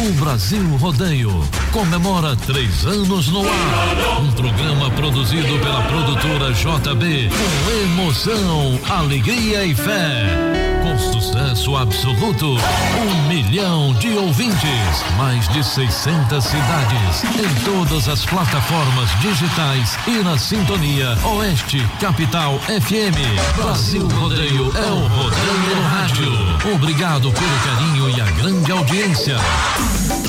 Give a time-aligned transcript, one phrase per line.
[0.00, 4.22] O Brasil Rodeio comemora três anos no ar.
[4.22, 10.69] Um programa produzido pela produtora JB com emoção, alegria e fé.
[11.00, 19.98] Sucesso absoluto, um milhão de ouvintes, mais de 600 cidades, em todas as plataformas digitais
[20.06, 23.56] e na sintonia Oeste Capital FM.
[23.56, 26.74] Brasil Rodeio é o Rodeio no Rádio.
[26.74, 29.36] Obrigado pelo carinho e a grande audiência.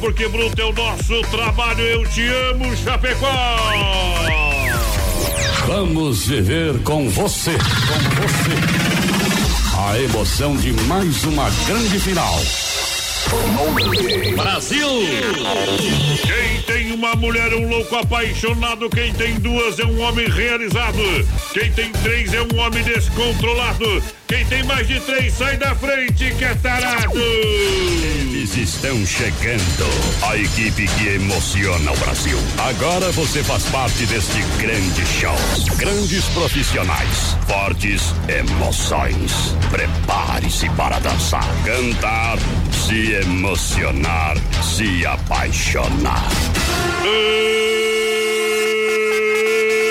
[0.00, 1.80] porque bruto é o nosso trabalho.
[1.80, 3.26] Eu te amo, Chapecó!
[5.66, 9.88] Vamos viver com você, com você.
[9.90, 12.38] A emoção de mais uma grande final.
[14.36, 14.88] Brasil!
[16.22, 20.98] Quem tem uma mulher é um louco apaixonado, quem tem duas é um homem realizado,
[21.52, 26.34] quem tem três é um homem descontrolado, quem tem mais de três sai da frente
[26.34, 27.18] que é tarado.
[27.18, 29.88] Eles estão chegando.
[30.22, 32.38] A equipe que emociona o Brasil.
[32.58, 35.36] Agora você faz parte deste grande show.
[35.76, 39.54] Grandes profissionais, fortes emoções.
[39.70, 42.38] Prepare-se para dançar, cantar,
[42.72, 46.28] se emocionar, se apaixonar.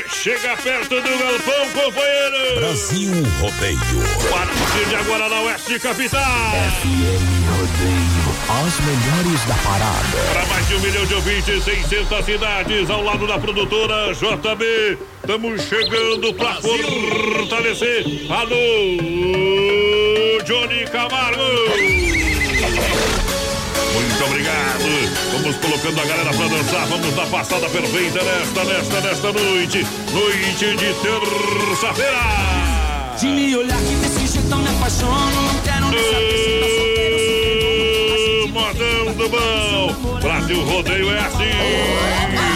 [0.09, 2.55] Chega perto do galpão, companheiro!
[2.55, 3.79] Brasil Rodeio.
[4.25, 6.21] A partir de agora na Oeste Capital.
[6.81, 8.27] FM Rodeio,
[8.65, 10.17] as melhores da parada.
[10.33, 14.97] Para mais de um milhão de ouvintes, 600 cidades, ao lado da produtora JB.
[15.21, 18.05] Estamos chegando para fortalecer.
[18.29, 18.97] Alô,
[20.45, 22.36] Johnny Camargo.
[23.93, 24.83] Muito obrigado.
[25.31, 26.87] Vamos colocando a galera pra dançar.
[26.87, 29.85] Vamos na passada perfeita nesta, nesta, nesta noite.
[30.11, 32.17] Noite de terça-feira.
[33.19, 35.41] De me olhar que desse jeito eu me apaixono.
[35.41, 37.17] Não quero nem saber se tá solteiro,
[38.45, 40.19] se Modão do bom.
[40.19, 42.46] Brasil Rodeio é assim.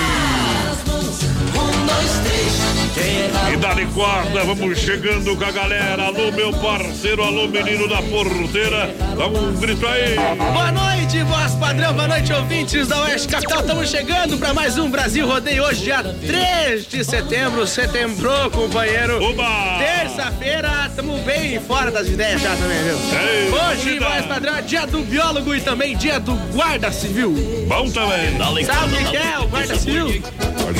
[2.97, 6.03] E dá-lhe corda, vamos chegando com a galera.
[6.03, 8.94] Alô, meu parceiro, alô, menino da porteira.
[9.18, 10.16] Dá um grito aí.
[10.38, 13.62] Boa noite, voz padrão, boa noite, ouvintes da Oeste Capital.
[13.62, 17.66] Estamos chegando para mais um Brasil Rodeio hoje, dia 3 de setembro.
[17.66, 19.24] Setembro, companheiro.
[19.24, 19.78] Oba!
[19.80, 22.97] Terça-feira, estamos bem fora das ideias já também, viu?
[23.19, 27.34] Ei, Hoje, voz padrão, é dia do biólogo e também dia do guarda civil.
[27.68, 28.38] Bom também.
[28.66, 30.22] Sabe o que é o guarda civil?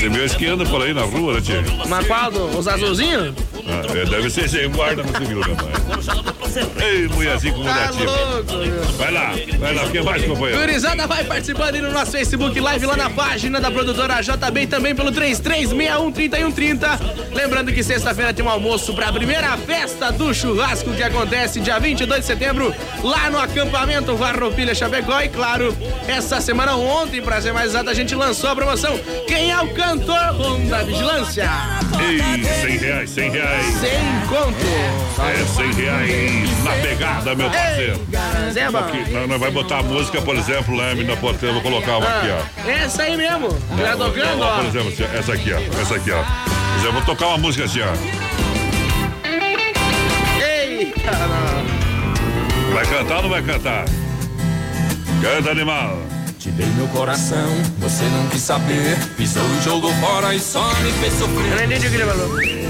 [0.10, 1.64] Meu que anda por aí na rua, né, tia?
[1.88, 2.32] Mas qual?
[2.32, 3.34] Os azulzinhos?
[3.68, 6.41] Ah, é, deve ser sem guarda no civil, né, pai?
[6.58, 7.92] Ei, mulherzinho com Tá.
[8.98, 10.60] Vai lá, vai lá, o que mais, companheiro?
[10.60, 14.94] Gurizada vai participando aí no nosso Facebook Live, lá na página da produtora JB também
[14.94, 17.00] pelo 33613130.
[17.34, 21.80] Lembrando que sexta-feira tem um almoço para a primeira festa do churrasco que acontece dia
[21.80, 22.74] 22 de setembro,
[23.04, 25.22] lá no acampamento Varropilha Chapecó.
[25.22, 25.76] E claro,
[26.08, 29.74] essa semana, ontem, para ser mais exato, a gente lançou a promoção Quem é o
[29.74, 31.50] cantor Ronda Vigilância?
[32.00, 33.66] Ei, 100 reais, 100 reais.
[33.76, 34.56] Sem conto.
[35.22, 38.02] É 100 reais na pegada, meu parceiro.
[38.12, 42.08] Ei, nós, nós vai botar a música, por exemplo, Leme na porteira, vou colocar uma
[42.08, 42.42] aqui, ó.
[42.66, 43.50] Ah, essa aí mesmo.
[43.78, 45.82] Já tocando, Ó, Por exemplo, assim, essa aqui, ó.
[45.82, 46.24] Essa aqui, ó.
[46.24, 47.92] Por exemplo, vou tocar uma música assim, ó.
[50.44, 52.74] Eita, não.
[52.74, 53.86] Vai cantar ou não vai cantar?
[55.22, 55.98] Canta, animal.
[56.40, 57.48] Te dei meu coração,
[57.78, 58.98] você não quis saber.
[59.16, 61.52] Pisou e jogou fora e só me fez sofrer.
[61.52, 62.61] Eu não entendi o que ele falou.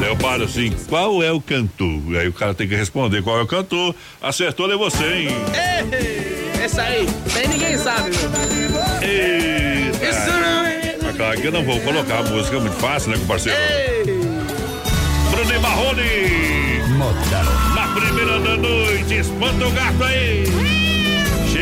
[0.00, 2.16] Daí eu paro assim, qual é o cantor?
[2.18, 3.94] Aí o cara tem que responder qual é o cantor.
[4.22, 5.28] Acertou, é você, hein?
[5.92, 8.30] Ei, essa aí, nem ninguém sabe, meu.
[9.02, 10.06] Eita.
[10.06, 10.96] Isso não é.
[11.02, 13.58] Mas claro que eu não vou colocar a música, é muito fácil, né, com parceiro?
[13.60, 14.04] Ei,
[15.30, 16.80] Bruno Marrone,
[17.74, 20.79] na primeira da noite, espanta o gato aí.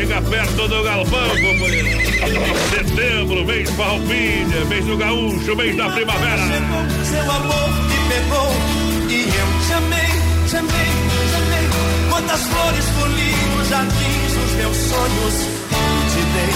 [0.09, 1.87] Chega perto do galpão, companheiro.
[2.71, 6.47] Setembro, mês farroupilha, mês do gaúcho, mês da primavera.
[7.05, 8.51] Seu amor me pegou
[9.07, 10.09] e eu te amei,
[10.49, 10.89] te amei,
[11.29, 11.69] te amei.
[12.09, 13.35] Quantas flores colhi
[13.69, 15.35] jardins dos meus sonhos
[16.09, 16.53] te dei.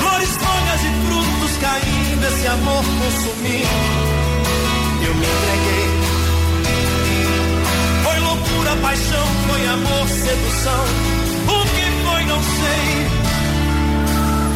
[0.00, 3.68] Flores, folhas e frutos caindo, esse amor consumiu.
[5.06, 5.90] Eu me entreguei.
[8.02, 11.19] Foi loucura, paixão, foi amor, sedução.
[12.30, 12.86] Não sei.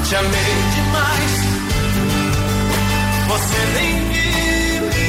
[0.09, 1.33] Te amei demais.
[3.27, 5.07] Você nem viu e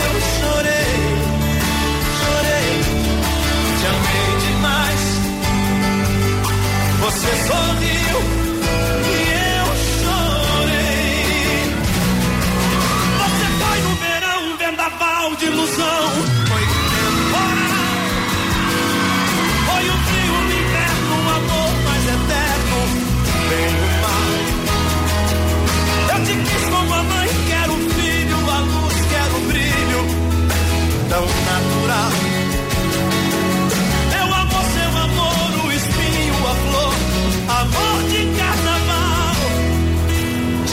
[0.00, 0.94] eu chorei,
[2.18, 2.70] chorei,
[3.78, 5.02] te amei demais.
[7.00, 8.18] Você sorriu
[9.10, 9.20] e
[9.58, 9.68] eu
[10.00, 11.64] chorei.
[13.20, 16.43] Você foi no verão, vendaval de ilusão.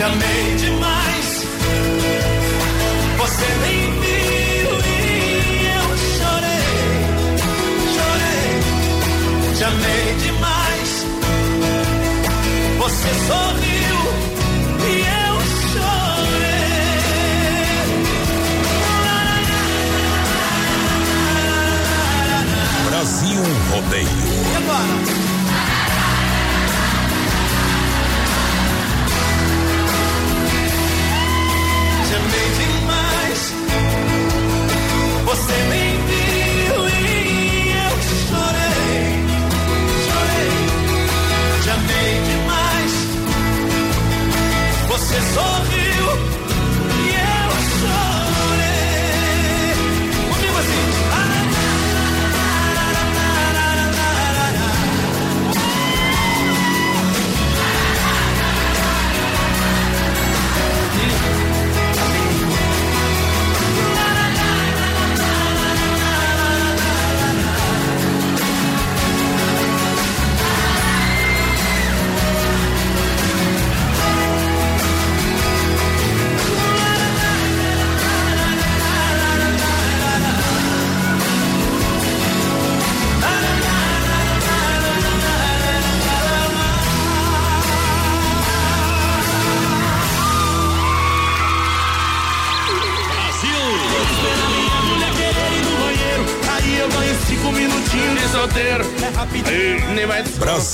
[0.01, 1.45] Te amei demais,
[3.19, 4.97] você nem viu e
[5.77, 5.87] eu
[6.17, 6.73] chorei,
[7.93, 8.49] chorei.
[9.55, 10.89] Te amei demais,
[12.79, 13.97] você sorriu
[14.89, 15.35] e eu
[15.69, 16.65] chorei.
[22.89, 24.07] Brasil Rodeio.
[24.51, 25.30] E agora?
[32.31, 32.70] Te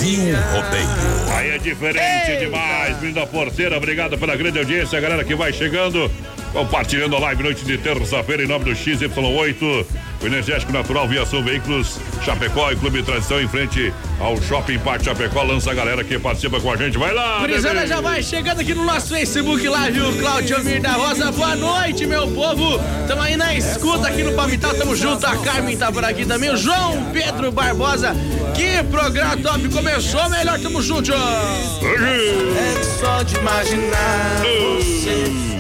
[0.08, 1.34] Brasil Rodeio.
[1.36, 3.76] Aí é diferente demais, vindo a porteira.
[3.76, 6.10] Obrigado pela grande audiência, a galera que vai chegando.
[6.54, 9.86] Compartilhando a live noite de terça-feira em nome do XY8.
[10.22, 15.44] O Energético Natural Viação Veículos, Chapecó e Clube Tradição em frente ao Shopping Parque Chapecó.
[15.44, 16.98] Lança a galera que participa com a gente.
[16.98, 17.40] Vai lá!
[17.42, 17.88] Bebê.
[17.88, 21.32] já vai chegando aqui no nosso Facebook Live, o Claudio Mir da Rosa.
[21.32, 22.80] Boa noite, meu povo.
[23.08, 25.26] Tamo aí na escuta aqui no Palmital, tamo junto.
[25.26, 26.50] A Carmen tá por aqui também.
[26.50, 28.16] O João Pedro Barbosa.
[28.56, 29.70] Que programa top.
[29.70, 31.14] Começou melhor, tamo junto.
[31.14, 35.57] É só de imaginar você nas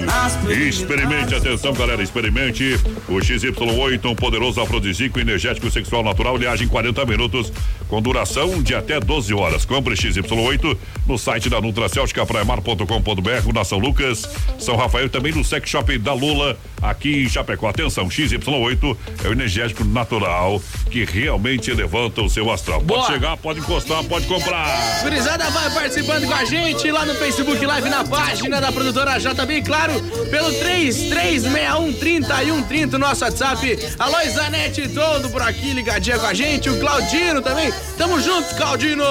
[0.49, 6.67] Experimente, atenção galera, experimente o XY8, um poderoso afrodisíaco energético sexual natural, ele age em
[6.67, 7.51] 40 minutos,
[7.89, 9.65] com duração de até 12 horas.
[9.65, 15.69] Compre XY8 no site da Nutracêutica Praiamar.com.br, na São Lucas, São Rafael, também no Sex
[15.69, 17.67] Shop da Lula, aqui em Chapecó.
[17.67, 22.81] Atenção, XY8 é o energético natural que realmente levanta o seu astral.
[22.81, 23.01] Boa.
[23.01, 25.01] Pode chegar, pode encostar, pode comprar.
[25.03, 29.61] Gurizada vai participando com a gente lá no Facebook Live, na página da produtora JB,
[29.63, 29.96] claro,
[30.29, 33.79] pelo 3361 3130, nosso WhatsApp.
[33.99, 36.69] Alô, Zanete, todo por aqui ligadinha com a gente.
[36.69, 37.71] O Claudino também.
[37.97, 39.03] Tamo juntos, Claudino.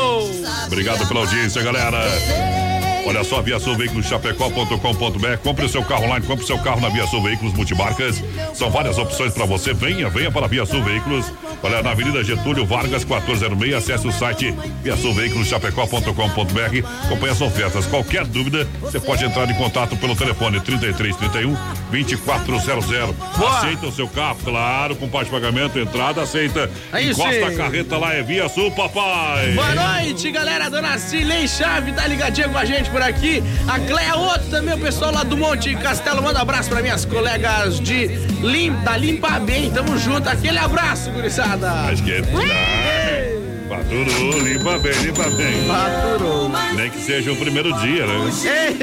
[0.67, 2.76] Obrigado pela audiência, galera.
[3.07, 5.37] Olha só, Via Sul Veículos Chapecó.com.br.
[5.41, 8.21] Compre o seu carro online, compre o seu carro na Via Sul Veículos Multimarcas.
[8.53, 9.73] São várias opções para você.
[9.73, 11.33] Venha, venha para a Via Sul Veículos.
[11.63, 13.75] Olha, na Avenida Getúlio Vargas, 1406.
[13.75, 17.05] Acesse o site Via Sul Veículos Chapecó.com.br.
[17.05, 17.87] Acompanhe as ofertas.
[17.87, 21.57] Qualquer dúvida, você pode entrar em contato pelo telefone 3331
[21.93, 23.15] 2400.
[23.37, 23.59] Boa.
[23.59, 26.69] Aceita o seu carro, claro, com parte de pagamento, entrada, aceita.
[26.93, 27.45] Aí Encosta sim.
[27.45, 29.53] a carreta lá, é Via Sul, papai.
[29.53, 30.69] Boa noite, galera.
[30.69, 33.43] Dona Cilei Chave tá ligadinha com a gente por aqui.
[33.69, 36.23] A Cleia Otto também, o pessoal lá do Monte Castelo.
[36.23, 38.07] Manda um abraço pra minhas colegas de
[38.41, 39.71] Lim, da Limpa Bem.
[39.71, 40.27] Tamo junto.
[40.27, 41.71] Aquele abraço, gurizada.
[41.71, 43.46] Acho que é.
[43.77, 45.67] Faturou, limpa bem, limpa bem.
[45.67, 46.51] Faturou.
[46.75, 48.33] Nem que seja o primeiro dia, né?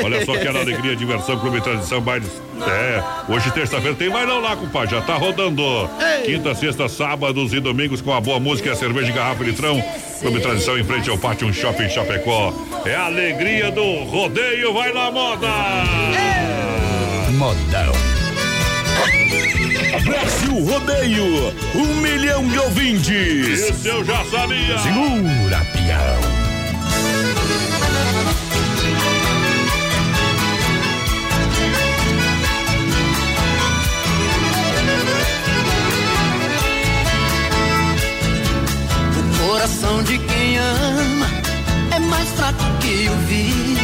[0.04, 2.30] Olha só que alegria, diversão, clube tradição, bailes.
[2.62, 5.64] É, hoje terça-feira tem bailão lá, compadre, já tá rodando.
[6.26, 9.48] Quinta, sexta, sábados e domingos com a boa música e a cerveja de garrafa e
[9.48, 9.84] litrão.
[10.22, 12.54] Clube Tradição em frente ao Pátio um Shopping Chapecó.
[12.86, 15.48] É a alegria do rodeio, vai na moda!
[17.32, 17.94] Modão.
[20.00, 23.70] Brasil Rodeio, um milhão de ouvintes.
[23.70, 24.78] Isso eu já sabia!
[24.80, 26.34] Segura, pião.
[39.20, 41.28] O coração de quem ama
[41.96, 43.84] é mais fraco que o vidro.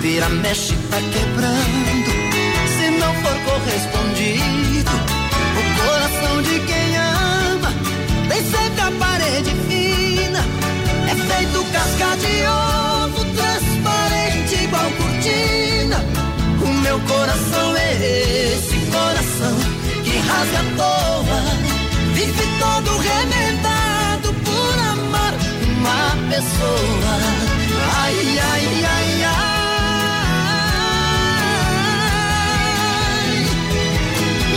[0.00, 1.35] Vira, mexe, tá quebrando.
[20.36, 21.40] Que rasga à toa.
[22.14, 27.14] Vive todo remendado por amar uma pessoa.
[28.02, 29.46] Ai, ai, ai, ai.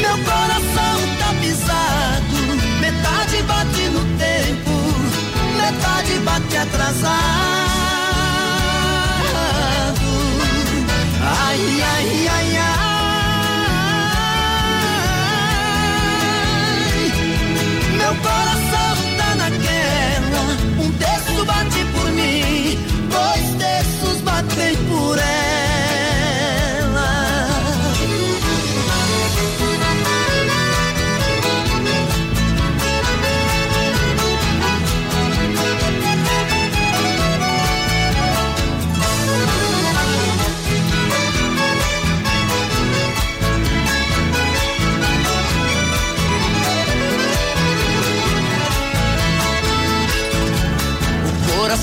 [0.02, 2.38] Meu coração tá pisado.
[2.82, 4.74] Metade bate no tempo,
[5.58, 7.59] metade bate atrasado.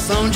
[0.09, 0.29] O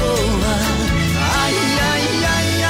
[0.00, 0.54] pessoa.
[1.42, 1.54] Ai,
[1.92, 2.04] ai,
[2.36, 2.62] ai,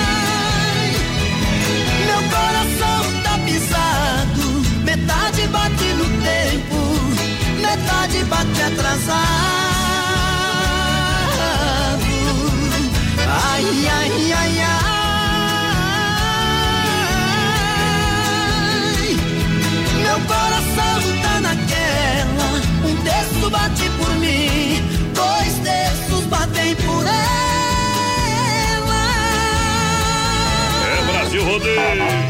[0.00, 0.92] ai.
[2.06, 4.46] Meu coração tá pisado.
[4.84, 6.78] Metade bate no tempo,
[7.60, 9.47] metade bate atrasado.
[31.60, 32.27] É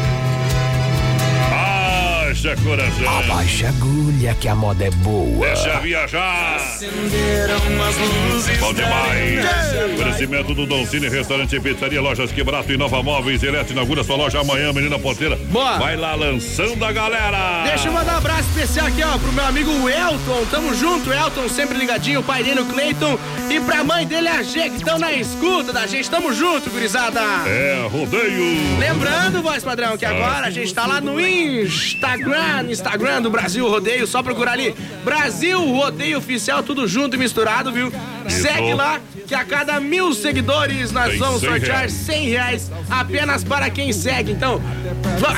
[2.49, 2.55] Brasil Rodeio!
[2.55, 3.19] Baixa coração!
[3.19, 5.47] Abaixa a agulha que a moda é boa.
[5.47, 6.55] Deixa viajar!
[6.55, 8.57] Acenderam as luzes.
[8.59, 9.45] Bom demais!
[9.93, 14.15] Oferecimento do Don Cine, restaurante e pizzaria, lojas que barato, Inova Móveis, Eletro, inaugura sua
[14.15, 15.35] loja amanhã, menina porteira.
[15.35, 15.77] Boa.
[15.77, 17.63] Vai lá lançando a galera!
[17.65, 20.45] Deixa eu mandar um abraço especial aqui, ó, pro meu amigo Elton.
[20.49, 23.17] Tamo junto, Elton, sempre ligadinho, o pai dele, o Cleiton.
[23.49, 26.09] E pra mãe dele, a G, que estão na escuta da gente.
[26.09, 27.19] Tamo junto, gurizada.
[27.47, 28.77] É rodeio!
[28.79, 33.67] Lembrando, voz padrão, que agora a gente tá lá no Instagram Instagram, Instagram do Brasil
[33.67, 37.91] Rodeio, só procurar ali Brasil Rodeio Oficial, tudo junto e misturado, viu?
[38.27, 38.41] Isso.
[38.41, 41.91] Segue lá, que a cada mil seguidores nós Tem vamos 100 sortear reais.
[41.93, 44.31] 100 reais apenas para quem segue.
[44.31, 44.61] Então,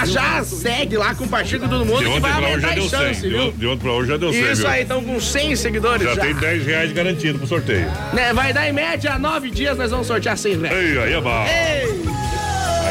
[0.05, 2.73] já segue lá, compartilha com todo mundo De que ontem vai pra hoje já aumentar
[2.75, 2.99] deu a 100.
[3.13, 3.41] chance, De viu?
[3.47, 4.51] on- De ontem pra hoje já deu 100.
[4.51, 4.69] Isso viu?
[4.69, 6.21] aí, então com 100 seguidores Já já.
[6.21, 7.85] tem 10 reais garantido pro sorteio.
[8.13, 10.77] Né, vai dar em média nove dias, nós vamos sortear 100 reais.
[10.77, 11.45] Ei, aí é bom.
[11.47, 12.10] Ei,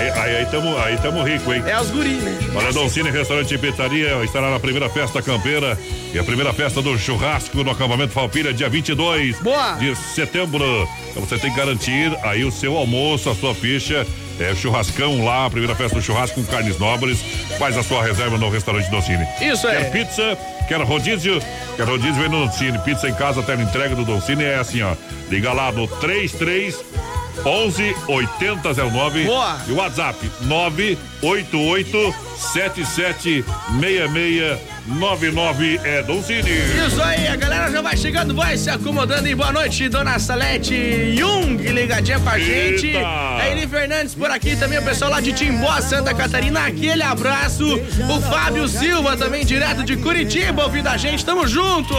[0.00, 1.62] Aí, aí, aí tamo, aí tamo rico, hein?
[1.66, 2.38] é os guri, né?
[2.54, 5.78] Olha, Doncini Restaurante e Pizzaria estará na primeira festa campeira
[6.14, 9.75] e a primeira festa do churrasco no acampamento Falpilha, dia 22 Boa.
[9.75, 10.88] de setembro.
[11.11, 14.07] Então você tem que garantir aí o seu almoço, a sua ficha.
[14.38, 17.21] É churrascão lá, a primeira festa do churrasco com carnes nobres.
[17.59, 19.26] Faz a sua reserva no restaurante Doncini.
[19.38, 19.85] Isso é.
[19.85, 20.38] Quer pizza?
[20.66, 21.38] Quer rodízio?
[21.76, 22.14] Quer rodízio?
[22.14, 22.78] Vem no Doncini.
[22.78, 24.95] Pizza em casa, até na entrega do Doncini é assim, ó.
[25.28, 26.83] Liga lá no 33
[27.44, 29.59] 11 8009 Boa.
[29.66, 33.44] e o WhatsApp 988 77
[33.78, 36.50] 6699 é Doncini.
[36.86, 41.14] Isso aí, a galera já vai chegando, vai se acomodando e boa noite, dona Salete
[41.16, 42.86] Jung, ligadinha com a gente.
[42.86, 43.06] Eita.
[43.06, 47.78] A Eli Fernandes por aqui também, o pessoal lá de Timbó, Santa Catarina, aquele abraço.
[48.08, 51.94] O Fábio Silva também, direto de Curitiba, ouvindo a gente, tamo junto.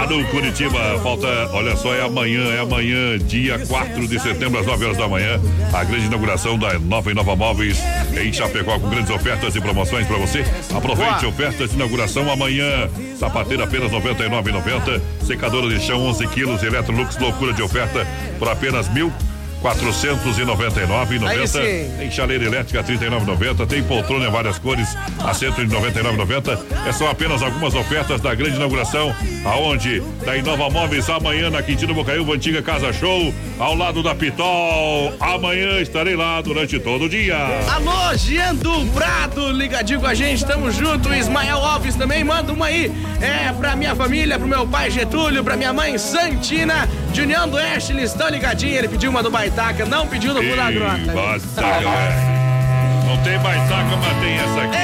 [0.00, 4.66] A do Curitiba, falta, olha só, é amanhã, é amanhã, dia 4 de setembro, às
[4.66, 5.38] 9 horas da manhã,
[5.72, 7.78] a grande inauguração da Nova Inova Móveis
[8.16, 10.44] em Chapecó, com grandes ofertas e promoções pra você.
[10.72, 11.32] Aproveite Boa.
[11.32, 12.88] ofertas de inauguração amanhã.
[13.18, 15.00] Sapateira apenas R$ 99,90.
[15.26, 18.06] Secadora de chão 11 quilos, Electrolux, loucura de oferta
[18.38, 19.12] por apenas mil.
[19.62, 21.26] 499,90.
[21.26, 21.96] Aí sim.
[21.98, 23.66] Tem chaleira elétrica 39,90.
[23.66, 26.58] Tem poltrona em várias cores a 199,90.
[26.86, 31.94] É só apenas algumas ofertas da grande inauguração, aonde da Inova Móveis amanhã na Quintino
[31.94, 35.12] Bocaiúva, antiga Casa Show, ao lado da Pitol.
[35.20, 37.36] Amanhã estarei lá durante todo o dia.
[37.72, 41.12] Alô, Jean do Prado, ligadinho com a gente, tamo junto.
[41.12, 42.92] Ismael Alves também, manda uma aí.
[43.20, 47.56] É pra minha família, pro meu pai Getúlio, pra minha mãe Santina, de União do
[47.56, 48.78] Oeste, eles estão ligadinhos.
[48.78, 50.98] Ele pediu uma do Baitaca, não pediu do Pula Grota.
[50.98, 53.06] Ih, Baitaca, velho.
[53.06, 54.76] Não tem baitaca, mas tem essa aqui.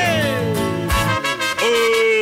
[2.11, 2.14] ó.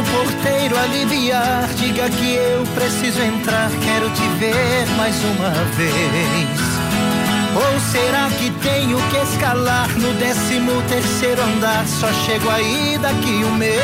[0.00, 6.60] Pro porteiro aliviar, diga que eu preciso entrar, quero te ver mais uma vez.
[7.54, 11.86] Ou será que tenho que escalar no décimo terceiro andar?
[11.86, 13.80] Só chego aí daqui um mês.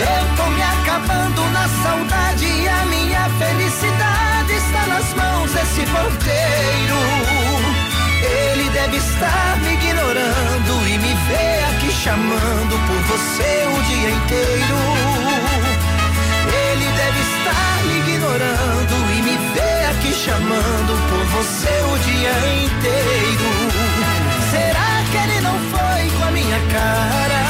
[0.00, 7.59] Eu tô me acabando na saudade e a minha felicidade está nas mãos desse porteiro.
[8.22, 14.78] Ele deve estar me ignorando e me vê aqui chamando por você o dia inteiro.
[16.46, 23.50] Ele deve estar me ignorando e me vê aqui chamando por você o dia inteiro.
[24.50, 27.42] Será que ele não foi com a minha cara?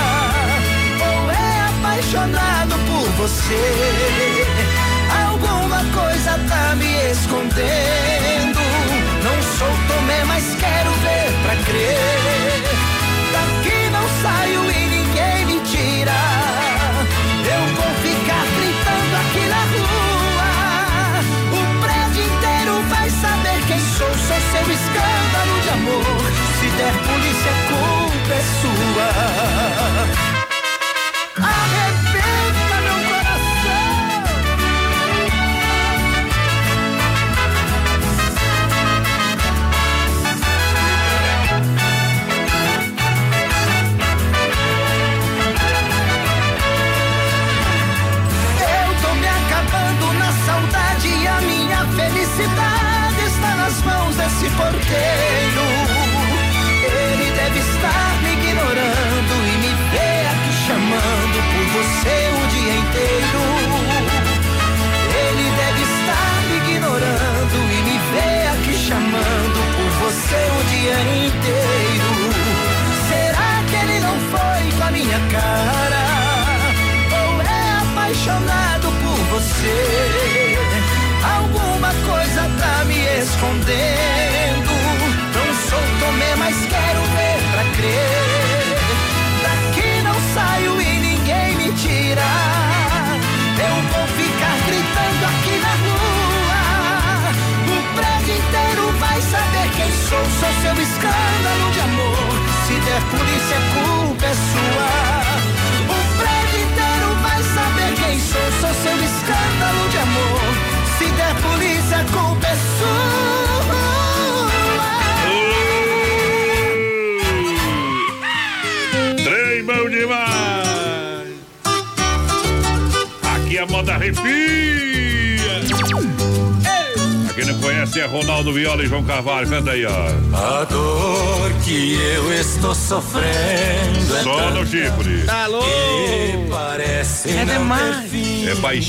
[1.08, 4.46] Ou é apaixonado por você?
[5.26, 8.79] Alguma coisa tá me escondendo.
[9.58, 12.62] Sou Tomé, mas quero ver pra crer.
[13.32, 16.20] Daqui não saio e ninguém me tira.
[17.44, 20.50] Eu vou ficar gritando aqui na rua.
[21.52, 24.08] O prédio inteiro vai saber quem sou.
[24.08, 26.22] Sou seu escândalo de amor.
[26.58, 29.49] Se der polícia, culpa é sua.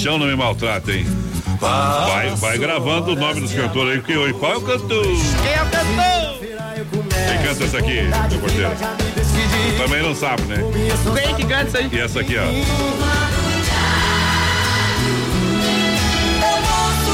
[0.02, 1.06] Paixão, não me maltrata, hein?
[1.60, 5.04] Vai, vai gravando o nome dos cantores aí, porque hoje qual é o cantor?
[5.04, 6.40] Quem é o cantor?
[7.28, 8.72] Quem canta essa aqui, meu porteiro?
[9.78, 10.58] Também não sabe, né?
[11.22, 11.90] Quem que canta isso aí?
[11.92, 12.42] E essa aqui, ó.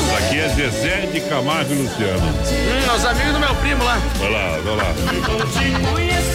[0.08, 2.26] Essa aqui é Zezé de Camargo e Luciano.
[2.26, 4.02] Hum, os amigos do meu primo lá.
[4.15, 4.93] Vai lá, vai lá.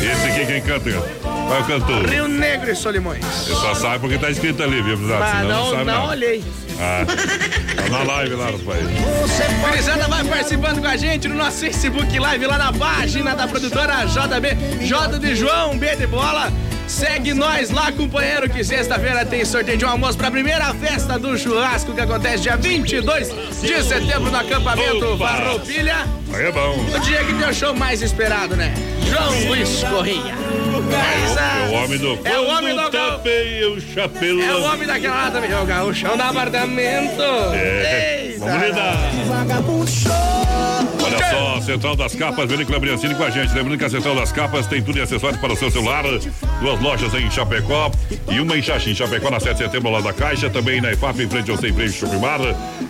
[0.02, 1.31] Esse aqui quem canta?
[1.52, 2.08] Qual é o cantor?
[2.08, 3.22] Rio Negro e Solimões.
[3.22, 4.96] Você só sabe porque tá escrito ali, viu?
[4.96, 6.42] Mas Senão não, não, não olhei.
[6.80, 7.04] Ah,
[7.76, 9.60] tá na live lá, rapaz.
[9.60, 14.06] Gurizada vai participando com a gente no nosso Facebook Live, lá na página da produtora
[14.06, 16.50] JB, J de João, B de Bola.
[16.88, 21.18] Segue nós lá, companheiro, que sexta-feira tem sorteio de um almoço para a primeira festa
[21.18, 23.28] do churrasco que acontece dia 22
[23.60, 25.18] de setembro no acampamento!
[25.18, 26.06] Farroupilha.
[26.32, 26.82] Aí é bom.
[26.94, 28.72] O dia que tem o show mais esperado, né?
[29.06, 30.41] João Luiz Correia.
[30.94, 32.18] É o homem do.
[32.24, 34.40] É o homem do tapei o chapéu.
[34.40, 37.22] É o homem daquela lá também, é o gaúchão do apartamento.
[37.54, 38.36] É.
[38.38, 38.96] Vamos lidar.
[41.02, 43.54] Olha só, Central das Capas, Vinícola Briancini com a gente.
[43.54, 46.04] Lembrando que a Central das Capas tem tudo e acessórios para o seu celular.
[46.60, 47.90] Duas lojas em Chapecó
[48.30, 48.94] e uma em Xaxim.
[48.94, 50.50] Chapecó na 7 de setembro, lá da Caixa.
[50.50, 52.40] Também na IFAP, em frente ao Sem Freio Bar.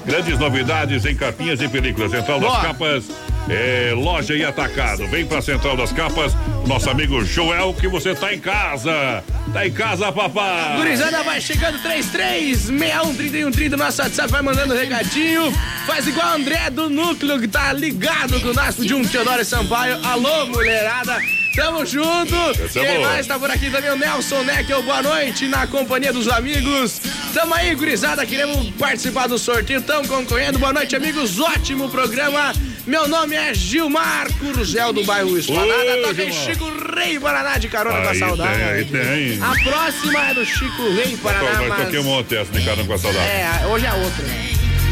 [0.07, 2.11] Grandes novidades em capinhas e películas.
[2.11, 2.63] Central das Boa.
[2.63, 3.05] Capas,
[3.49, 5.07] é, loja e atacado.
[5.09, 6.33] Vem pra Central das Capas,
[6.67, 9.23] nosso amigo Joel, que você tá em casa.
[9.53, 10.77] Tá em casa, papai.
[10.77, 15.53] Gurizada vai chegando 33613130 nosso WhatsApp, vai mandando recadinho.
[15.87, 19.45] Faz igual o André do Núcleo que tá ligado com o nosso de um Teodoro
[19.45, 19.99] Sampaio.
[20.05, 21.19] Alô, mulherada.
[21.55, 22.35] Tamo junto.
[22.35, 23.91] É Quem mais tá por aqui também?
[23.91, 27.01] O Nelson Neckel, boa noite, na companhia dos amigos.
[27.35, 30.59] Tamo aí, gurizada, queremos participar do sorteio, tamo concorrendo.
[30.59, 32.55] Boa noite, amigos, ótimo programa.
[32.87, 35.99] Meu nome é Gilmar Curzel, do bairro Esplanada.
[35.99, 36.45] Ô, Toca em Gilmar.
[36.55, 38.59] Chico Rei Paraná de carona com a Aí saudade.
[38.59, 39.43] tem, aí tem.
[39.43, 41.85] A próxima é do Chico Rei Paraná, Nós mas...
[41.85, 43.25] toquemos ontem essa de caramba com a saudade.
[43.25, 44.25] É, hoje é outra.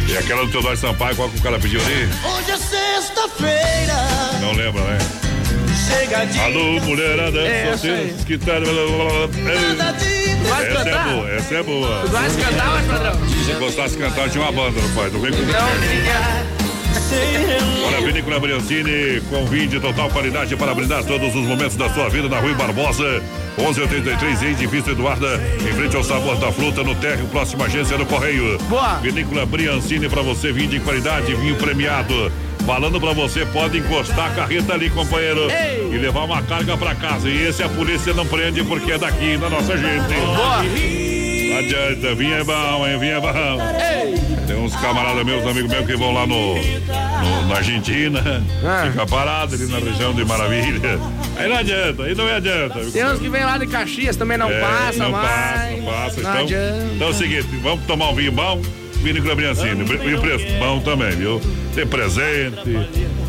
[0.08, 2.08] E aquela do Teodoro Sampaio, qual que o cara pediu ali?
[2.24, 3.94] Hoje é sexta-feira.
[4.40, 4.98] Não lembra, né?
[5.88, 8.60] Chega de Alô, mulherada, É, solteiros que tá...
[8.60, 11.08] nada de Essa é cantar?
[11.08, 12.02] boa, essa é boa.
[12.02, 13.28] Tu de cantar, mas padrão?
[13.28, 15.12] Se gostasse de cantar, tinha uma banda, rapaz.
[15.12, 16.59] Não vem com Então, fica...
[17.86, 22.08] Olha, Vinícola Briancini, com vinho de total qualidade para brindar todos os momentos da sua
[22.08, 23.22] vida na Rui Barbosa,
[23.58, 28.06] 1183, em Edifício Eduarda, em frente ao Sabor da Fruta, no térreo, próxima agência do
[28.06, 28.58] Correio.
[28.68, 28.94] Boa.
[28.98, 32.30] Vinícola Briancini, para você, vinho de qualidade, vinho premiado.
[32.66, 35.90] Falando pra você, pode encostar a carreta ali, companheiro, Ei.
[35.92, 37.28] e levar uma carga pra casa.
[37.28, 40.14] E esse a polícia não prende porque é daqui, da nossa gente.
[40.14, 40.62] Boa.
[40.62, 42.98] Não adianta, vinho é bom, hein?
[42.98, 44.29] Vinho é bom.
[44.50, 48.20] Tem uns camaradas meus, amigos meus, que vão lá no, no- na Argentina,
[48.64, 48.88] Ah.
[48.90, 50.98] fica parado ali na região de Maravilha.
[51.36, 52.80] Aí não adianta, aí não adianta.
[52.92, 55.28] Tem uns que vem lá de Caxias, também não É, passa não mais.
[55.28, 56.20] passa, não passa.
[56.20, 56.84] Não Então, adianta.
[56.96, 58.60] então é o seguinte, vamos tomar um vinho bom,
[59.00, 59.84] Vinícola Briancini.
[60.04, 61.40] E o preço bom também, viu?
[61.74, 62.76] Tem presente,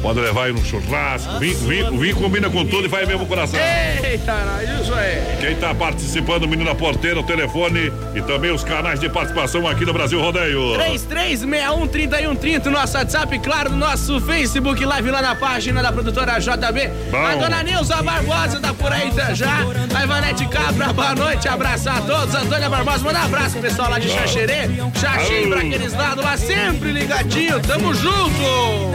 [0.02, 1.40] pode levar aí no churrasco.
[1.40, 3.60] Vinho combina com tudo e vai mesmo o coração.
[3.60, 4.34] Eita,
[4.82, 5.38] isso é.
[5.40, 9.94] Quem está participando, menina porteira, o telefone e também os canais de participação aqui no
[9.94, 10.74] Brasil Rodeio.
[10.80, 16.90] 33613130, nosso WhatsApp, claro, no nosso Facebook Live lá na página da produtora JB.
[17.12, 17.18] Bom.
[17.18, 19.66] A dona Nilza Barbosa tá por aí tá já.
[19.96, 22.34] A Ivanete Cabra, boa noite, abraçar a todos.
[22.34, 24.68] Antônia Barbosa, manda um abraço pro pessoal lá de Xaxerê.
[25.00, 28.42] Xaxim aqueles lados lá, sempre ligadinho, tamo junto.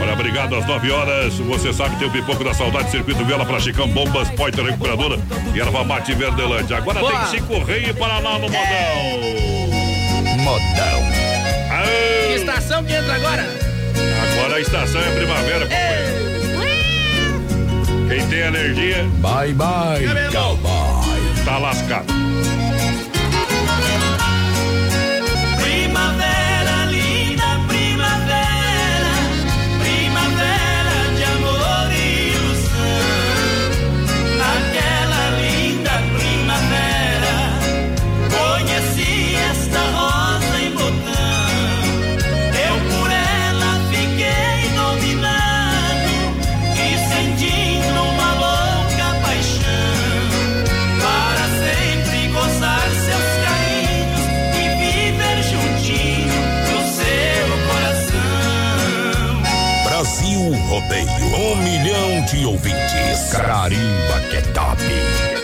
[0.01, 1.35] Olha, obrigado às 9 horas.
[1.35, 5.19] Você sabe, tem o pipoco da saudade, circuito viola pra Chicão, bombas, poiter recuperadora
[5.55, 6.77] e erva mate Verdelândia.
[6.79, 7.13] Agora Boa.
[7.13, 8.57] tem Chico Rei e Paraná no modão.
[10.39, 11.03] Modão.
[11.69, 13.47] Que Aê, estação que entra agora?
[14.39, 16.27] agora a estação é primavera, companheiro.
[18.09, 21.45] Quem tem alergia, Bye, bye, cowboy.
[21.45, 22.07] tá lascado.
[62.27, 63.31] De ouvintes.
[63.31, 65.36] Carimba que é top.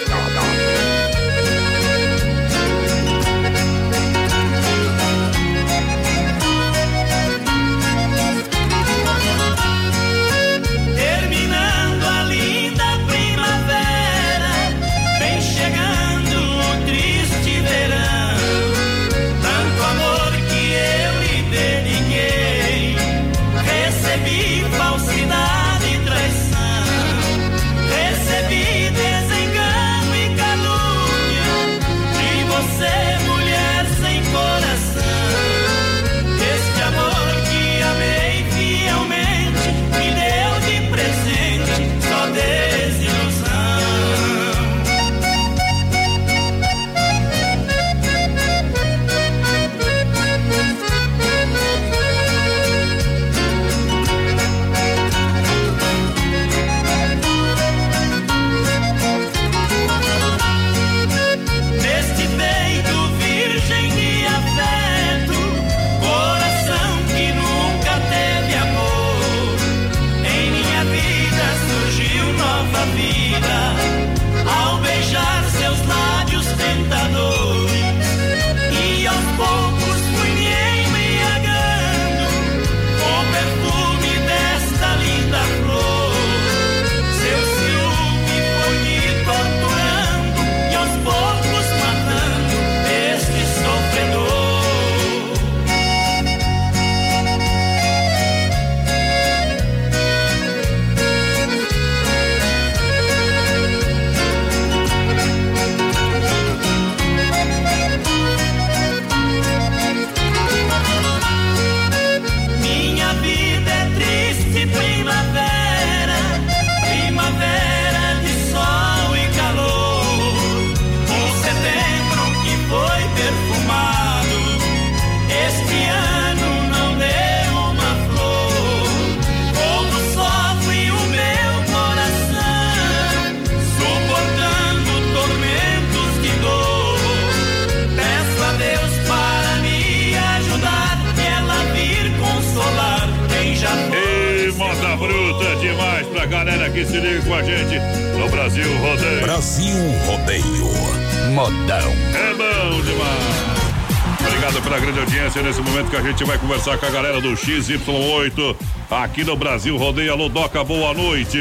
[156.32, 158.56] Vai conversar com a galera do XY8
[158.90, 160.12] aqui no Brasil Rodeio.
[160.12, 161.38] Alô, Doca, boa noite.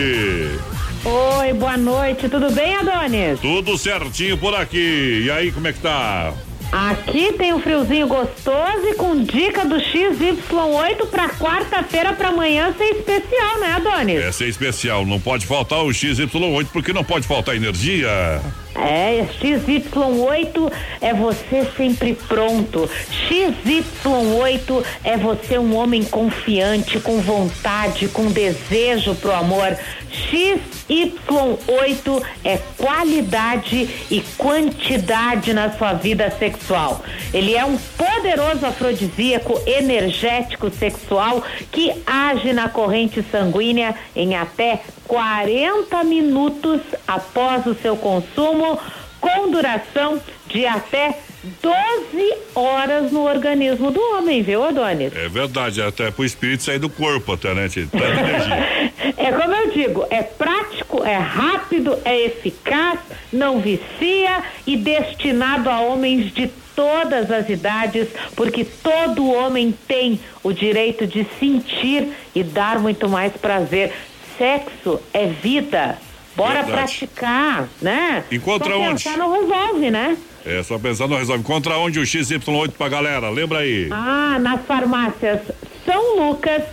[1.05, 3.39] Oi, boa noite, tudo bem, Adonis?
[3.39, 5.23] Tudo certinho por aqui.
[5.25, 6.33] E aí, como é que tá?
[6.73, 12.95] Aqui tem um friozinho gostoso e com dica do XY8 pra quarta-feira pra amanhã ser
[12.95, 14.21] especial, né, Adonis?
[14.21, 18.09] Essa é especial, não pode faltar o XY8 porque não pode faltar energia.
[18.81, 22.89] É, XY8 é você sempre pronto.
[23.29, 29.77] XY8 é você um homem confiante, com vontade, com desejo pro amor.
[30.11, 37.03] XY8 é qualidade e quantidade na sua vida sexual.
[37.33, 46.03] Ele é um poderoso afrodisíaco energético sexual que age na corrente sanguínea em até 40
[46.03, 48.77] minutos após o seu consumo,
[49.19, 55.15] com duração de até 12 horas no organismo do homem, viu, Adonis?
[55.15, 57.67] É verdade, até pro espírito sair do corpo, até, né?
[59.17, 62.99] É como eu digo, é prático, é rápido, é eficaz,
[63.31, 70.51] não vicia e destinado a homens de todas as idades, porque todo homem tem o
[70.51, 73.93] direito de sentir e dar muito mais prazer.
[74.37, 75.97] Sexo é vida.
[76.35, 76.71] Bora Verdade.
[76.71, 78.23] praticar, né?
[78.31, 79.03] Encontra Só onde?
[79.03, 80.17] pensar não resolve, né?
[80.45, 81.43] É, só pensar não resolve.
[81.43, 83.29] Contra onde o XY8 pra galera?
[83.29, 83.87] Lembra aí.
[83.91, 85.39] Ah, nas farmácias
[85.85, 86.63] São Lucas,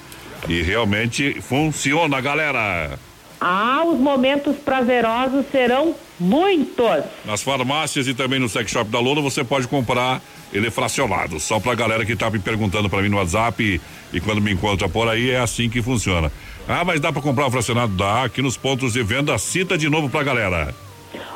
[0.48, 2.98] e realmente funciona, galera.
[3.40, 7.04] Ah, os momentos prazerosos serão muitos.
[7.24, 11.38] Nas farmácias e também no sex shop da Lola você pode comprar ele fracionado.
[11.38, 14.52] Só pra galera que tá me perguntando pra mim no WhatsApp e, e quando me
[14.52, 16.32] encontra por aí, é assim que funciona.
[16.66, 17.92] Ah, mas dá pra comprar o fracionado?
[17.94, 20.74] Dá, aqui nos pontos de venda, cita de novo pra galera.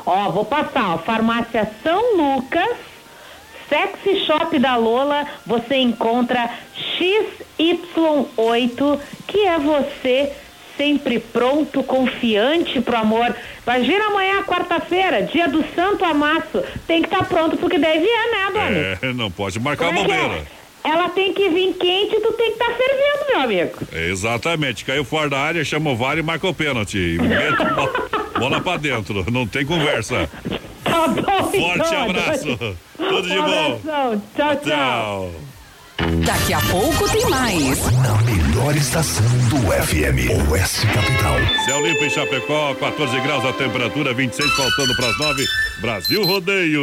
[0.05, 2.77] Ó, vou passar, ó, farmácia São Lucas,
[3.69, 6.49] Sexy Shop da Lola, você encontra
[6.99, 10.33] XY8, que é você
[10.77, 13.35] sempre pronto, confiante pro amor.
[13.65, 16.63] Imagina amanhã, quarta-feira, dia do Santo Amasso.
[16.87, 18.97] Tem que estar pronto porque deve é, né, Doni?
[19.01, 20.45] É, não pode marcar Como é que é?
[20.83, 23.77] Ela tem que vir quente e tu tem que estar fervendo, meu amigo.
[23.93, 27.17] Exatamente, caiu fora da área, chama o VAR e marca o pênalti.
[27.21, 30.29] Mete bola, bola pra dentro, não tem conversa.
[30.83, 32.77] Tá bom, Forte então, abraço, Doni.
[32.97, 33.79] tudo de Um bom.
[33.79, 34.23] abração.
[34.35, 34.61] Tchau, tchau.
[34.65, 35.31] Tchau.
[36.25, 37.79] Daqui a pouco tem mais.
[38.01, 41.35] Na melhor estação do FM, Oeste Capital.
[41.65, 45.45] Céu limpo em Chapecó, 14 graus a temperatura, 26 faltando para as 9.
[45.79, 46.81] Brasil Rodeio.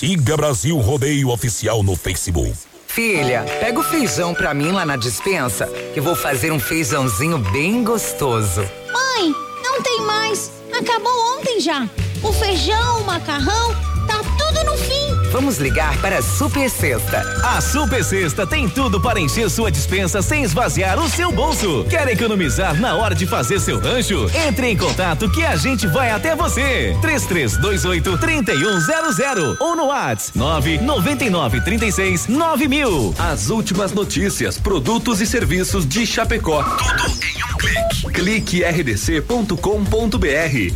[0.00, 2.54] Siga Brasil Rodeio Oficial no Facebook.
[2.86, 7.36] Filha, pega o feijão pra mim lá na dispensa, que eu vou fazer um feijãozinho
[7.36, 8.62] bem gostoso.
[8.90, 10.50] Mãe, não tem mais.
[10.72, 11.86] Acabou ontem já.
[12.22, 13.74] O feijão, o macarrão,
[14.06, 14.89] tá tudo no fim.
[15.30, 17.20] Vamos ligar para a Super Sexta.
[17.44, 21.86] A Super Sexta tem tudo para encher sua dispensa sem esvaziar o seu bolso.
[21.88, 24.28] Quer economizar na hora de fazer seu rancho?
[24.34, 26.96] Entre em contato que a gente vai até você.
[27.00, 33.14] 3328 3100 ou no WhatsApp 999 36 9000.
[33.16, 36.62] As últimas notícias, produtos e serviços de Chapecó.
[36.62, 38.12] Tudo em um clique.
[38.12, 39.56] Clique rdc.com.br.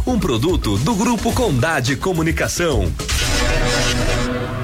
[0.07, 2.93] Um produto do Grupo Condade Comunicação.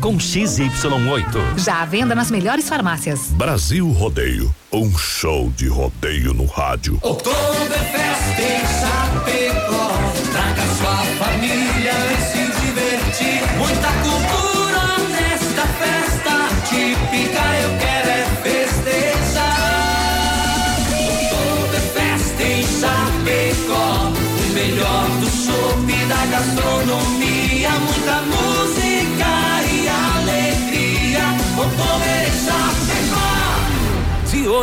[0.00, 1.58] com XY8.
[1.58, 3.30] Já à venda nas melhores farmácias.
[3.30, 6.98] Brasil Rodeio, um show de rodeio no rádio.
[7.02, 8.66] Oktoberfest em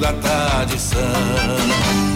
[0.00, 2.15] da tradição.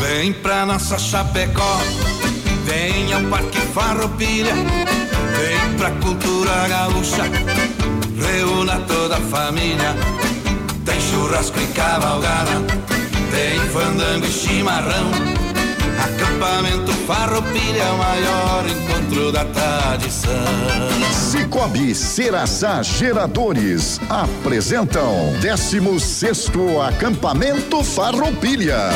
[0.00, 1.78] Vem pra nossa Chapecó,
[2.64, 7.24] vem ao Parque Farroupilha, vem pra cultura gaúcha,
[8.20, 9.94] reúna toda a família.
[10.84, 12.60] Tem churrasco e cavalgada,
[13.30, 15.41] tem fandango e chimarrão.
[16.02, 20.32] Acampamento Farroupilha é o maior encontro da tradição.
[21.12, 26.50] Cicobi Serasá Geradores apresentam 16
[26.86, 28.90] acampamento Farroupilha.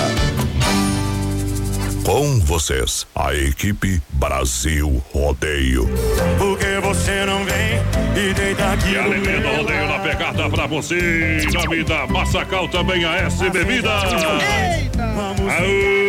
[2.07, 5.89] Com vocês, a equipe Brasil Rodeio.
[6.39, 7.83] Por que você não vem
[8.15, 11.41] e deita aqui E a alegria do rodeio na pegada pra você.
[11.43, 14.05] Em nome da Massacal também a S Bebidas.
[14.95, 16.06] Aô,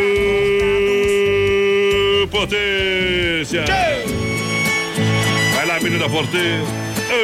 [2.27, 3.63] potência.
[5.55, 6.37] Vai lá, menina Forte.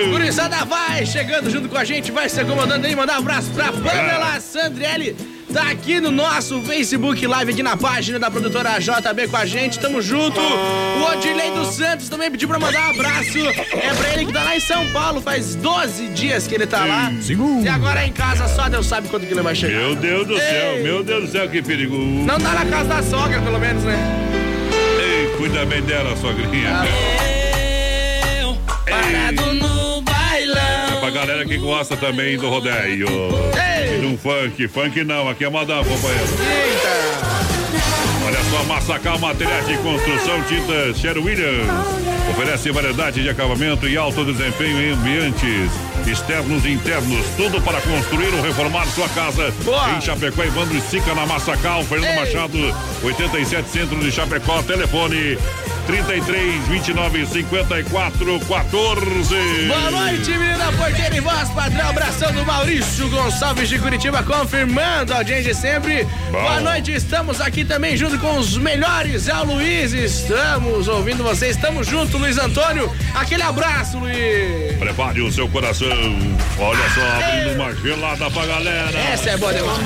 [0.10, 3.72] Gurizada vai chegando junto com a gente, vai se acomodando aí, mandar um abraço pra
[3.72, 5.16] Pamela Sandrielli.
[5.54, 9.80] tá aqui no nosso Facebook Live, aqui na página da produtora JB com a gente.
[9.80, 10.40] Tamo junto.
[10.40, 13.38] O Odilei dos Santos também pediu pra mandar um abraço.
[13.38, 16.86] É pra ele que tá lá em São Paulo, faz 12 dias que ele tá
[16.86, 17.12] lá.
[17.62, 19.80] E agora é em casa, só Deus sabe quando que ele vai chegar.
[19.80, 20.84] Meu Deus do céu, Ei.
[20.84, 21.98] meu Deus do céu, que perigo.
[21.98, 24.43] Não tá na casa da sogra, pelo menos, né?
[25.38, 26.84] Cuida bem dela, sogrinha.
[28.90, 30.98] Parado no bailão.
[30.98, 33.08] É pra galera que gosta também do rodeio.
[33.08, 33.98] Ei.
[33.98, 34.68] E do funk.
[34.68, 36.28] Funk não, aqui é modão, companheiro.
[38.26, 41.68] Olha só, Massacal Materiais de Construção Tintas Sher Williams.
[42.32, 45.72] Oferece variedade de acabamento e alto desempenho em ambientes
[46.12, 47.26] externos e internos.
[47.38, 49.54] Tudo para construir ou reformar sua casa.
[49.96, 51.84] Em Chapecó, Evandro Sica na Massacal.
[51.84, 52.58] Fernando Machado,
[53.04, 54.62] 87 Centro de Chapecó.
[54.64, 55.38] Telefone
[55.86, 59.68] 33 29 54 14.
[59.68, 61.90] Boa noite, menina porteira e voz padrão.
[61.90, 66.04] Abração do Maurício Gonçalves de Curitiba, confirmando a audiência de sempre.
[66.32, 66.42] Bom.
[66.42, 69.28] Boa noite, estamos aqui também junto com os melhores.
[69.28, 71.56] É o Luiz, estamos ouvindo vocês.
[71.58, 72.90] Estamos junto, Luiz Antônio.
[73.14, 74.78] Aquele abraço, Luiz.
[74.80, 75.88] Prepare o seu coração.
[76.60, 78.98] Olha só, abrindo uma gelada pra galera.
[79.12, 79.80] Essa é boa demais.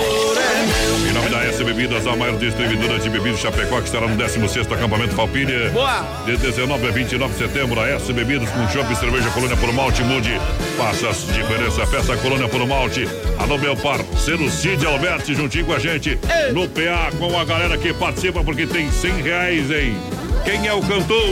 [1.10, 4.72] Em nome da S Bebidas, a maior distribuidora de bebidas Chapecó, que estará no 16
[4.72, 5.72] acampamento Falpilha.
[5.72, 5.87] Boa.
[6.26, 9.72] De 19 a 29 de setembro, a S Bebidas com chopp e cerveja Colônia por
[9.72, 10.38] Malte mude.
[10.78, 13.08] Faça diferença, peça Colônia por Malte.
[13.40, 16.20] Alô, meu parceiro Cid Alberti, juntinho com a gente.
[16.54, 19.98] No PA, com a galera que participa, porque tem 100 reais, hein?
[20.44, 21.26] Quem é o cantor?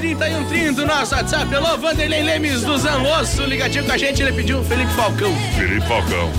[0.00, 1.54] 3361-3130, nosso WhatsApp.
[1.54, 4.22] Alô, Vanderlei Lemes do Zanrosso, ligadinho com a gente.
[4.22, 5.32] Ele pediu o Felipe Falcão.
[5.56, 6.30] Felipe Falcão.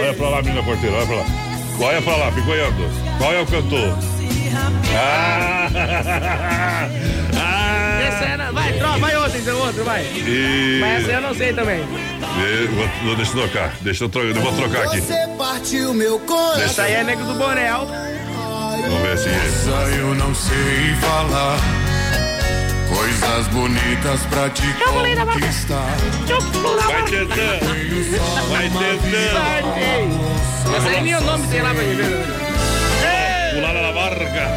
[0.00, 1.24] Olha pra lá, menina porteira, olha pra lá.
[1.80, 2.88] Olha pra lá, fica olhando.
[3.18, 3.96] Qual é o cantor?
[4.94, 5.68] Ah!
[7.36, 7.98] ah!
[8.08, 10.02] Essa é, vai, troca, vai outra, então outro, vai.
[10.02, 10.78] E...
[10.80, 11.80] Mas essa eu não sei também.
[11.80, 12.66] E-
[13.04, 15.00] vou- deixa eu trocar, deixa eu trocar, eu vou trocar aqui.
[15.00, 16.62] Você partiu meu coração.
[16.62, 17.86] Essa aí é nego do Borel.
[17.86, 19.28] Vamos ver se.
[19.98, 21.58] eu não sei falar.
[22.88, 25.94] Coisas bonitas pra te conquistar.
[26.86, 28.48] Vai tentando.
[28.48, 30.76] Vai tentando.
[30.76, 32.47] Essa aí nem o nome tem lá pra gente ver.
[34.08, 34.48] Barca.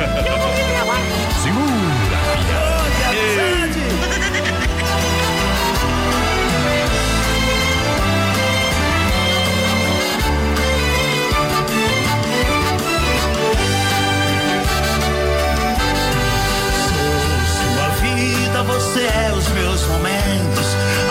[17.52, 20.68] Sua vida, você é os meus momentos.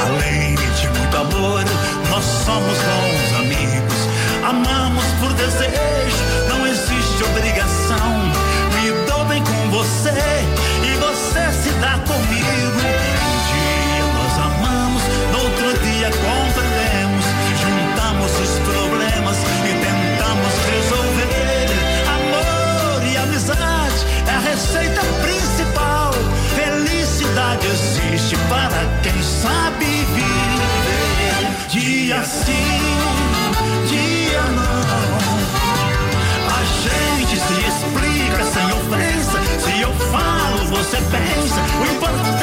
[0.07, 1.65] Além de muito amor,
[2.09, 4.09] nós somos bons amigos.
[4.43, 6.60] Amamos por desejo, não
[7.21, 8.33] existe obrigação.
[8.75, 13.00] Me dou bem com você e você se dá comigo.
[40.91, 41.61] Falo, você pensa.
[42.37, 42.40] O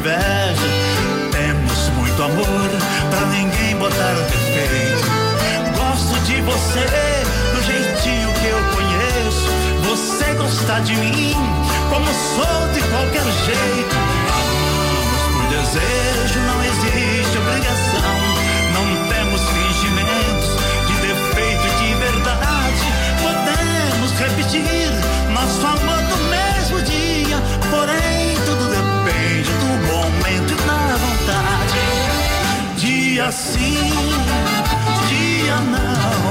[0.00, 0.68] inveja.
[1.30, 2.70] Temos muito amor
[3.10, 5.04] pra ninguém botar defeito.
[5.76, 6.86] Gosto de você
[7.54, 9.50] do jeitinho que eu conheço.
[9.88, 11.34] Você gosta de mim
[11.90, 13.96] como sou de qualquer jeito.
[14.40, 18.16] Amamos por desejo, não existe obrigação.
[18.72, 20.50] Não temos fingimentos
[20.86, 22.86] de defeito e de verdade.
[23.20, 24.90] Podemos repetir
[25.34, 27.36] nosso amor no mesmo dia.
[27.70, 28.19] Porém,
[33.20, 33.76] Dia sim,
[35.06, 36.30] dia não.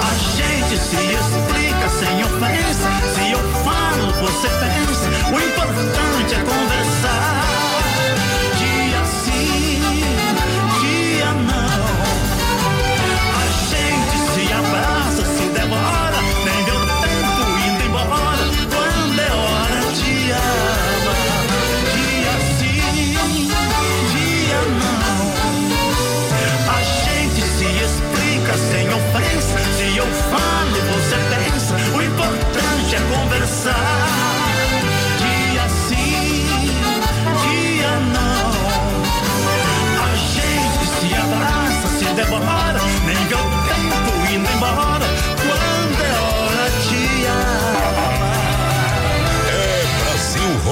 [0.00, 2.88] A gente se explica sem ofensa.
[3.14, 5.10] Se eu falo, você pensa.
[5.30, 7.49] O importante é conversar.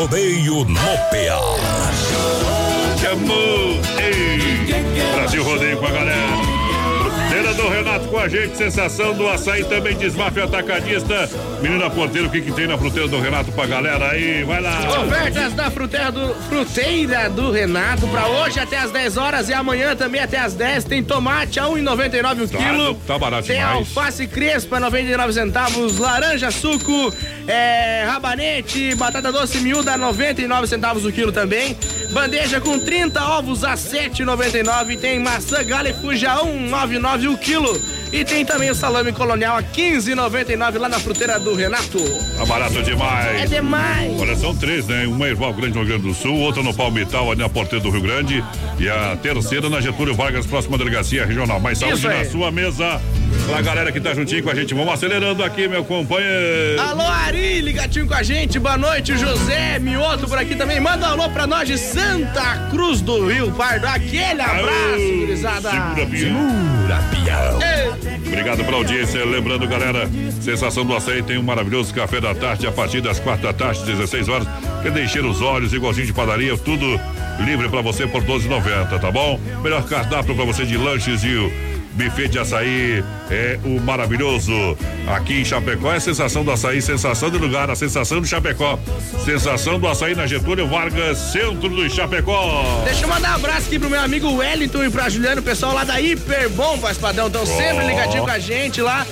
[0.08, 0.80] Rodeio no
[1.10, 1.38] PA.
[5.14, 6.38] Brasil Rodeio com a galera.
[7.68, 11.28] Renato com a gente, sensação do açaí também desmafia atacadista.
[11.60, 14.42] Menina Porteiro, o que, que tem na fruteira do Renato pra galera aí?
[14.44, 14.78] Vai lá.
[15.04, 19.94] Ofertas da fruteira do, fruteira do Renato pra hoje até as 10 horas e amanhã
[19.96, 20.84] também até as 10.
[20.84, 22.94] Tem tomate a 1,99 o Tá, quilo.
[23.06, 23.76] tá barato Tem demais.
[23.78, 27.12] alface crespa 99 centavos, laranja suco,
[27.46, 31.76] é, rabanete, batata doce miúda 99 centavos o quilo também.
[32.12, 37.36] Bandeja com 30 ovos a 7,99 e tem maçã galha e fuja a 1,99 o
[37.38, 37.97] quilo tranquilo.
[38.12, 41.98] E tem também o salame colonial a 15,99 lá na fruteira do Renato.
[42.36, 43.42] Tá barato demais.
[43.42, 44.20] É demais.
[44.20, 45.06] Olha, são três, né?
[45.06, 47.82] Uma em Val Grande, no Rio Grande do Sul, outra no Palmital, ali na Porteira
[47.82, 48.42] do Rio Grande.
[48.78, 51.60] E a terceira na Getúlio Vargas, próxima delegacia regional.
[51.60, 52.24] Mais saúde Isso aí.
[52.24, 53.00] na sua mesa.
[53.46, 54.74] Pra galera que tá juntinho com a gente.
[54.74, 56.80] Vamos acelerando aqui, meu companheiro.
[56.80, 58.58] Alô, Ari, ligadinho com a gente.
[58.58, 60.80] Boa noite, José Mioto por aqui também.
[60.80, 63.86] Manda um alô pra nós de Santa Cruz do Rio Pardo.
[63.86, 65.70] Aquele abraço, gurizada.
[65.70, 67.97] Segura, pião.
[68.26, 69.24] Obrigado pela audiência.
[69.24, 70.08] Lembrando, galera,
[70.40, 73.84] sensação do açaí tem um maravilhoso café da tarde a partir das quatro da tarde,
[73.84, 74.48] 16 horas.
[74.82, 77.00] Quer encher os olhos, igualzinho de padaria, tudo
[77.44, 79.38] livre pra você por 12,90, tá bom?
[79.62, 81.67] Melhor cardápio pra você de lanches e
[81.98, 84.52] buffet de açaí é o maravilhoso.
[85.08, 88.78] Aqui em Chapecó é a sensação do açaí, sensação do lugar, a sensação do Chapecó.
[89.24, 92.82] Sensação do açaí na Getúlio Vargas, centro do Chapecó.
[92.84, 95.74] Deixa eu mandar um abraço aqui pro meu amigo Wellington e pra Juliano, o pessoal
[95.74, 97.26] lá da Hiper Bom, Voz Padrão.
[97.26, 97.88] Estão sempre Ó.
[97.88, 99.04] ligadinho com a gente lá.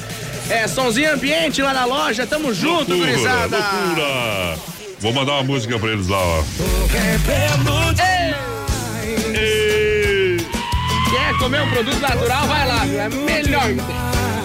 [0.48, 2.24] É, somzinho ambiente lá na loja.
[2.24, 3.56] Tamo junto, Loucura, gurizada.
[3.58, 4.56] loucura.
[5.00, 6.42] Vou mandar uma música pra eles lá, ó.
[11.36, 12.46] Quer comer um produto natural?
[12.46, 12.86] Vai lá?
[12.86, 13.96] É melhor que tem.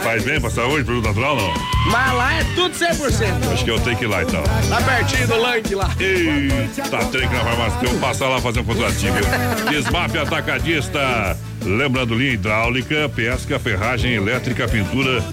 [0.04, 1.54] Faz bem pra saúde, produto natural, não?
[1.89, 3.54] Mas lá é tudo 100%.
[3.54, 4.44] Acho que eu tenho que ir lá então.
[4.70, 5.89] Lá pertinho do Lank lá.
[6.00, 7.80] Eita, trem que na farmácia.
[7.80, 9.14] Que passar lá fazer um contratinho.
[9.14, 9.24] viu?
[9.70, 11.38] Desmafe atacadista.
[11.64, 15.24] Lembrando, linha hidráulica, pesca, ferragem elétrica, pintura,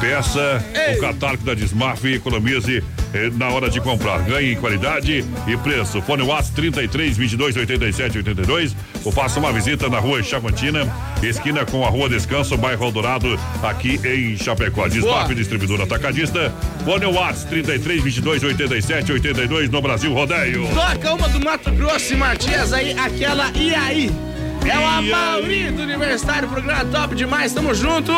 [0.00, 0.64] peça,
[0.96, 4.20] o catálogo da Desmafe, economize eh, na hora de comprar.
[4.22, 6.00] Ganhe em qualidade e preço.
[6.02, 10.86] Fone WhatsApp 33 22 87 82 ou faça uma visita na rua Chavantina,
[11.22, 14.86] esquina com a rua Descanso, bairro Eldorado, aqui em Chapecó.
[14.86, 15.34] Desmafe Boa.
[15.34, 16.52] distribuidor atacadista.
[16.84, 20.68] Fone WhatsApp 33 22 87 82 no Brasil Rodeio.
[20.74, 24.31] Toca uma do Mato Grosso e Matias aí, aquela e aí.
[24.64, 24.92] É o?
[24.92, 28.12] Amauri do Universitário, programa top demais, tamo junto.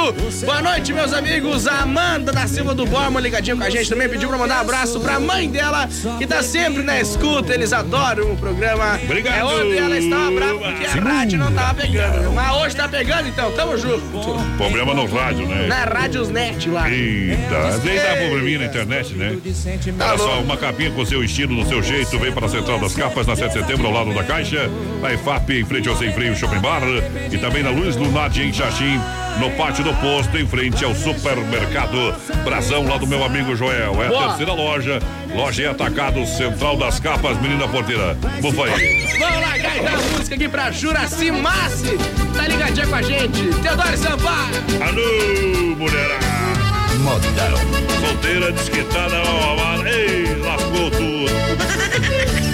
[0.45, 1.66] Boa noite, meus amigos.
[1.66, 4.61] A Amanda da Silva do Borma ligadinho com a gente também pediu pra mandar um
[4.61, 5.88] abraço pra mãe dela,
[6.18, 7.55] que tá sempre na escuta.
[7.55, 8.99] Eles adoram o programa.
[9.03, 9.38] Obrigado.
[9.38, 12.32] É onde ela estava brava porque a rádio não tava pegando.
[12.32, 14.03] Mas hoje tá pegando, então, tamo junto.
[14.59, 15.66] Problema no rádio, né?
[15.66, 16.90] Na Rádios Net lá.
[16.90, 19.38] Eita, vezes dá probleminha na internet, né?
[20.01, 22.95] Olha só, uma capinha com seu estilo, no seu jeito, vem para a Central das
[22.95, 24.68] Capas, na 7 de setembro, ao lado da Caixa,
[25.01, 26.82] na EFAP, em frente ao Sem Freio Shopping Bar,
[27.30, 29.01] e também na Luz Lunardi, em Xaxim,
[29.39, 32.14] no pátio do posto, em frente ao supermercado
[32.45, 34.03] Brasão, lá do meu amigo Joel.
[34.03, 34.28] É a Boa.
[34.28, 34.99] terceira loja,
[35.35, 38.16] loja em atacado, Central das Capas, menina porteira.
[38.41, 39.07] Bufa aí.
[39.18, 41.99] Vamos lá, gaita a música aqui pra Juraci Massi.
[42.37, 43.43] Tá ligadinha com a gente.
[43.62, 44.62] Teodoro Sampaio.
[44.82, 46.24] Alô, mulherada.
[46.99, 47.59] Modão.
[48.01, 49.91] Solteira, desquitada, amada.
[49.91, 52.45] Ei, lascou tudo.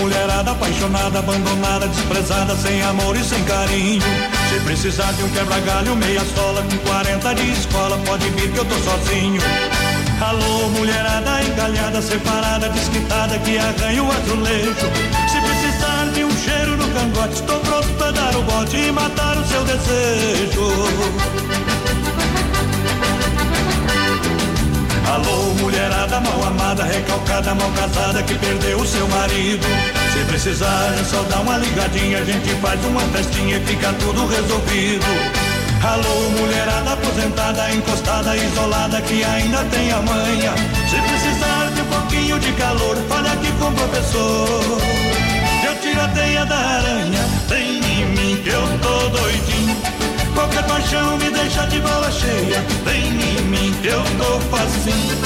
[0.00, 4.02] mulherada apaixonada, abandonada, desprezada, sem amor e sem carinho.
[4.48, 8.64] Se precisar de um quebra-galho, meia sola, com 40 de escola, pode vir que eu
[8.64, 9.40] tô sozinho.
[10.20, 14.74] Alô, mulherada encalhada, separada, desquitada, que arranha o azulejo.
[15.28, 19.36] Se precisar de um cheiro no cangote, estou pronto pra dar o bote e matar
[19.36, 21.79] o seu desejo.
[25.10, 29.66] Alô, mulherada mal amada, recalcada, mal casada, que perdeu o seu marido.
[30.12, 34.24] Se precisar, é só dar uma ligadinha, a gente faz uma festinha e fica tudo
[34.28, 35.04] resolvido.
[35.82, 40.52] Alô, mulherada aposentada, encostada, isolada, que ainda tem a manha.
[40.88, 44.78] Se precisar de um pouquinho de calor, fale aqui com o professor.
[45.66, 49.59] Eu tiro a teia da aranha, vem em mim que eu tô doidinho.
[50.34, 52.60] Qualquer paixão me deixa de bola cheia.
[52.84, 55.16] Vem em mim que eu tô facinho.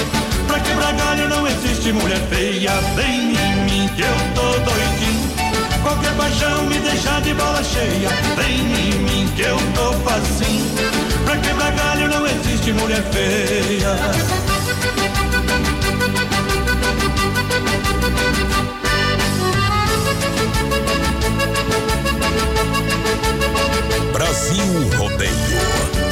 [0.47, 2.73] Pra quebrar galho não existe mulher feia.
[2.97, 5.35] Vem em mim que eu tô doidinho.
[5.83, 8.09] Qualquer paixão me deixa de bola cheia.
[8.37, 10.75] Vem em mim que eu tô facinho.
[11.25, 13.95] Pra quebrar galho não existe mulher feia.
[24.13, 24.65] Brasil
[24.97, 25.31] Rodeio.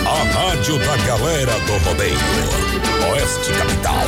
[0.06, 2.18] A rádio da galera do rodeio.
[3.10, 4.04] Oeste Capital.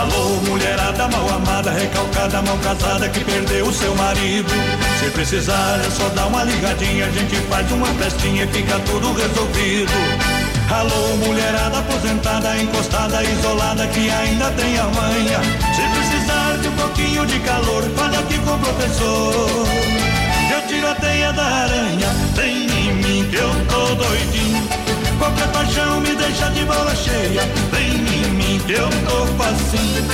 [0.00, 4.50] Alô, mulherada mal amada, recalcada, mal casada que perdeu o seu marido.
[4.98, 9.12] Se precisar é só dar uma ligadinha, a gente faz uma festinha e fica tudo
[9.12, 9.92] resolvido.
[10.72, 15.40] Alô, mulherada aposentada, encostada, isolada que ainda tem a manha.
[15.74, 19.66] Se precisar de um pouquinho de calor, fala aqui com o professor.
[20.52, 24.68] Eu tiro a teia da aranha, vem em mim que eu tô doidinho.
[25.18, 27.42] Qualquer paixão me deixa de bola cheia,
[27.72, 30.04] vem em mim que eu tô facinho.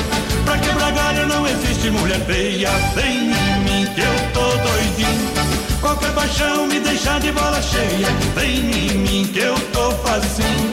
[0.46, 5.66] Pra quebrar galho não existe mulher feia, vem em mim que eu tô doidinho.
[5.87, 10.72] Qualquer paixão me deixa de bola cheia, vem em mim que eu tô facinho.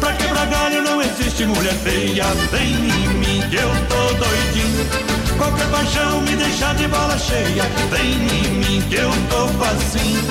[0.00, 4.88] Pra quebrar galho não existe mulher feia, vem em mim que eu tô doidinho.
[5.36, 10.22] Qualquer paixão me deixa de bola cheia, vem em mim que eu tô facinho.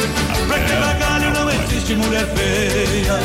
[0.48, 3.20] Pra quebrar galho não existe mulher feia.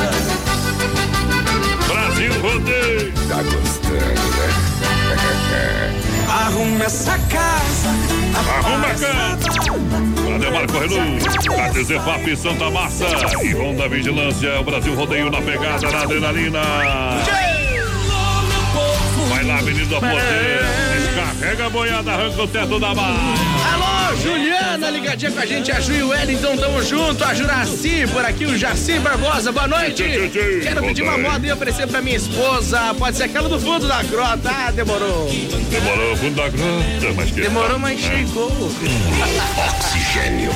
[1.87, 3.15] Brasil Rodeio.
[3.31, 3.97] Tá gostando,
[4.37, 5.95] né?
[6.29, 7.89] Arruma essa casa.
[8.37, 9.59] Arruma a casa.
[10.35, 13.07] Ademarco Renault, KTZ Santa Massa
[13.43, 14.61] e Honda Vigilância.
[14.61, 16.61] O Brasil Rodeio na pegada, na adrenalina.
[19.29, 20.67] Vai lá, menino da Porteira.
[20.97, 23.35] Descarrega a boiada, arranca o teto da barra.
[23.73, 28.07] Alô, Juliana, ligadinha com a gente, a Ju e o Wellington, tamo junto, a Juraci
[28.13, 30.03] por aqui, o Jaci Barbosa, boa noite.
[30.63, 34.03] Quero pedir uma moda e oferecer pra minha esposa, pode ser aquela do fundo da
[34.03, 35.29] grota, ah, demorou.
[35.71, 37.41] Demorou, fundo da grota, mas que.
[37.41, 38.51] Demorou, mas chegou.
[39.79, 40.51] Oxigênio.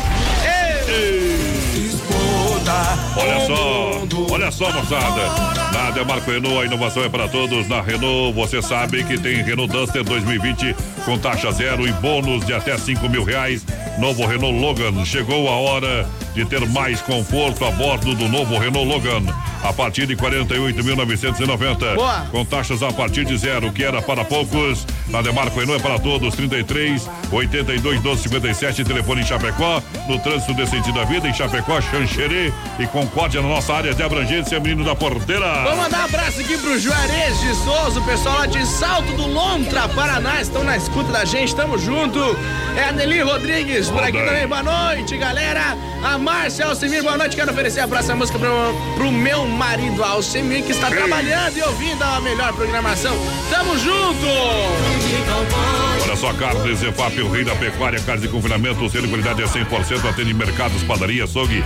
[3.16, 4.02] Olha só,
[4.32, 5.72] olha só, moçada.
[5.72, 7.68] Na Demarco Renault, a inovação é para todos.
[7.68, 12.54] Na Renault, você sabe que tem Renault Duster 2020 com taxa zero e bônus de
[12.54, 13.64] até 5 mil reais.
[13.98, 15.04] Novo Renault Logan.
[15.04, 19.22] Chegou a hora de ter mais conforto a bordo do novo Renault Logan.
[19.62, 21.94] A partir de 48.990.
[21.94, 22.26] Boa.
[22.30, 24.86] Com taxas a partir de zero, que era para poucos.
[25.08, 26.34] Na Demarco Renault é para todos.
[26.34, 28.84] 33 82 12 57.
[28.84, 29.82] Telefone em Chapecó.
[30.08, 34.02] No trânsito desse sentido da vida, em Chapecó, Xanxerê e Concórdia, na nossa área de
[34.02, 35.62] abrangência, menino da porteira.
[35.64, 39.26] Vou mandar um abraço aqui pro Juarez de Souza, o pessoal lá de Salto do
[39.26, 42.18] Lontra, Paraná, estão na escuta da gente, tamo junto.
[42.76, 45.76] É a Nelly Rodrigues por aqui também, boa noite, galera.
[46.02, 48.50] A Márcia Alcemir, boa noite, quero oferecer a próxima música pro,
[48.96, 53.14] pro meu marido Alcemir, que está trabalhando e ouvindo a melhor programação.
[53.50, 54.26] Tamo junto!
[56.02, 60.08] Olha só, carne Zefap, o rei da pecuária, carne de confinamento, sendo qualidade é 100%,
[60.08, 61.64] atende mercados, padarias, açougue,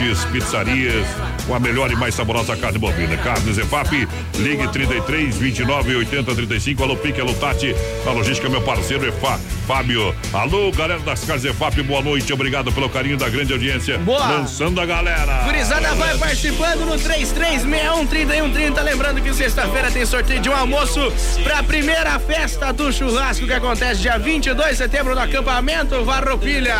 [0.00, 1.06] restaurantes, pizzarias,
[1.50, 3.16] com a melhor e mais saborosa carne bovina.
[3.16, 7.74] Carne Zefap, ligue 33 29 80 35, alô Pique, alô Tati,
[8.06, 9.36] a logística, meu parceiro Fá,
[9.66, 10.14] Fábio.
[10.32, 13.98] Alô, galera das carnes Zefap, boa noite, obrigado pelo carinho da grande audiência.
[13.98, 14.28] Boa.
[14.28, 15.42] Lançando a galera.
[15.42, 18.82] Gurizada vai participando no 33613130.
[18.84, 24.02] Lembrando que sexta-feira tem sorteio de um almoço pra primeira festa do churrasco que acontece
[24.02, 26.76] dia 22 de setembro no acampamento Varropilha.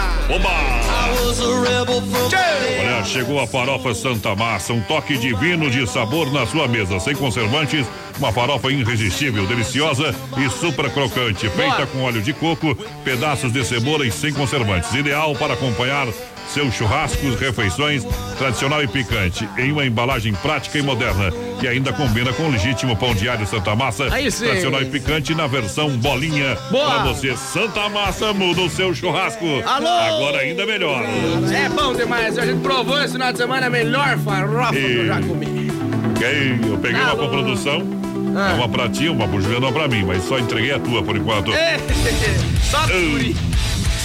[2.81, 7.17] Olha, chegou a farofa Santa Massa, um toque divino de sabor na sua mesa, sem
[7.17, 7.87] conservantes,
[8.19, 14.07] uma farofa irresistível, deliciosa e super crocante, feita com óleo de coco, pedaços de cebola
[14.07, 16.07] e sem conservantes, ideal para acompanhar
[16.49, 18.05] seus churrascos, refeições
[18.39, 22.97] tradicional e picante, em uma embalagem prática e moderna, que ainda combina com o legítimo
[22.97, 26.57] pão diário Santa Massa, Aí tradicional e picante na versão bolinha.
[26.71, 26.87] Boa.
[26.87, 29.45] Para você, Santa Massa muda o seu churrasco.
[29.67, 29.89] Alô?
[29.89, 31.05] Agora ainda melhor.
[31.53, 32.39] É bom demais.
[32.39, 35.71] A gente provou esse final de semana a melhor farofa que eu já comi.
[36.19, 36.71] Quem?
[36.71, 37.25] Eu peguei uma Alô?
[37.25, 38.01] coprodução.
[38.37, 38.55] Ah.
[38.55, 41.53] Uma pra ti, uma uma pra mim, mas só entreguei a tua por enquanto.
[41.53, 41.79] É.
[42.71, 43.50] Só guri.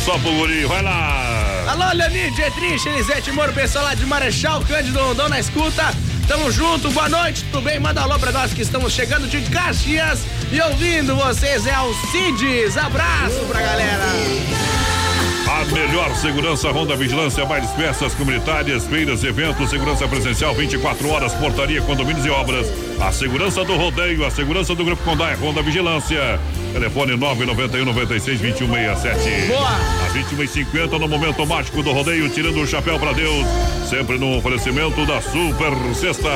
[0.06, 1.66] Só pro guri, vai lá!
[1.68, 5.92] Alô, Leonide, Etrich, Elisete Moro, pessoal lá de Marechal, Cândido Rondon na escuta.
[6.28, 7.80] Tamo junto, boa noite, tudo bem?
[7.80, 10.20] Manda alô pra nós que estamos chegando de Caxias
[10.52, 11.66] e ouvindo vocês.
[11.66, 14.06] É Alcides, abraço pra galera.
[15.56, 21.82] A melhor segurança Ronda Vigilância, mais peças comunitárias, feiras, eventos, segurança presencial 24 horas, portaria,
[21.82, 22.68] condomínios e obras.
[23.00, 26.42] A segurança do rodeio, a segurança do Grupo Condai, Ronda Vigilância.
[26.74, 29.48] Telefone 991 96 2167.
[29.48, 29.70] Boa!
[30.06, 33.48] Às 21h50 no momento mágico do rodeio, tirando o chapéu pra Deus.
[33.90, 36.32] Sempre no oferecimento da Super Sexta.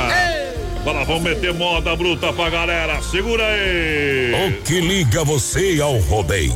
[0.86, 3.01] Fala, vamos meter moda bruta pra galera.
[3.01, 4.47] Segura aí.
[4.47, 6.53] O que liga você ao rodeio?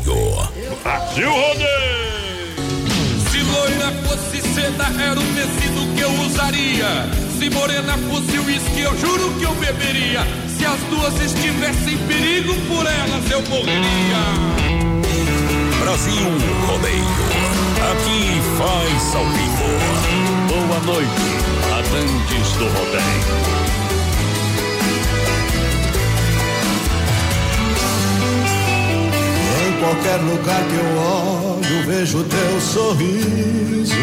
[0.81, 2.02] Brasil Rodeio.
[4.63, 6.87] Seda, era o tecido que eu usaria.
[7.37, 10.21] Se morena fosse uísque, eu juro que eu beberia.
[10.57, 14.23] Se as duas estivessem em perigo, por elas eu morreria.
[15.81, 16.31] Brasil
[16.65, 17.03] Rodeio.
[17.91, 19.67] Aqui faz ao vivo.
[20.47, 21.09] Boa noite,
[21.69, 23.62] amantes do rodeio.
[29.83, 33.93] Qualquer lugar que eu olho, vejo teu sorriso.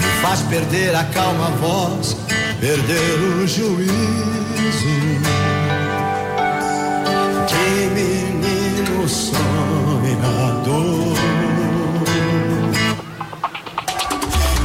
[0.00, 2.16] Me faz perder a calma voz,
[2.60, 3.92] perder o juízo.
[7.46, 9.52] Que menino sonhador.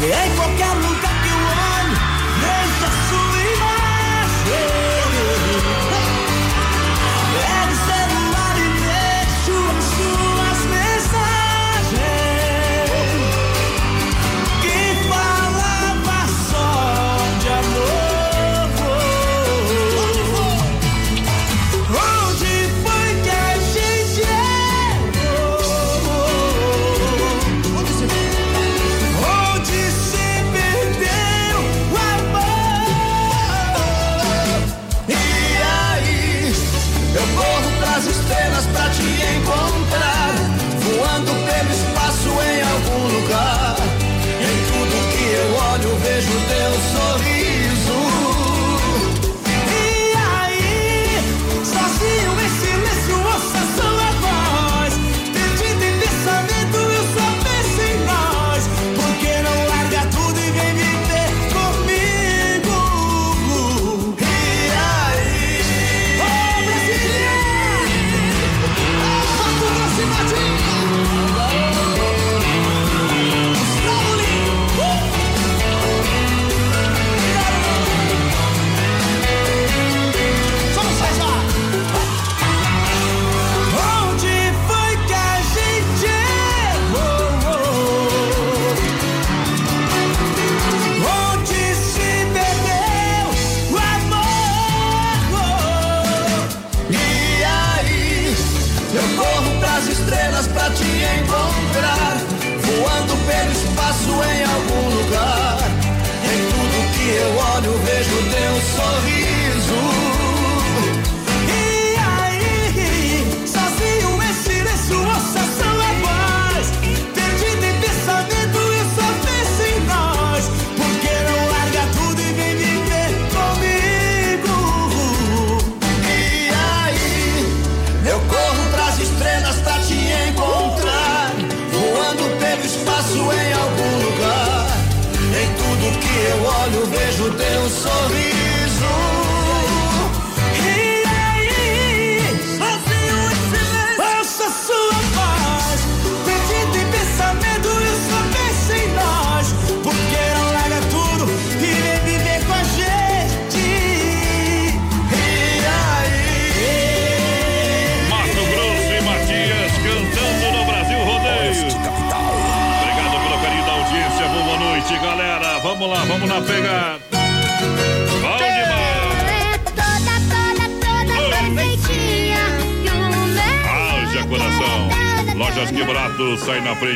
[0.01, 0.86] Em qualquer lugar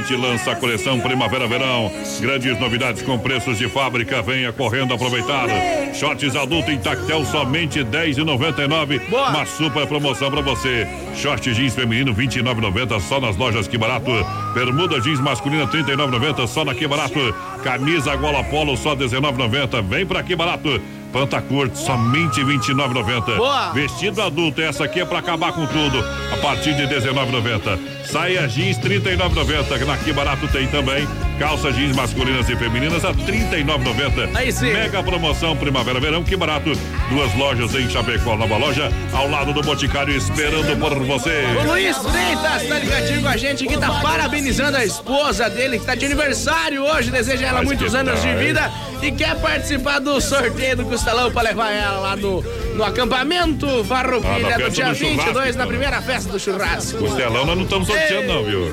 [0.10, 1.91] lança a coleção Primavera-Verão.
[2.20, 4.22] Grandes novidades com preços de fábrica.
[4.22, 5.47] Venha correndo aproveitar.
[5.93, 9.02] Shorts adulto em tactel somente 10,99.
[9.10, 10.88] Uma super promoção pra você.
[11.16, 14.12] Short jeans feminino 29,90 só nas lojas Que Barato.
[14.54, 17.36] Bermuda jeans masculina 39,90 só na Que Barato.
[17.64, 19.82] Camisa gola polo só 19,90.
[19.84, 20.82] Vem pra Que Barato.
[21.12, 23.36] Pantacurte, somente R$ 29,90.
[23.36, 23.72] Boa.
[23.72, 26.03] Vestido adulto, essa aqui é pra acabar com tudo.
[26.34, 27.80] A partir de R$ 19,90.
[28.05, 29.86] Saia jeans R$ 39,90.
[29.86, 31.07] Na Que Barato tem também.
[31.38, 34.36] Calça jeans masculinas e femininas a R$ 39,90.
[34.36, 34.72] Aí sim.
[34.72, 36.72] Mega promoção Primavera-Verão, Que Barato.
[37.09, 41.43] Duas lojas em Chapecó, nova loja, ao lado do Boticário, esperando por você.
[41.62, 45.86] O Luiz Freitas tá ligadinho com a gente aqui, tá parabenizando a esposa dele, que
[45.86, 48.45] tá de aniversário hoje, deseja ela Mas muitos anos de tal, hein?
[48.45, 48.72] vida
[49.02, 52.41] e quer participar do sorteio do Costelão pra levar ela lá no,
[52.76, 55.68] no acampamento Ah, Farroupilha festa do dia do churrasco, 22, na então.
[55.68, 56.97] primeira festa do churrasco.
[56.99, 58.72] Costelão nós não estamos sorteando, não, viu?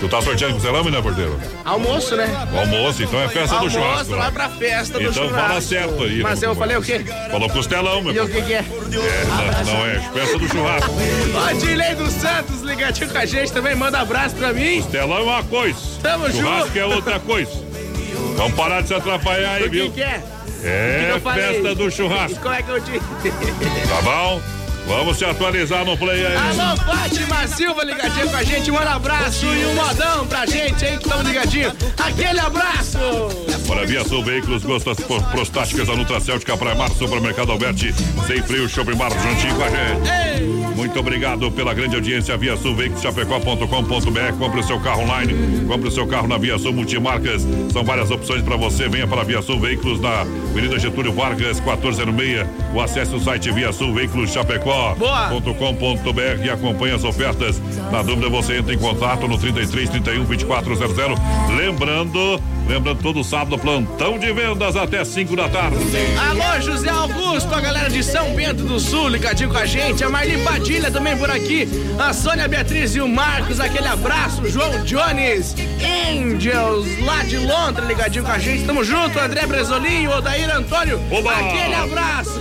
[0.00, 1.38] Tu tá sorteando costelão, né, porteiro?
[1.64, 2.28] Almoço, né?
[2.58, 4.14] Almoço, então é festa do Almoço churrasco.
[4.16, 5.48] lá pra festa do Então churrasco.
[5.48, 6.20] fala certo aí.
[6.20, 7.04] Mas eu falei o quê?
[7.30, 8.12] Falou costelão, meu.
[8.12, 8.56] E o que que é?
[8.58, 10.90] É, não, não é, festa do churrasco.
[11.36, 14.82] Ó, Dilei dos Santos ligadinho com a gente também, manda abraço pra mim.
[14.82, 15.78] Costelão é uma coisa.
[16.02, 16.78] Tamo churrasco junto.
[16.80, 17.71] é outra coisa.
[18.42, 19.92] Vamos parar de se atrapalhar aí, O que viu?
[19.92, 20.20] que é?
[20.64, 21.44] É O que que eu falei?
[21.44, 22.40] festa do churrasco.
[22.40, 23.00] Como é que eu disse?
[23.88, 24.42] Tá bom?
[24.86, 26.36] Vamos se atualizar no play aí.
[26.36, 28.70] Alô, Fátima Silva ligadinha com a gente.
[28.70, 31.72] Um abraço e um modão pra gente, hein, que estamos ligadinhos.
[31.98, 32.98] Aquele abraço.
[33.66, 34.98] Para Via Sul Veículos, gostas
[35.30, 37.94] prostáticas da Nutracêutica Praia Mar, Supermercado Alberti,
[38.26, 40.42] Sem Frio, Shopping Bar, juntinho com a gente.
[40.76, 42.36] Muito obrigado pela grande audiência.
[42.36, 44.32] Via Sul Veículos, chapecó.com.br.
[44.38, 47.46] Compre o seu carro online, compre o seu carro na Via Sul Multimarcas.
[47.72, 48.88] São várias opções para você.
[48.88, 52.46] Venha para a Via Sul Veículos na Avenida Getúlio Vargas, 1406.
[52.74, 54.30] O acesso ao site Via Sul Veículos
[54.72, 57.60] Chapecó.com.br e acompanhe as ofertas.
[57.90, 61.18] Na dúvida, você entra em contato no 33 31 2400.
[61.56, 65.76] Lembrando, lembrando todo sábado, plantão de vendas até 5 da tarde.
[66.30, 70.04] Alô, José Augusto, a galera de São Bento do Sul ligadinho com a gente.
[70.04, 71.68] A Marli Padilha também por aqui.
[71.98, 74.48] A Sônia Beatriz e o Marcos, aquele abraço.
[74.48, 75.54] João Jones,
[76.10, 78.64] Angels, lá de Londres, ligadinho com a gente.
[78.64, 81.00] Tamo junto, André Bresolinho, Odair Antônio.
[81.10, 81.32] Oba!
[81.32, 82.40] Aquele abraço.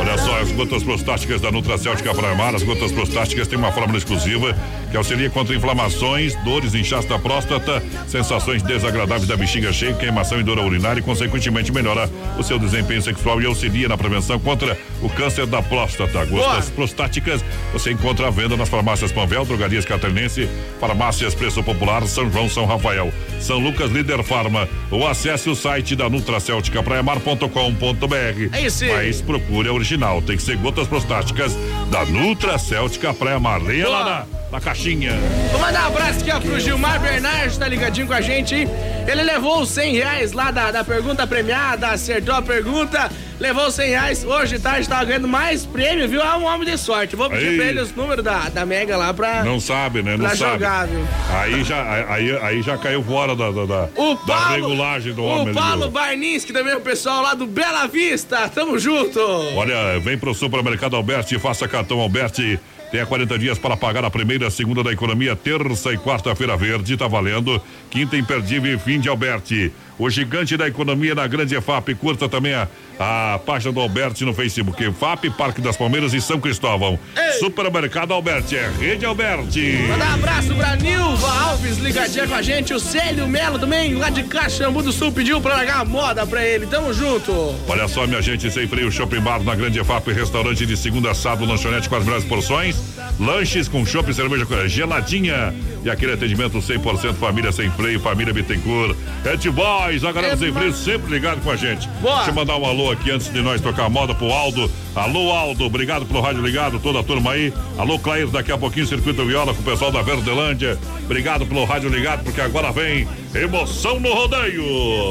[0.00, 3.98] Olha só, as gotas prostáticas da Nutracêutica Praia Mar, as gotas prostáticas têm uma fórmula
[3.98, 4.56] exclusiva
[4.90, 10.42] que auxilia contra inflamações, dores, inchaço da próstata, sensações desagradáveis da bexiga cheia, queimação e
[10.42, 15.08] dor urinária e, consequentemente, melhora o seu desempenho sexual e auxilia na prevenção contra o
[15.08, 16.24] câncer da próstata.
[16.26, 20.48] Gotas prostáticas você encontra à venda nas farmácias Panvel, Drogarias Catarinense,
[20.78, 24.68] farmácias Preço Popular, São João, São Rafael, São Lucas, Líder Farma.
[24.90, 28.56] Ou acesse o site da Nutracêutica praiamar.com.br.
[28.56, 28.92] É isso aí.
[28.92, 31.56] Mas procure a original, tem que ser gotas prostáticas
[31.90, 33.62] da Nutracêutica Praia Mar.
[33.62, 35.12] Leia lá na, na caixinha.
[35.52, 38.68] Vou mandar um abraço aqui ó, pro Gilmar Bernardes, tá ligadinho com a gente, hein?
[39.06, 43.74] Ele levou os 100 reais lá da, da pergunta premiada, acertou a pergunta, levou os
[43.74, 44.24] 100 reais.
[44.24, 46.20] Hoje de tarde tava ganhando mais prêmio, viu?
[46.20, 47.16] É um homem de sorte.
[47.16, 47.56] Vou pedir Aí.
[47.56, 49.42] pra ele os números da, da Mega lá pra.
[49.44, 50.16] Não sabe, né?
[50.16, 50.52] Não Pra sabe.
[50.52, 51.04] jogar, viu?
[51.32, 55.24] Aí já, aí, aí já caiu fora da, da, da, O da Paulo, regulagem do
[55.24, 55.50] homem.
[55.52, 55.90] o Paulo viu?
[55.90, 58.48] Barnins, que também é o pessoal lá do Bela Vista.
[58.48, 59.18] Tamo junto.
[59.56, 62.58] Olha, vem pro Supermercado Alberti, faça cartão Alberti.
[62.90, 67.06] Tenha 40 dias para pagar a primeira, segunda da economia, terça e quarta-feira verde, tá
[67.06, 67.62] valendo.
[67.88, 69.72] Quinta imperdível e fim de Alberti.
[70.00, 71.94] O gigante da economia na grande EFAP.
[71.94, 72.66] Curta também a,
[72.98, 74.82] a página do Alberti no Facebook.
[74.82, 76.98] EFAP, Parque das Palmeiras e São Cristóvão.
[77.38, 79.78] Supermercado Alberti, é Rede Alberti.
[79.86, 82.72] Mandar um abraço pra Nilva Alves, ligadinha com a gente.
[82.72, 86.42] O Célio Melo também, lá de Caxambu do Sul, pediu pra largar a moda pra
[86.46, 86.66] ele.
[86.66, 87.54] Tamo junto.
[87.68, 91.14] Olha só, minha gente, sem freio, shopping bar na Grande EFAP, restaurante de segunda a
[91.14, 92.74] sábado, lanchonete com as melhores porções,
[93.18, 95.54] lanches com chopp e cerveja geladinha
[95.84, 98.96] e aquele atendimento 100% família sem freio, família Bittencourt.
[99.24, 101.88] É de boys, a galera sem freio sempre ligado com a gente.
[102.00, 102.16] Boa.
[102.16, 104.70] Deixa eu mandar um alô aqui antes de nós tocar a moda pro Aldo.
[104.94, 107.52] Alô, Aldo, obrigado pelo rádio ligado, toda a turma aí.
[107.78, 110.78] Alô, Clair, daqui a pouquinho, Circuito Viola com o pessoal da Verdelândia.
[111.04, 114.62] Obrigado pelo rádio ligado, porque agora vem emoção no rodeio.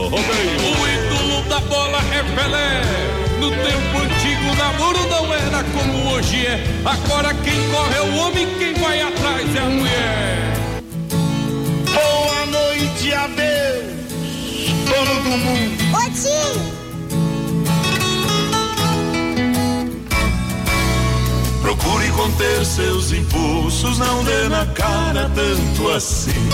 [0.10, 0.60] Rodeio.
[0.60, 2.82] O ídolo da bola é Pelé.
[3.40, 6.62] No tempo antigo, o namoro não era como hoje é.
[6.84, 10.59] Agora quem corre é o homem, quem vai atrás é a mulher.
[11.94, 13.86] Boa noite, adeus,
[14.86, 15.78] dono do mundo.
[15.96, 16.80] Ô tio!
[21.62, 26.50] Procure conter seus impulsos, não dê na cara tanto assim.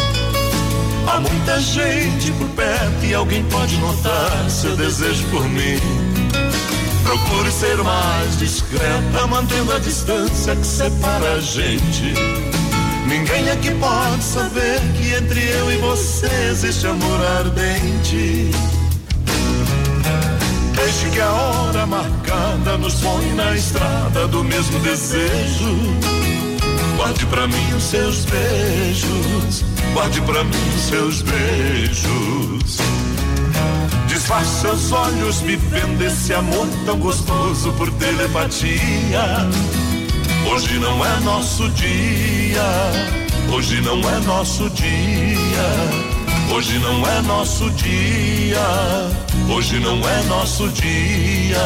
[1.08, 5.80] Há muita gente por perto e alguém pode notar seu desejo por mim.
[7.04, 12.14] Procure ser mais discreta, mantendo a distância que separa a gente.
[13.08, 18.50] Ninguém aqui pode saber que entre eu e você existe amor ardente.
[20.76, 25.76] Deixe que a hora marcada nos põe na estrada do mesmo desejo.
[26.98, 32.78] Guarde pra mim os seus beijos, guarde pra mim os seus beijos.
[34.08, 39.48] Desfaça seus olhos me vendo esse amor tão gostoso por telepatia.
[40.48, 42.64] Hoje não é nosso dia,
[43.52, 46.16] hoje não é nosso dia.
[46.54, 48.60] Hoje não é nosso dia,
[49.50, 51.58] hoje não é nosso dia.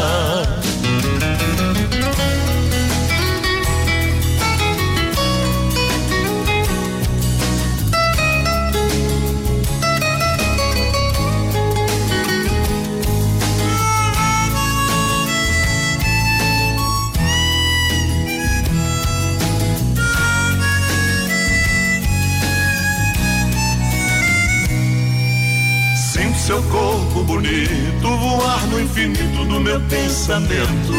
[26.49, 30.93] Seu corpo bonito voar no infinito do meu pensamento.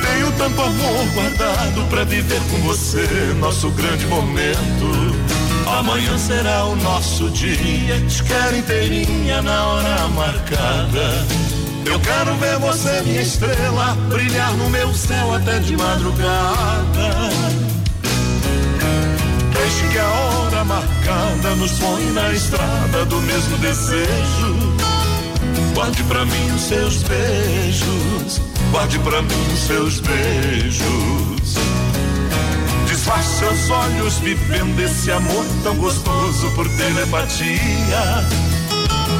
[0.00, 3.04] Tenho tanto amor guardado pra viver com você
[3.40, 4.92] nosso grande momento.
[5.66, 11.26] Amanhã será o nosso dia, te quero inteirinha na hora marcada.
[11.84, 17.67] Eu quero ver você, minha estrela, brilhar no meu céu até de madrugada.
[19.68, 24.56] Deixe que a hora marcada nos põe na estrada do mesmo desejo.
[25.74, 28.40] Guarde pra mim os seus beijos,
[28.70, 31.58] guarde pra mim os seus beijos.
[32.86, 38.26] Desfaça seus olhos vivendo esse amor tão gostoso por telepatia.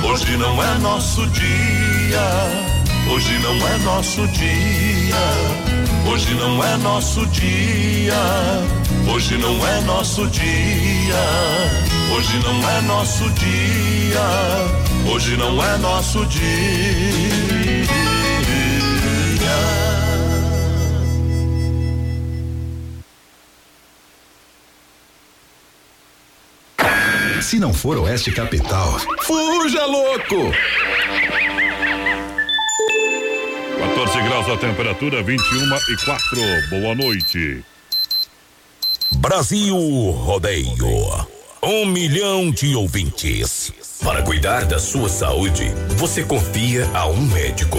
[0.03, 2.25] Hoje não é nosso dia,
[3.13, 5.17] hoje não é nosso dia,
[6.09, 8.15] hoje não é nosso dia,
[9.13, 11.25] hoje não é nosso dia,
[12.15, 16.49] hoje não é nosso dia, hoje não é nosso dia.
[27.43, 30.53] Se não for Oeste Capital, fuja louco!
[33.99, 36.41] 14 graus a temperatura, 21 e 4.
[36.71, 37.65] Boa noite.
[39.17, 41.27] Brasil Rodeio.
[41.61, 43.73] Um milhão de ouvintes.
[44.01, 45.65] Para cuidar da sua saúde,
[45.97, 47.79] você confia a um médico.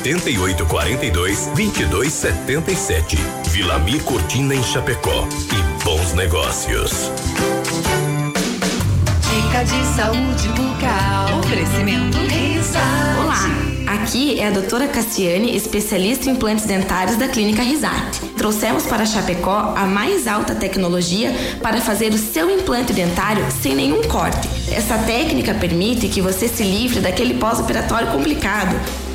[0.00, 3.16] 88 42 22 77.
[3.50, 5.26] Vilamir Cortina em Chapecó.
[5.52, 7.10] E bons negócios.
[9.20, 11.38] Dica de saúde bucal.
[11.38, 13.20] Oferecimento Risate.
[13.20, 18.20] Olá, aqui é a doutora Cassiane, especialista em implantes dentários da Clínica Risate.
[18.36, 21.32] Trouxemos para Chapecó a mais alta tecnologia
[21.62, 24.48] para fazer o seu implante dentário sem nenhum corte.
[24.72, 28.74] Essa técnica permite que você se livre daquele pós-operatório complicado.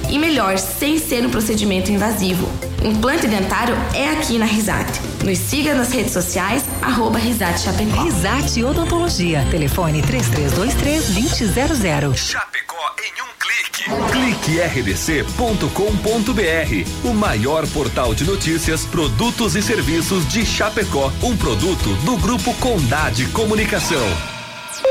[0.09, 2.47] E melhor, sem ser um procedimento invasivo.
[2.83, 5.01] Implante dentário é aqui na Risate.
[5.23, 8.03] Nos siga nas redes sociais, arroba Risate Chapecó.
[8.03, 9.45] Risate Odontologia.
[9.51, 11.07] Telefone 3323
[11.53, 12.15] 2000.
[12.15, 13.83] Chapecó em um clique.
[14.11, 15.67] Clique rdc.com.br.
[17.03, 21.11] O maior portal de notícias, produtos e serviços de Chapecó.
[21.21, 24.36] Um produto do Grupo Condade Comunicação.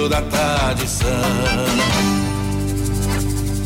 [0.09, 2.20] da tradição.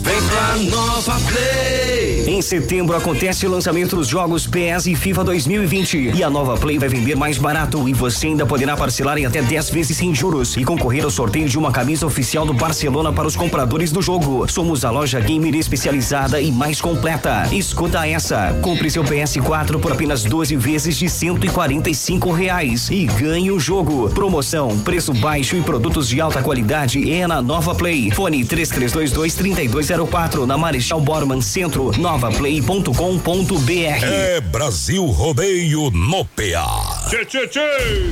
[0.06, 2.26] Vem pra Nova Play.
[2.28, 6.78] Em setembro acontece o lançamento dos jogos PS e FIFA 2020 e a Nova Play
[6.78, 10.58] vai vender mais barato e você ainda poderá parcelar em até 10 vezes sem juros
[10.58, 14.48] e concorrer ao sorteio de uma camisa oficial do Barcelona para os compradores do jogo.
[14.48, 17.48] Somos a loja gamer especializada e mais completa.
[17.52, 18.60] Escuta essa.
[18.62, 24.10] Compre seu PS4 por apenas 12 vezes de 145 reais e ganhe o jogo.
[24.12, 28.12] Promoção, preço baixo e produtos de alta qualidade é na Nova Play.
[28.12, 34.04] Fone 3322 3204 na Marechal Borman Centro, novaplay.com.br.
[34.04, 37.08] É Brasil Rodeio no PA.
[37.10, 38.12] Tchê, tchê, tchê.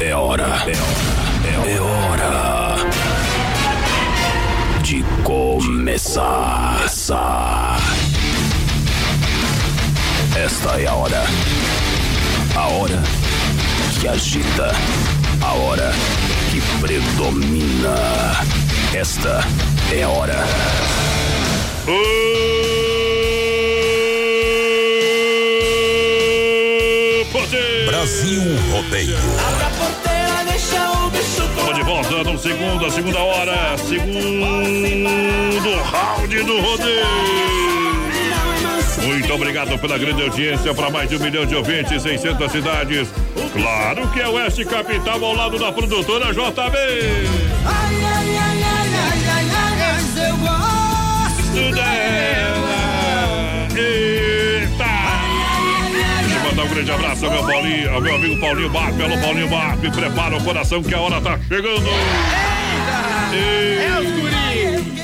[0.00, 0.42] É hora.
[0.42, 0.72] É hora.
[1.70, 2.76] É hora.
[4.82, 6.84] De começar.
[10.36, 11.24] Esta é a hora.
[12.56, 13.02] A hora
[14.00, 14.72] que agita.
[15.40, 15.92] A hora
[16.50, 17.94] que predomina.
[18.94, 19.44] Esta
[19.92, 20.34] é a hora.
[27.86, 29.16] Brasil Rodeio.
[31.14, 34.22] Estamos de volta no segundo, a segunda hora, segundo
[35.90, 37.06] round do rodeio.
[39.02, 43.08] Muito obrigado pela grande audiência para mais de um milhão de ouvintes, 600 cidades.
[43.52, 48.17] Claro que é Oeste Capital ao lado da produtora JB.
[56.68, 59.02] Um grande abraço ao meu Paulinho, ao meu amigo Paulinho Barpe.
[59.02, 61.88] Alô, Paulinho Barpe, prepara o coração que a hora tá chegando.
[63.32, 64.38] É os guri.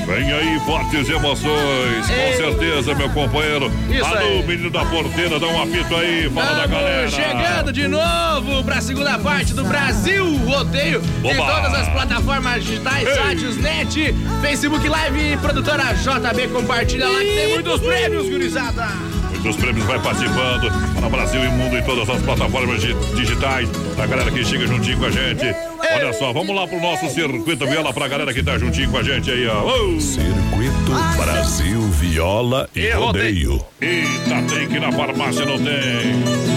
[0.06, 3.72] Vem aí, fortes emoções, com certeza, meu companheiro.
[3.90, 4.46] Isso Alô, aí.
[4.46, 7.10] menino da porteira, dá um apito aí, fala da galera.
[7.10, 13.08] Chegando de novo para a segunda parte do Brasil Rodeio em todas as plataformas digitais,
[13.08, 13.14] Ei!
[13.14, 19.13] sites, net, Facebook Live e produtora JB compartilha lá que tem muitos prêmios, gurizada.
[19.44, 23.68] Muitos prêmios vai participando para Brasil e mundo em todas as plataformas di- digitais.
[23.94, 25.54] Da galera que chega juntinho com a gente.
[25.96, 29.02] Olha só, vamos lá pro nosso circuito viola pra galera que tá juntinho com a
[29.02, 29.64] gente aí, ó.
[29.64, 30.00] Ô!
[30.00, 30.92] Circuito
[31.22, 33.62] Brasil Viola e Rodeio.
[33.82, 36.53] Eita, tem que na farmácia, não tem.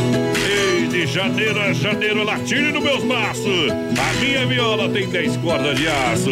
[0.97, 3.69] De janeiro a janeiro, latine nos meus braços.
[3.69, 6.31] A minha viola tem 10 cordas de aço.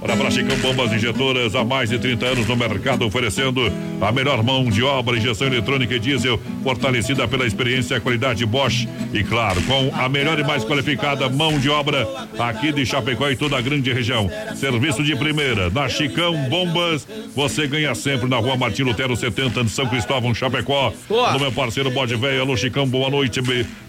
[0.00, 3.60] Para pra Chicão Bombas Injetoras, há mais de 30 anos no mercado, oferecendo
[4.00, 8.88] a melhor mão de obra, injeção eletrônica e diesel, fortalecida pela experiência e qualidade Bosch.
[9.14, 12.04] E claro, com a melhor e mais qualificada mão de obra
[12.40, 14.28] aqui de Chapecó e toda a grande região.
[14.56, 19.70] Serviço de primeira, na Chicão Bombas, você ganha sempre na rua Martim Lutero 70 de
[19.70, 20.92] São Cristóvão, Chapecó.
[21.08, 21.38] Boa.
[21.38, 23.40] Meu parceiro Bode Velho, alô, Chicão, boa noite.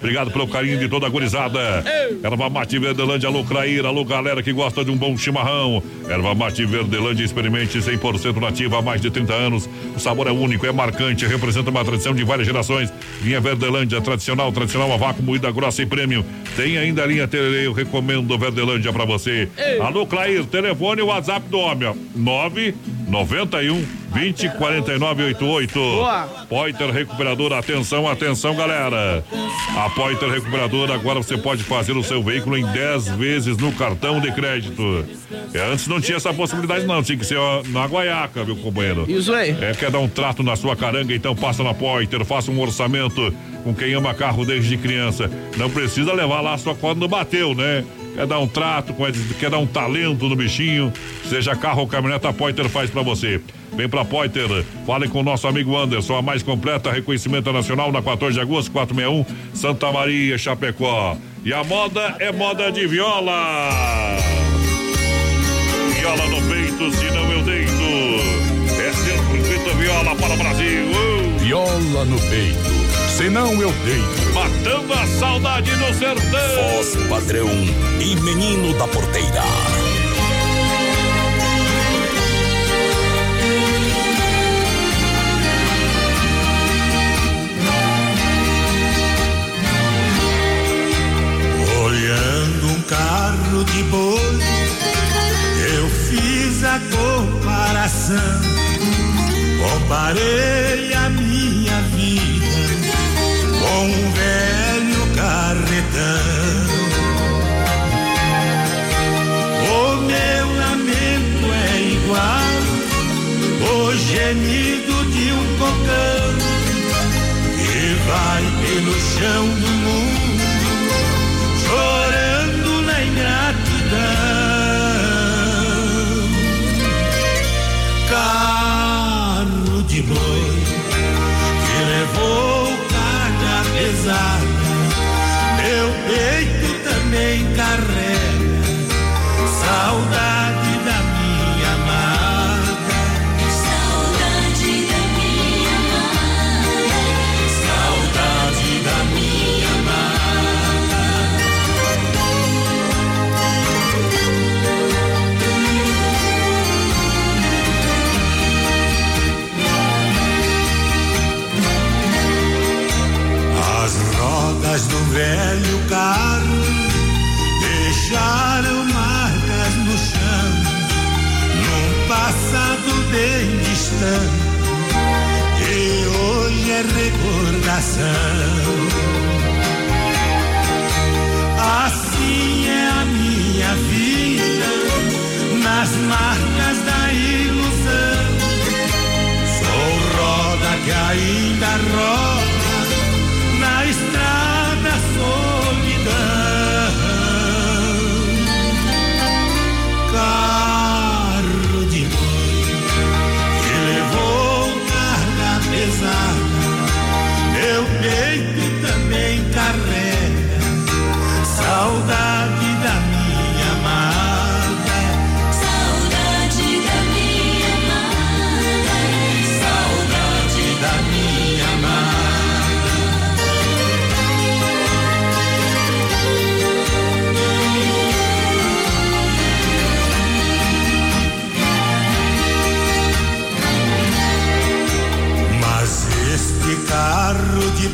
[0.04, 1.82] Obrigado pelo carinho de toda a gurizada.
[2.22, 5.82] Erva Mate Verdelândia, alô, Craíra, alô, galera que gosta de um bom chimarrão.
[6.10, 9.70] Erva Mate Verdelândia, experimente 100% nativa há mais de 30 anos.
[9.96, 12.92] O sabor é único, é marcante, representa uma tradição de várias gerações.
[13.22, 16.26] Linha Verdelândia, tradicional, tradicional, a vácuo, moída grossa e prêmio.
[16.58, 19.48] Tem ainda a linha Tererê, eu recomendo Verdelândia pra você.
[19.80, 21.96] Alô, Clair, telefone e WhatsApp do homem, ó.
[22.14, 25.74] 991 20 49 88.
[25.74, 26.28] Boa.
[26.48, 29.24] Poiter Recuperadora, atenção, atenção, galera.
[29.76, 34.20] A Poiter Recuperadora agora você pode fazer o seu veículo em 10 vezes no cartão
[34.20, 35.06] de crédito.
[35.54, 37.02] É, antes não tinha essa possibilidade, não.
[37.02, 37.40] Tinha que ser
[37.70, 39.06] na guaiaca, viu, companheiro?
[39.10, 39.52] Isso aí.
[39.62, 43.34] É, quer dar um trato na sua caranga, então passa na Poiter, faça um orçamento
[43.64, 45.30] com quem ama carro desde criança.
[45.58, 47.84] Não precisa levar lá só quando bateu, né?
[48.14, 48.96] Quer dar um trato,
[49.40, 50.94] quer dar um talento no bichinho,
[51.28, 53.42] seja carro ou caminhoneta, a Poiter faz pra você.
[53.76, 54.48] Vem pra Poiter,
[54.86, 58.72] fale com o nosso amigo Anderson, a mais completa, reconhecimento nacional na 14 de agosto,
[58.72, 59.26] 461,
[59.56, 61.18] Santa Maria, Chapecó.
[61.44, 63.70] E a moda é moda de viola.
[66.00, 67.72] Viola no peito, senão eu deito.
[68.80, 70.86] É circuito viola para o Brasil.
[70.92, 71.40] Uh!
[71.40, 72.83] Viola no peito,
[73.14, 74.34] senão eu deito.
[74.34, 76.74] Matando a saudade no sertão.
[76.74, 77.50] Voz padrão
[78.02, 79.44] e menino da porteira.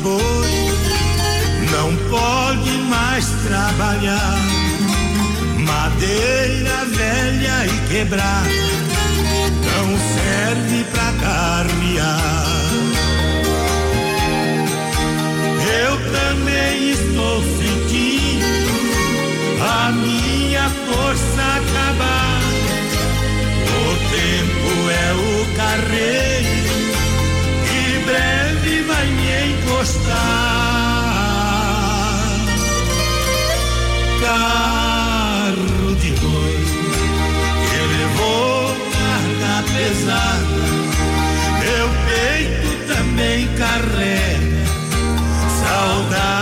[0.02, 0.70] Boi
[1.70, 4.38] não pode mais trabalhar.
[5.58, 8.48] Madeira velha e quebrada
[9.64, 12.70] não serve pra carrear.
[15.82, 18.46] Eu também estou sentindo
[19.62, 22.40] a minha força acabar.
[23.78, 26.59] O tempo é o carreiro
[29.00, 30.10] vai me encostar.
[34.20, 36.58] Carro de boi
[37.66, 40.64] que levou carga pesada,
[41.60, 44.64] meu peito também carrega
[45.60, 46.39] saudade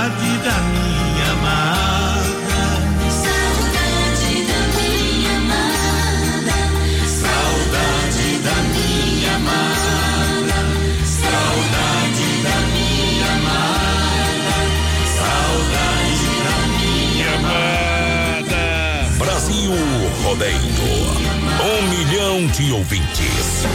[22.39, 23.67] milhão de ouvintes.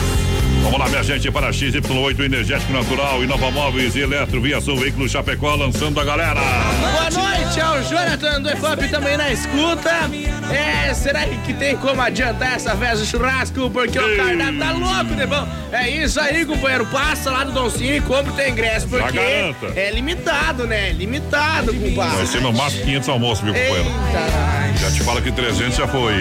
[0.61, 4.77] Vamos lá, minha gente, para XY8 Energético Natural e Nova Móveis e Eletro Via Sul
[4.77, 6.40] Veículo Chapecó lançando a galera.
[6.80, 10.10] Boa noite ao Jonathan do EFAP também na escuta.
[10.49, 13.69] É, será que tem como adiantar essa festa do churrasco?
[13.69, 15.48] Porque o cardápio tá louco, né, bom?
[15.73, 16.85] É isso aí, companheiro.
[16.85, 20.94] Passa lá no Doncinho e compra o teu ingresso, porque é limitado, né?
[20.94, 22.18] Limitado, compadre.
[22.18, 23.91] Vai ser no máximo 500 almoços, meu companheiro.
[24.80, 26.14] Já te falo que 300 já foi.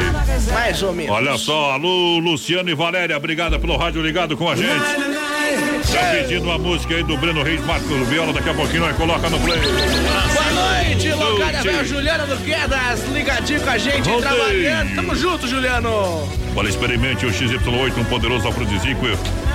[0.53, 1.15] Mais ou menos.
[1.15, 4.69] Olha só, alô, Luciano e Valéria, obrigada pelo rádio ligado com a gente.
[5.91, 9.29] Já pedindo uma música aí do Breno Reis Marcos Viola, daqui a pouquinho nós coloca
[9.29, 9.61] no play.
[10.83, 11.63] Noite, Lute.
[11.63, 14.29] velho Juliano do Quedas, ligadinho com a gente, Voltei.
[14.29, 14.95] trabalhando.
[14.97, 16.29] Tamo junto, Juliano.
[16.57, 19.07] Olha, experimente o XY8, um poderoso afrodisíaco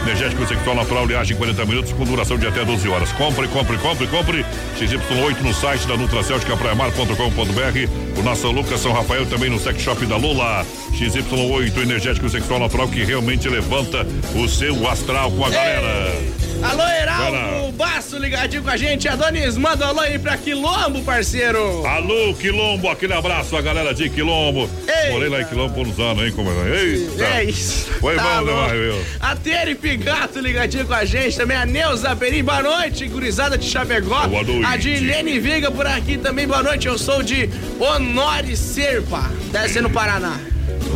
[0.04, 3.12] energético sexual natural, liagem em 40 minutos com duração de até 12 horas.
[3.12, 4.46] Compre, compre, compre, compre.
[4.80, 8.20] XY8 no site da Nutracêutica praiamar.com.br.
[8.20, 10.66] O nosso Lucas São Rafael também no sex shop da Lula.
[10.94, 16.47] XY8 energético sexual natural que realmente levanta o seu astral com a galera.
[16.64, 19.08] Alô, Heraldo Baço ligadinho com a gente.
[19.08, 21.86] Adonis, manda um alô aí pra Quilombo, parceiro.
[21.86, 24.70] Alô, Quilombo, aquele abraço a galera de Quilombo.
[25.12, 27.24] Morei lá em Quilombo por uns anos, hein, como Eita.
[27.24, 27.92] É isso.
[28.00, 29.06] Foi Tá bom demais, viu?
[29.20, 31.38] A Tere Pigato ligadinho com a gente.
[31.38, 34.28] Também a Neuza Peri, boa noite, gurizada de Chapecó.
[34.28, 34.66] Boa noite.
[34.66, 36.88] A Dilene Viga por aqui também, boa noite.
[36.88, 40.40] Eu sou de Honore Serpa, deve ser no Paraná.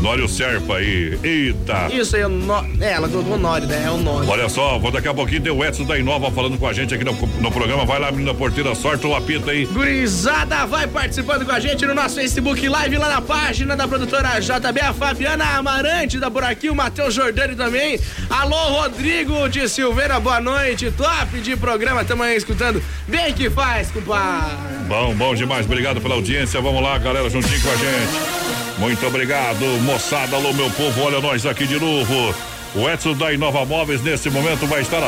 [0.02, 1.16] Honório Serpa aí.
[1.24, 1.88] Eita.
[1.94, 2.66] Isso aí, Honor...
[2.80, 3.84] é, ela colocou Honore, né?
[3.86, 4.28] É Honore.
[4.28, 6.92] Olha só, vou daqui a pouquinho ter o Edson da Inova falando com a gente
[6.92, 7.86] aqui no, no programa.
[7.86, 9.68] Vai lá, menina porteira, sorte o apito aí.
[9.68, 14.40] Gurizada, vai participando com a gente no nosso Facebook Live, lá na página da produtora
[14.40, 18.00] JB, a Fabiana Amarante da por aqui, o Matheus Jordani também.
[18.28, 20.90] Alô, Rodrigo de Silveira, boa noite.
[20.90, 22.82] Top de programa, tamo aí escutando.
[23.08, 24.58] Bem que faz, compadre.
[24.88, 25.68] Bom, bom demais.
[25.68, 26.60] Obrigado pela audiência.
[26.60, 28.71] Vamos lá, galera, juntinho com a gente.
[28.82, 30.36] Muito obrigado, moçada.
[30.36, 31.04] Alô, meu povo.
[31.04, 32.34] Olha nós aqui de novo.
[32.74, 35.08] O Edson da Inova Móveis, nesse momento, vai estar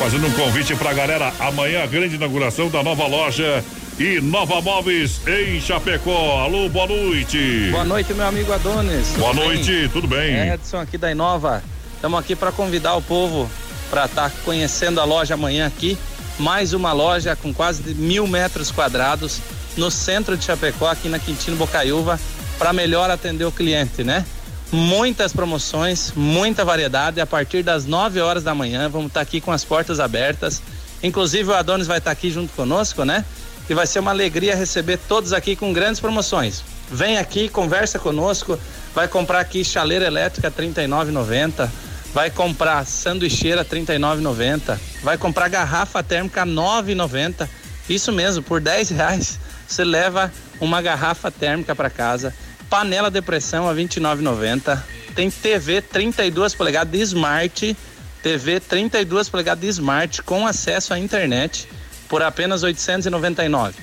[0.00, 1.32] fazendo um convite pra galera.
[1.38, 3.62] Amanhã, a grande inauguração da nova loja
[4.00, 6.40] Inova Móveis em Chapecó.
[6.40, 7.68] Alô, boa noite.
[7.70, 9.10] Boa noite, meu amigo Adonis.
[9.10, 9.88] Boa Tudo noite, bem?
[9.90, 10.48] tudo bem?
[10.52, 11.62] Edson aqui da Inova.
[11.94, 13.48] Estamos aqui para convidar o povo
[13.90, 15.96] para estar conhecendo a loja amanhã aqui.
[16.36, 19.40] Mais uma loja com quase mil metros quadrados
[19.76, 22.18] no centro de Chapecó, aqui na Quintino Bocaiúva,
[22.58, 24.24] para melhor atender o cliente, né?
[24.72, 27.20] Muitas promoções, muita variedade.
[27.20, 30.62] A partir das 9 horas da manhã, vamos estar aqui com as portas abertas.
[31.02, 33.24] Inclusive, o Adonis vai estar aqui junto conosco, né?
[33.68, 36.62] e vai ser uma alegria receber todos aqui com grandes promoções.
[36.90, 38.58] Vem aqui, conversa conosco,
[38.94, 41.68] vai comprar aqui chaleira elétrica R$ 39,90,
[42.12, 47.48] vai comprar sanduicheira R$ 39,90, vai comprar garrafa térmica R$ 9,90.
[47.88, 52.34] Isso mesmo, por 10 reais você leva uma garrafa térmica para casa,
[52.68, 54.82] panela de pressão a R$ 29,90,
[55.14, 57.76] tem TV 32 polegadas Smart,
[58.22, 61.68] TV 32 polegadas Smart com acesso à internet
[62.08, 63.74] por apenas 899.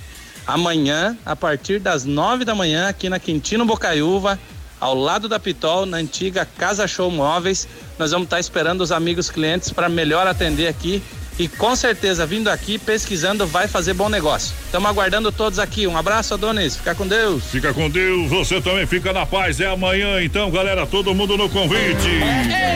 [0.46, 4.40] Amanhã, a partir das 9 da manhã, aqui na Quintino Bocaiúva,
[4.80, 7.68] ao lado da Pitol, na antiga Casa Show Móveis,
[8.00, 11.04] nós vamos estar esperando os amigos clientes para melhor atender aqui
[11.40, 14.54] e com certeza vindo aqui pesquisando vai fazer bom negócio.
[14.66, 15.88] Estamos aguardando todos aqui.
[15.88, 16.76] Um abraço, Adonis.
[16.78, 17.44] Fica com Deus.
[17.46, 18.30] Fica com Deus.
[18.30, 19.60] Você também fica na paz.
[19.60, 20.86] É amanhã, então, galera.
[20.86, 22.10] Todo mundo no convite.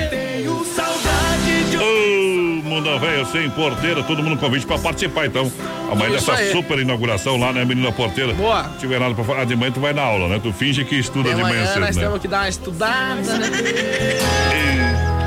[0.10, 5.52] Tenho saudade de Ô, Mundo Velho sem porteira, todo mundo no convite pra participar, então.
[5.92, 6.52] Amanhã Isso dessa aí.
[6.52, 8.34] super inauguração lá, né, menina porteira?
[8.34, 8.64] Boa.
[8.74, 10.40] Se tiver nada pra falar de manhã, tu vai na aula, né?
[10.42, 12.02] Tu finge que estuda De de manhã manhã cedo, nós né?
[12.04, 13.50] temos que dar uma estudada, né?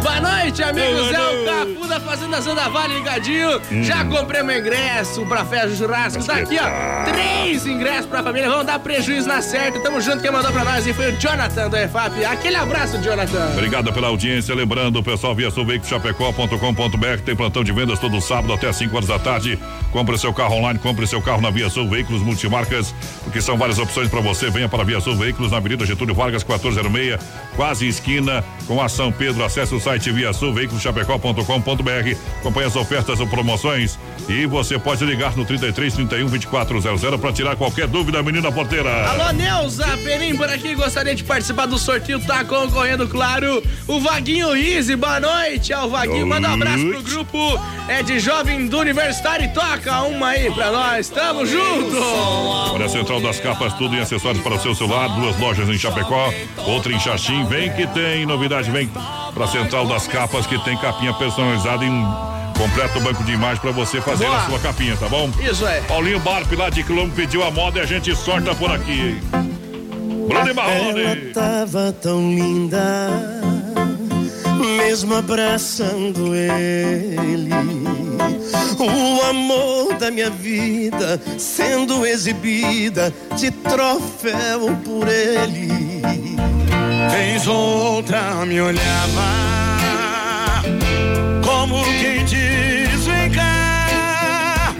[0.02, 1.12] Boa noite, amigos.
[1.12, 3.60] É o Capu da Fazenda Zanda Vale ligadinho.
[3.70, 3.82] Hum.
[3.82, 6.24] Já comprei meu ingresso pra festa churrasco.
[6.24, 7.04] Tá aqui, ó.
[7.04, 8.48] Três ingressos pra família.
[8.48, 9.80] Vamos dar prejuízo na certa.
[9.80, 10.20] Tamo junto.
[10.20, 12.24] Quem mandou pra nós e foi o Jonathan do EFAP.
[12.24, 13.50] Aquele abraço, Jonathan.
[13.52, 14.54] Obrigado pela audiência.
[14.54, 19.58] Lembrando, pessoal, via sulveiculoschapecó.com.br tem plantão de vendas todo sábado até 5 horas da tarde.
[19.92, 22.94] Compre seu carro online, compre seu carro na Via Sul Veículos Multimarcas,
[23.24, 24.50] porque são várias opções para você.
[24.50, 27.18] Venha para a Via Sul Veículos na Avenida Getúlio Vargas, 1406,
[27.56, 29.44] quase esquina com a São Pedro.
[29.44, 32.16] Acesse o site via sul veiculoschapecó.com.br.
[32.40, 33.98] Acompanhe as ofertas ou promoções
[34.28, 39.08] e você pode ligar no 33 31 2400 para tirar qualquer dúvida, menina porteira.
[39.08, 44.54] Alô, Neuza Perim por aqui, gostaria de participar do sorteio, tá concorrendo, claro, o Vaguinho
[44.54, 49.46] Easy, boa noite ao Vaguinho, manda um abraço pro grupo, é de jovem do Universitário
[49.46, 51.96] e toca uma aí pra nós, tamo junto!
[52.74, 55.78] Olha a Central das Capas, tudo em acessórios para o seu celular, duas lojas em
[55.78, 56.30] Chapecó,
[56.66, 57.44] outra em Xaxim.
[57.44, 58.90] Vem que tem novidade, vem
[59.34, 59.48] para a
[59.78, 62.04] Central das Capas que tem capinha personalizada em
[62.58, 64.36] completo banco de imagem para você fazer Boa.
[64.36, 65.30] a sua capinha, tá bom?
[65.40, 65.80] Isso é.
[65.82, 69.20] Paulinho Barp lá de Quilombo pediu a moda e a gente sorta por aqui.
[70.26, 71.02] Bruno e Marrone.
[71.02, 73.08] Ela tava tão linda,
[74.76, 77.50] mesmo abraçando ele.
[78.80, 85.68] O amor da minha vida sendo exibida de troféu por ele.
[87.48, 89.67] Ou outra me olhava,
[91.68, 94.74] como quem diz: vem cá.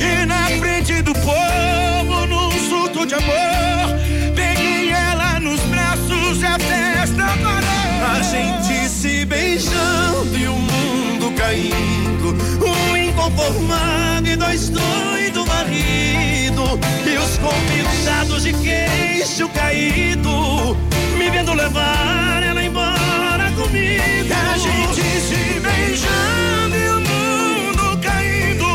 [0.00, 3.98] E na frente do povo, num surto de amor,
[4.34, 8.16] peguei ela nos braços e a festa parou.
[8.16, 12.36] A gente se beijando e o mundo caindo.
[12.64, 16.78] Um inconformado e dois doidos marido.
[17.04, 20.76] E os convidados de queixo caído,
[21.18, 24.02] me vendo levar ela embora comigo.
[24.32, 25.51] A gente se
[25.92, 28.66] beijando e o mundo caindo.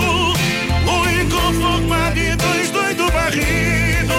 [0.87, 4.17] Um inconformado e dois doidos barrido.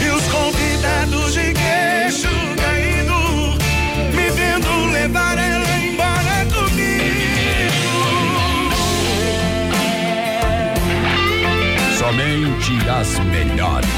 [0.00, 3.58] E os convidados de queixo caído,
[4.14, 7.92] me vendo levar ela embora comigo.
[11.98, 13.90] Somente as melhores.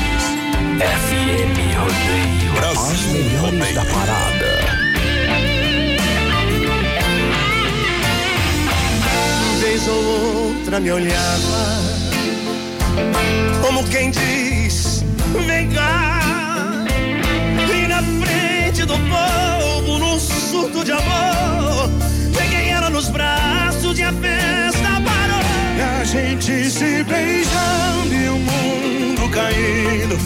[0.78, 2.52] FM Rodeio.
[2.56, 4.35] Brasil as melhores da parada.
[9.88, 11.80] Ou outra me olhava,
[13.62, 15.04] como quem diz:
[15.46, 16.84] vem cá.
[17.72, 21.90] E na frente do povo, num surto de amor,
[22.36, 25.44] peguei ela nos braços e a festa parou.
[25.78, 30.18] E a gente se beijando e o mundo caindo.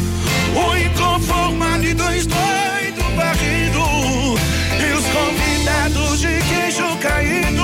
[0.57, 4.39] O inconformado e dois doidos barrido.
[4.81, 7.60] E os convidados de queixo caído.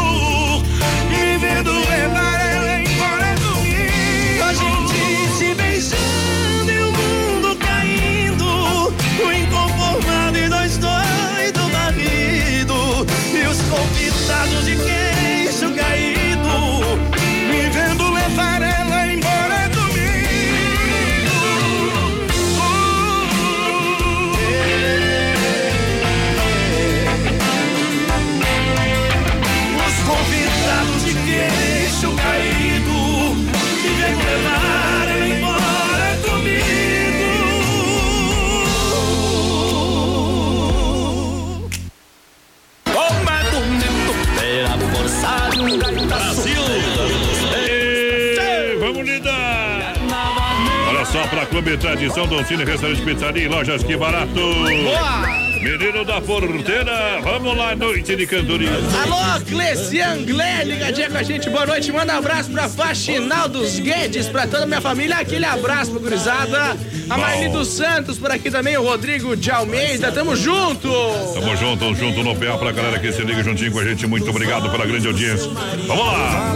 [51.75, 54.35] Tradição, Doncini, Restaurante Pizzaria e Lojas Que Barato.
[54.35, 55.46] Boa!
[55.67, 58.71] Menino da Porteira, vamos lá, noite de cantoria.
[59.03, 61.91] Alô, Clecian Glé, ligadinha com a gente, boa noite.
[61.91, 65.17] Manda um abraço pra Faxinal dos Guedes, pra toda a minha família.
[65.17, 66.77] Aquele abraço pro gurizada.
[67.11, 70.13] A Marli dos Santos por aqui também, o Rodrigo de Almeida.
[70.13, 70.89] Tamo junto.
[71.35, 74.07] Tamo junto, tamo junto no PA pra galera que se liga juntinho com a gente.
[74.07, 75.51] Muito obrigado pela grande audiência.
[75.89, 76.55] Vamos lá.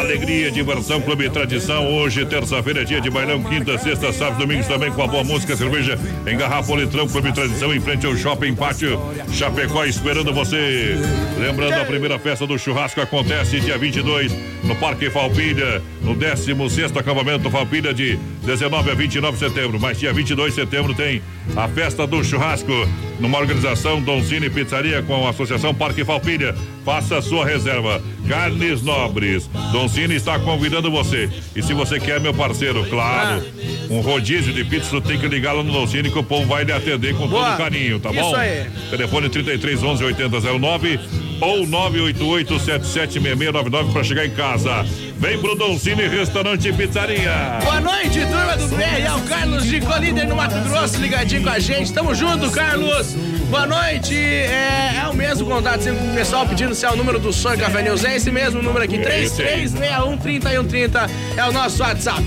[0.00, 1.86] Alegria, diversão, clube tradição.
[1.86, 5.56] Hoje, terça-feira, é dia de bailão, quinta, sexta, sábado, domingos também com a boa música,
[5.56, 8.98] cerveja em garrafa, litrão, clube tradição em frente ao shopping pátio
[9.32, 10.96] Chapecó esperando você.
[11.38, 14.32] Lembrando, a primeira festa do churrasco acontece dia 22
[14.64, 18.18] no Parque Falpilha, no 16 acampamento Falpilha de
[18.50, 19.78] 19 a 29 de setembro.
[19.78, 21.22] Mas dia 22 de setembro tem
[21.56, 22.72] a festa do churrasco
[23.20, 26.54] numa organização Donzini Pizzaria com a Associação Parque Falpilha.
[26.84, 28.02] Faça a sua reserva.
[28.28, 29.48] Carnes Nobres.
[29.72, 31.30] Donzini está convidando você.
[31.54, 33.44] E se você quer, meu parceiro, claro,
[33.88, 36.72] um rodízio de pizza, tem que ligar lá no Donzini que o povo vai lhe
[36.72, 37.50] atender com Boa.
[37.50, 38.34] todo carinho, tá Isso bom?
[38.34, 38.66] aí.
[38.90, 44.84] Telefone 33 11 8009 ou 988 776699 para chegar em casa.
[45.18, 47.58] Vem pro Donzini Restaurante e Pizzaria.
[47.62, 51.50] Boa noite, turma do BR, é o Carlos de Colíder no Mato Grosso, ligadinho com
[51.50, 51.92] a gente.
[51.92, 53.14] Tamo junto, Carlos.
[53.50, 54.14] Boa noite.
[54.14, 57.32] É, é o mesmo contato sempre com o pessoal pedindo se é o número do
[57.32, 58.04] Sonho Café News.
[58.04, 59.66] É esse mesmo número aqui, É esse aí.
[59.68, 62.22] 3361-3130 é o nosso WhatsApp.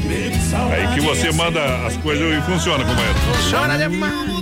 [0.72, 3.18] Aí que você manda as coisas e funciona, companheiro.
[3.34, 4.33] Funciona demais.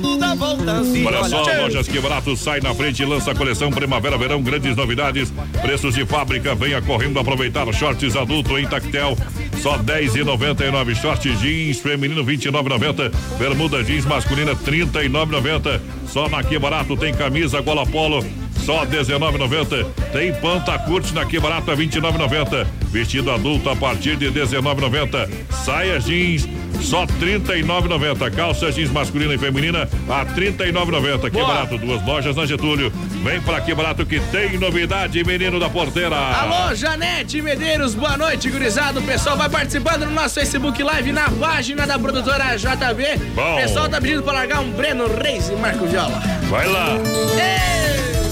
[1.06, 4.76] Olha só, Lojas Que Barato sai na frente e lança a coleção Primavera Verão, grandes
[4.76, 5.32] novidades,
[5.62, 7.72] preços de fábrica, venha correndo aproveitar.
[7.74, 9.18] Shorts adulto em tactel,
[9.62, 15.80] só 10,99 shorts jeans feminino 29,90, bermuda jeans masculina 39,90.
[16.08, 18.24] Só na Que Barato tem camisa gola polo
[18.66, 19.86] só 19,90.
[20.12, 22.66] Tem panta curte na Que Barato a 29,90.
[22.92, 25.30] Vestido adulto a partir de 19,90.
[25.52, 26.48] Saia jeans
[26.82, 28.32] só 39,90.
[28.32, 31.22] Calça jeans masculina e feminina a 39,90.
[31.22, 31.48] Que Boa.
[31.48, 32.92] barato, duas lojas na Getúlio.
[33.24, 36.16] Vem pra Que Barato que tem novidade, menino da porteira.
[36.16, 39.00] Alô, Janete Medeiros, boa noite, gurizada.
[39.00, 43.18] O pessoal vai participando no nosso Facebook Live na página da produtora JB.
[43.36, 43.54] Bom.
[43.54, 46.22] O pessoal tá pedindo pra largar um Breno Reis e Marco Viola.
[46.50, 46.98] Vai lá.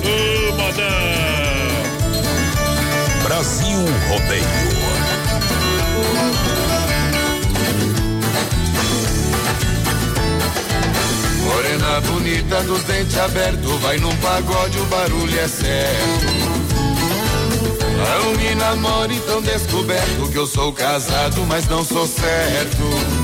[0.04, 1.20] Ô, modão.
[3.24, 4.70] Brasil Rodeio.
[11.44, 16.40] Morena bonita dos dentes abertos, vai num pagode, o barulho é certo.
[18.00, 23.19] Não me namore tão descoberto que eu sou casado, mas não sou certo.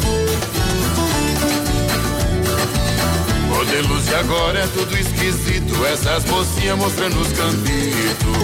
[3.75, 8.37] De agora é tudo esquisito, essas mocinhas mostrando os cambitos.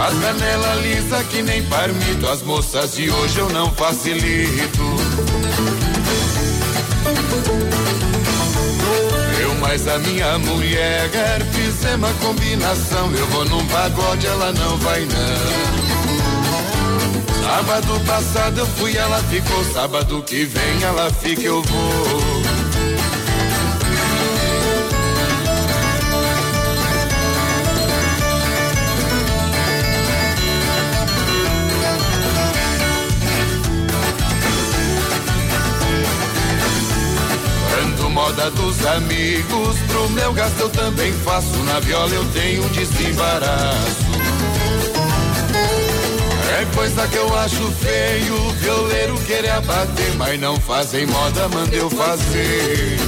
[0.00, 4.80] As canela lisa que nem parmito, as moças de hoje eu não facilito.
[9.40, 11.10] Eu mais a minha mulher
[11.52, 13.10] fizemos uma combinação.
[13.12, 15.74] Eu vou num pagode, ela não vai não.
[17.42, 19.64] Sábado passado eu fui, ela ficou.
[19.72, 22.53] Sábado que vem ela fica, eu vou.
[38.14, 41.56] Moda dos amigos, pro meu gasto eu também faço.
[41.64, 44.04] Na viola eu tenho um desembaraço.
[46.60, 51.90] É coisa que eu acho feio, violeiro querer abater, mas não fazem moda, manda eu
[51.90, 52.98] fazer.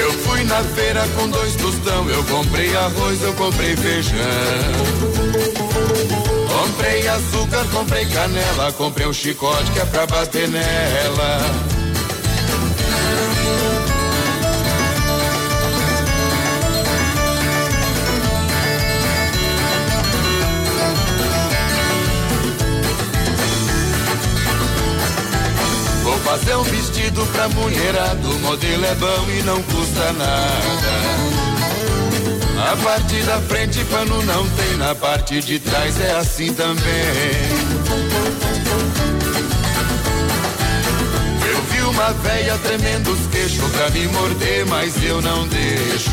[0.00, 4.18] Eu fui na feira com dois tostão, eu comprei arroz, eu comprei feijão.
[6.58, 11.40] Comprei açúcar, comprei canela, comprei um chicote que é pra bater nela.
[26.02, 31.47] Vou fazer um vestido pra mulherada, o modelo é bom e não custa nada.
[32.58, 36.84] Na parte da frente pano não tem, na parte de trás é assim também.
[41.50, 46.10] Eu vi uma véia tremendo os queixos pra me morder, mas eu não deixo.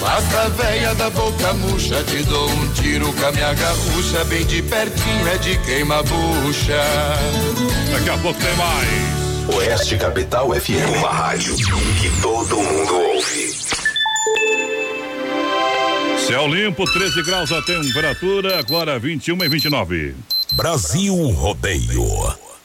[0.00, 4.62] Basta véia da boca murcha, te dou um tiro com a minha garrucha, bem de
[4.62, 6.82] pertinho é de queima-bucha.
[7.92, 9.54] Daqui a pouco tem mais.
[9.54, 13.49] Oeste Capital FM, uma rádio que todo mundo ouve.
[16.30, 20.14] Céu limpo, 13 graus a temperatura, agora 21 e 29.
[20.52, 22.06] Brasil Rodeio.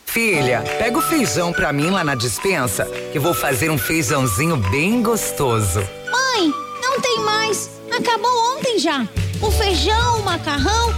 [0.06, 5.02] Filha, pega o feijão pra mim lá na dispensa, que vou fazer um feijãozinho bem
[5.02, 5.80] gostoso.
[6.12, 7.72] Mãe, não tem mais.
[7.92, 9.04] Acabou ontem já.
[9.42, 10.94] O feijão, o macarrão,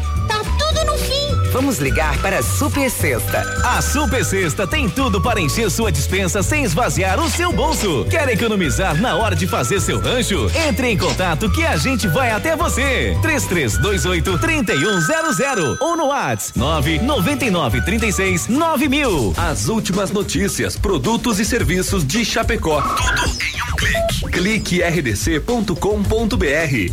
[1.52, 3.42] Vamos ligar para a Super Sexta.
[3.64, 8.06] A Super Sexta tem tudo para encher sua dispensa sem esvaziar o seu bolso.
[8.10, 10.52] Quer economizar na hora de fazer seu rancho?
[10.68, 13.18] Entre em contato que a gente vai até você.
[13.22, 19.34] 3328 3100 ou no WhatsApp 999 36 9000.
[19.38, 22.82] As últimas notícias, produtos e serviços de Chapecó.
[22.82, 24.32] Tudo em um clique.
[24.32, 25.76] Clique rdc.com.br.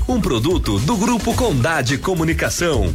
[0.09, 2.95] Um produto do Grupo Condade Comunicação.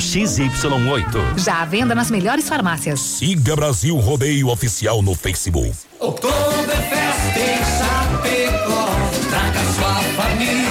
[0.01, 1.37] XY8.
[1.37, 2.99] Já à venda nas melhores farmácias.
[2.99, 5.71] Siga Brasil Rodeio Oficial no Facebook.
[5.99, 8.89] Oktoberfest em Chapecó.
[9.29, 10.70] Traga sua família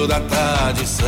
[0.07, 1.07] da tradição.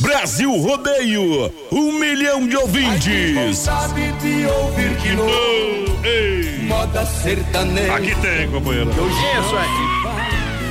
[0.00, 3.58] Brasil Rodeio, um milhão de ouvintes.
[3.58, 5.24] Sabe de ouvir que no
[6.64, 7.94] moda sertaneja.
[7.94, 8.90] Aqui tem, companheiro.
[8.90, 10.03] Isso aí.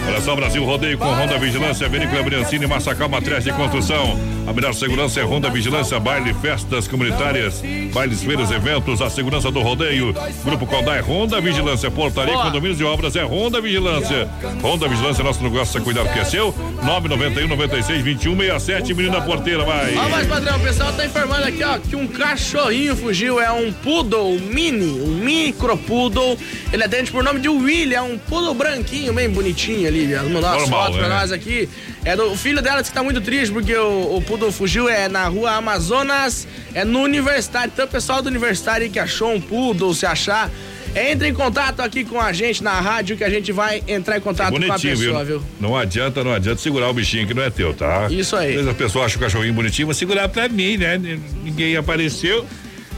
[0.05, 4.19] Olha só, Brasil Rodeio com Honda Vigilância, Vinícola Briancini, Massacal Matriz de Construção.
[4.45, 7.63] A melhor segurança é Honda Vigilância, baile, festas comunitárias,
[7.93, 10.13] bailes, feiras, eventos, a segurança do rodeio.
[10.43, 14.27] Grupo Condai, Honda Vigilância, portaria, condomínios e obras é Honda Vigilância.
[14.61, 16.53] Honda Vigilância, nosso negócio é cuidar porque é seu.
[16.83, 19.95] 991 96 21 67, menina porteira, vai.
[19.95, 23.39] Ó, mas padrão, o pessoal tá informando aqui, ó, que um cachorrinho fugiu.
[23.39, 26.37] É um poodle mini, um micro poodle.
[26.73, 30.13] Ele atende por nome de William, é um poodle branquinho, bem bonitinho ali.
[30.13, 31.15] Ela mandou umas Normal, fotos pra né?
[31.15, 31.69] nós aqui.
[32.03, 34.89] É do, o filho dela disse que tá muito triste porque o, o poodle fugiu.
[34.89, 37.71] É na rua Amazonas, é no Universitário.
[37.73, 40.49] Então, o pessoal do Universitário que achou um poodle, se achar.
[40.95, 44.21] Entre em contato aqui com a gente na rádio que a gente vai entrar em
[44.21, 45.39] contato com a pessoa, viu?
[45.39, 45.43] viu?
[45.59, 48.07] Não adianta, não adianta segurar o bichinho que não é teu, tá?
[48.11, 48.49] Isso aí.
[48.49, 50.99] Às vezes a pessoa acha o cachorrinho bonitinho, mas segurar pra mim, né?
[51.43, 52.45] Ninguém apareceu.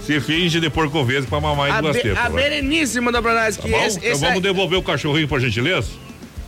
[0.06, 2.18] Se finge de porco vesgo pra mamar em duas tetas.
[2.18, 2.30] a.
[2.30, 3.84] Berenice mandou pra nós Tá que bom?
[3.86, 5.88] esse, então esse vamos aí- devolver o cachorrinho, por gentileza?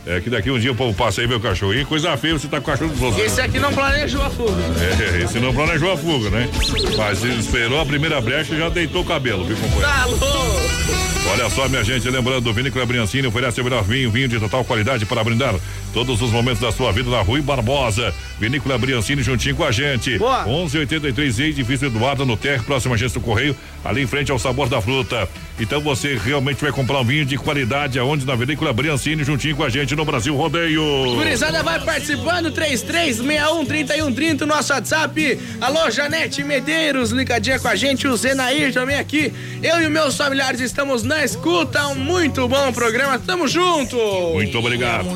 [0.08, 1.86] É que daqui um dia o povo passa aí ver o cachorrinho.
[1.86, 3.22] Coisa feia você tá com o cachorro dos outros.
[3.22, 4.62] Esse aqui não planejou a fuga.
[4.80, 6.48] É, esse não planejou a fuga, né?
[6.96, 9.86] Mas esperou a primeira brecha e já deitou o cabelo, viu, companheiro?
[9.86, 11.08] Tá louco!
[11.30, 14.64] Olha só, minha gente, lembrando, o Vinícola Briancini oferece o melhor vinho, vinho de total
[14.64, 15.54] qualidade para brindar
[15.92, 18.14] todos os momentos da sua vida na Rui Barbosa.
[18.40, 20.16] Vinícola Briancini juntinho com a gente.
[20.16, 20.44] Boa.
[20.44, 23.54] 1183 edifício Eduardo no Terra, próximo agência do Correio,
[23.84, 25.28] ali em frente ao Sabor da Fruta.
[25.60, 29.64] Então você realmente vai comprar um vinho de qualidade aonde na Vinícola Briancini, juntinho com
[29.64, 30.82] a gente no Brasil Rodeio.
[31.16, 35.38] Gurizada vai participando, 3361-3130, nosso WhatsApp.
[35.60, 39.32] Alô, Janete Medeiros, ligadinha com a gente, o Zenair também aqui.
[39.62, 43.96] Eu e meus familiares estamos na escuta, um muito bom programa, tamo junto.
[44.34, 45.08] Muito obrigado.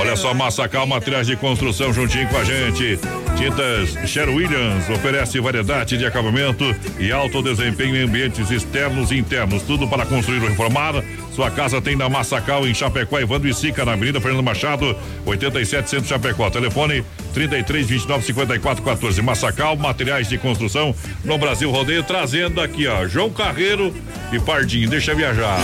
[0.00, 2.98] Olha só, Massacal Materiais de Construção juntinho com a gente.
[3.36, 6.64] Tintas Sher Williams oferece variedade de acabamento
[6.98, 9.62] e alto desempenho ambientes externos e internos.
[9.62, 11.02] Tudo para construir ou reformar.
[11.32, 15.90] Sua casa tem na Massacal, em Chapecó, Evandro e Sica, na Avenida Fernando Machado, 87
[15.90, 16.48] Centro Chapecó.
[16.50, 17.04] Telefone
[17.34, 19.22] 33 29 54 14.
[19.22, 20.94] Massacal, materiais de construção
[21.24, 23.94] no Brasil Rodeio, trazendo aqui, ó, João Carreiro
[24.32, 24.88] e Pardinho.
[24.88, 25.58] Deixa viajar.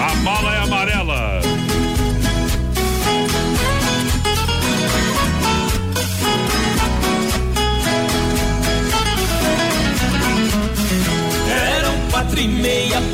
[0.00, 1.63] A mala é amarela.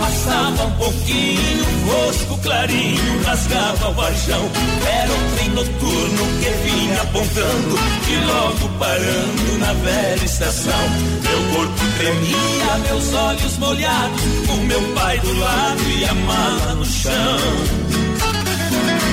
[0.01, 4.51] Passava um pouquinho, fosco clarinho, rasgava o varjão.
[4.87, 7.79] Era um trem noturno que vinha apontando
[8.09, 10.89] e logo parando na velha estação.
[11.23, 16.85] Meu corpo tremia, meus olhos molhados, o meu pai do lado e a mala no
[16.85, 17.39] chão.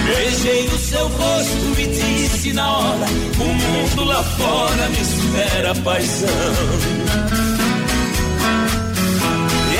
[0.06, 3.06] Beijei o seu rosto e disse na hora:
[3.40, 7.57] O mundo lá fora me espera, paisão.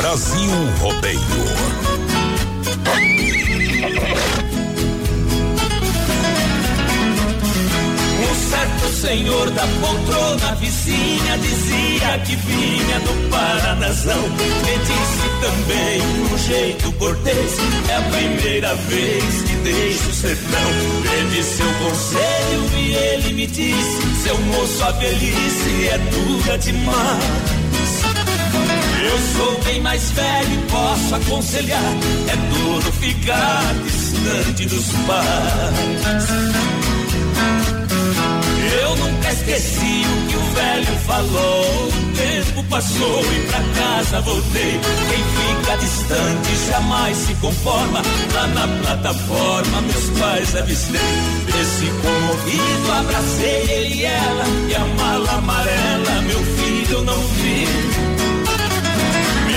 [0.00, 1.20] Brasil Rodeio.
[8.18, 14.22] Um certo senhor da poltrona vizinha dizia que vinha do Paranazão.
[14.22, 16.00] Me disse também,
[16.32, 17.58] um jeito cortês,
[17.90, 20.70] é a primeira vez que deixo o sertão.
[21.02, 27.59] Pedi seu conselho e ele me disse: Seu moço, a velhice é dura demais.
[29.02, 31.92] Eu sou bem mais velho e posso aconselhar.
[32.28, 36.28] É duro ficar distante dos pais.
[38.82, 41.88] Eu nunca esqueci o que o velho falou.
[41.88, 44.80] O tempo passou e pra casa voltei.
[45.08, 48.02] Quem fica distante jamais se conforma.
[48.34, 51.00] Lá na plataforma, meus pais avistei.
[51.46, 54.44] Desci comovido, abracei ele e ela.
[54.68, 58.19] E a mala amarela, meu filho, eu não vi.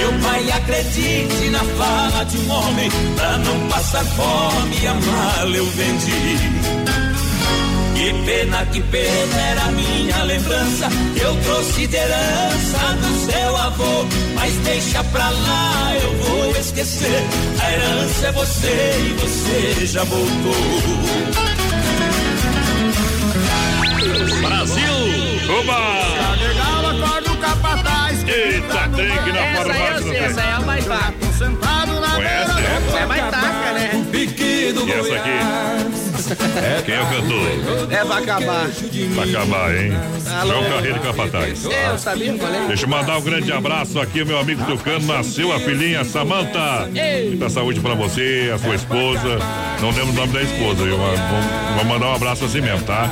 [0.04, 5.66] Meu pai acredite na fala de um homem, pra não passar fome, a mala eu
[5.66, 6.38] vendi.
[7.96, 10.90] Que pena, que pena era minha lembrança.
[11.16, 14.06] Eu trouxe de herança do seu avô.
[14.36, 17.24] Mas deixa pra lá, eu vou esquecer.
[17.62, 20.54] A herança é você e você já voltou.
[24.42, 24.94] Brasil!
[25.62, 26.24] Oba!
[26.36, 28.24] legal, acorda o capataz.
[28.28, 28.83] Eita,
[29.64, 31.14] Essa aí eu sei, essa aí é o baitaca.
[32.16, 33.02] Conhece, né?
[33.02, 34.06] É baitaca, né?
[34.88, 35.30] E essa aqui?
[36.86, 37.92] Quem é o cantor?
[37.92, 38.70] É vai acabar.
[39.16, 39.92] Pra acabar, hein?
[40.40, 40.54] Alô?
[40.54, 41.66] João Carreiro Capataz.
[41.66, 42.68] Eu sabia, falei.
[42.68, 45.06] Deixa eu mandar um grande abraço aqui, meu amigo Tucano.
[45.06, 46.90] Nasceu a filhinha Samanta.
[47.28, 49.40] Muita saúde pra você, a sua esposa.
[49.82, 50.98] Não lembro o nome da esposa, vou,
[51.76, 53.12] vou mandar um abraço assim mesmo, tá?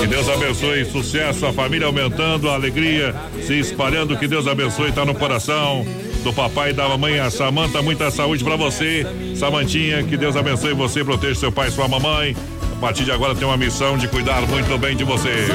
[0.00, 4.16] Que Deus abençoe, sucesso, a família aumentando, a alegria se espalhando.
[4.16, 5.84] Que Deus abençoe, tá no coração
[6.24, 7.82] do papai e da mamãe, a Samanta.
[7.82, 9.06] Muita saúde pra você,
[9.36, 10.02] Samantinha.
[10.02, 12.34] Que Deus abençoe você, proteja seu pai e sua mamãe.
[12.72, 15.46] A partir de agora tem uma missão de cuidar muito bem de você.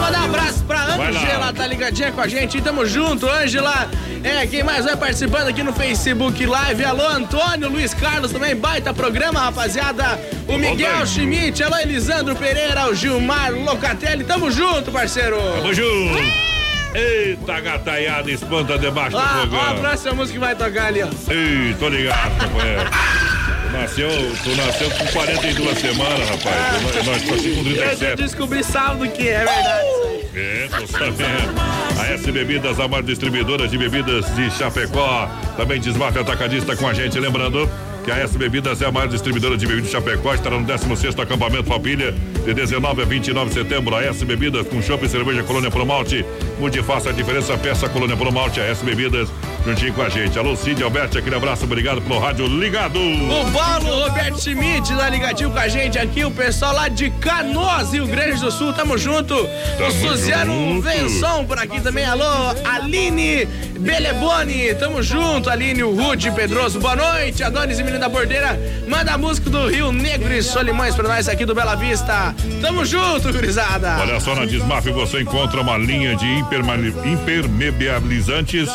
[0.00, 0.78] Mandar um abraço pra.
[0.94, 2.60] Ângela, tá ligadinha com a gente.
[2.60, 3.90] Tamo junto, Ângela.
[4.22, 6.84] É, quem mais vai participando aqui no Facebook Live?
[6.84, 10.18] Alô, Antônio, Luiz Carlos também, baita programa, rapaziada.
[10.46, 14.24] O Miguel Schmidt, alô, Elisandro Pereira, o Gilmar Locatelli.
[14.24, 15.36] Tamo junto, parceiro.
[15.56, 16.57] Tamo junto.
[16.94, 19.78] Eita, gataiada, espanta debaixo do Ah, ó, a fogão.
[19.80, 21.08] próxima música que vai tocar ali, ó.
[21.32, 22.90] Ei, tô ligado, companheiro.
[22.90, 24.08] Tu nasceu,
[24.42, 26.82] tu nasceu com 42 semanas, rapaz.
[26.82, 28.16] Nós, nós tô aqui com Eu 37.
[28.22, 29.86] descobri sábado que é verdade.
[29.88, 30.28] isso aí.
[30.34, 31.60] É, tô sabendo.
[32.00, 35.28] A S Bebidas, a maior distribuidora de bebidas de Chapecó.
[35.56, 37.18] Também desmafia atacadista com a gente.
[37.20, 37.68] Lembrando
[38.08, 41.18] que a S Bebidas é a maior distribuidora de bebidas de Chapecó, estará no 16
[41.18, 43.94] acampamento Família, de 19 a 29 de setembro.
[43.94, 46.24] A S Bebidas com chopp e cerveja Colônia Pro Malte.
[46.58, 49.28] Mude faça a diferença, peça Colônia Pro Malte, a S Bebidas,
[49.68, 50.38] juntinho com a gente.
[50.38, 52.98] Alô, Cid Alberto, aquele abraço, obrigado pelo rádio ligado.
[52.98, 57.92] O Paulo Roberto Schmidt tá ligadinho com a gente aqui, o pessoal lá de Canoas,
[57.92, 59.34] Rio Grande do Sul, tamo junto.
[59.34, 60.80] o Suziano.
[60.80, 62.24] Venção por aqui também, alô,
[62.64, 63.46] Aline
[63.78, 68.58] Beleboni, tamo junto, Aline, o Rude Pedroso, boa noite, Adonis e Menino da Bordeira,
[68.88, 72.86] manda a música do Rio Negro e Solimões pra nós aqui do Bela Vista, tamo
[72.86, 73.98] junto, gurizada.
[74.00, 78.70] Olha só, na Desmaf você encontra uma linha de impermeabilizantes,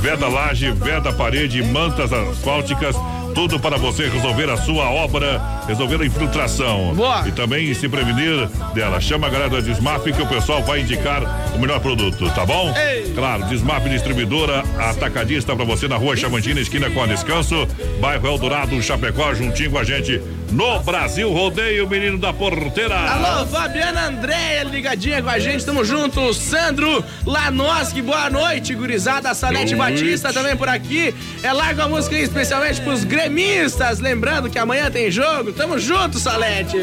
[0.00, 2.96] veda laje, veda parede, mantas asfálticas,
[3.34, 6.92] tudo para você resolver a sua obra, resolver a infiltração.
[6.94, 7.26] Boa.
[7.26, 9.00] E também se prevenir dela.
[9.00, 11.22] Chama a galera da Desmaf que o pessoal vai indicar
[11.54, 12.74] o melhor produto, tá bom?
[13.14, 17.66] Claro, Desmaf Distribuidora, atacadista para você na rua Chavantina, esquina com a Descanso,
[18.00, 22.96] bairro Eldorado, Chapecó, juntinho com a gente no Brasil Rodeio, menino da porteira.
[22.96, 26.32] Alô, Fabiana Andréia, ligadinha com a gente, tamo junto.
[26.34, 29.34] Sandro Lanoski, boa noite, gurizada.
[29.34, 29.74] Salete.
[29.74, 31.14] Batista também por aqui.
[31.42, 33.98] É larga a música aí, especialmente pros gremistas.
[33.98, 35.52] Lembrando que amanhã tem jogo.
[35.52, 36.76] Tamo junto, Salete.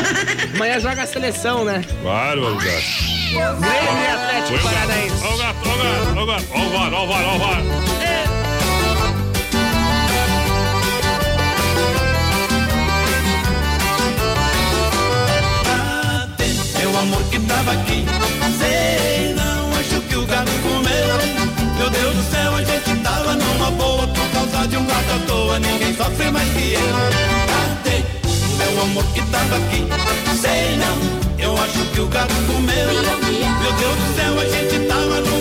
[0.54, 1.84] amanhã joga a seleção, né?
[2.02, 3.22] Claro, Algarve.
[3.32, 5.24] Grêmio Atlético Paranaense.
[5.24, 7.24] Ó o gato, ó o gato, ó o gato, ó o VAR, ó o VAR,
[7.24, 8.11] ó o VAR.
[17.70, 18.04] Aqui,
[18.58, 21.02] sei não, acho que o gato comeu.
[21.78, 25.26] Meu Deus do céu, a gente tava numa boa por causa de um gato à
[25.26, 25.58] toa.
[25.58, 26.80] Ninguém sofre mais que eu.
[27.46, 28.04] Cadê
[28.58, 29.86] meu amor que tava aqui?
[30.40, 32.86] Sei não, eu acho que o gato comeu.
[32.86, 35.31] Meu Deus do céu, a gente tava numa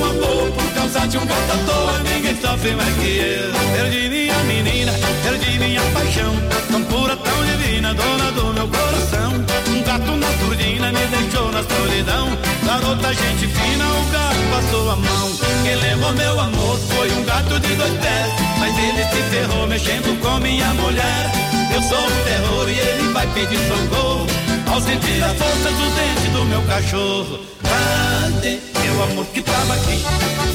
[0.82, 1.99] boa por causa de um gato à toa.
[1.99, 3.52] Ninguém sofre mais que eu.
[3.74, 4.91] Perdi minha menina,
[5.24, 6.34] perdi minha paixão.
[6.72, 9.34] Tão pura, tão divina, dona do meu coração.
[9.70, 12.38] Um gato na surdina me deixou na solidão.
[12.66, 15.32] Garota, gente fina, o gato passou a mão.
[15.64, 18.34] Quem levou meu amor foi um gato de dois pés.
[18.60, 21.32] Mas ele se ferrou mexendo com minha mulher.
[21.74, 24.28] Eu sou o terror e ele vai pedir socorro.
[24.72, 27.39] Ao sentir a força do dente do meu cachorro.
[27.61, 30.02] Cadê meu amor que tava aqui?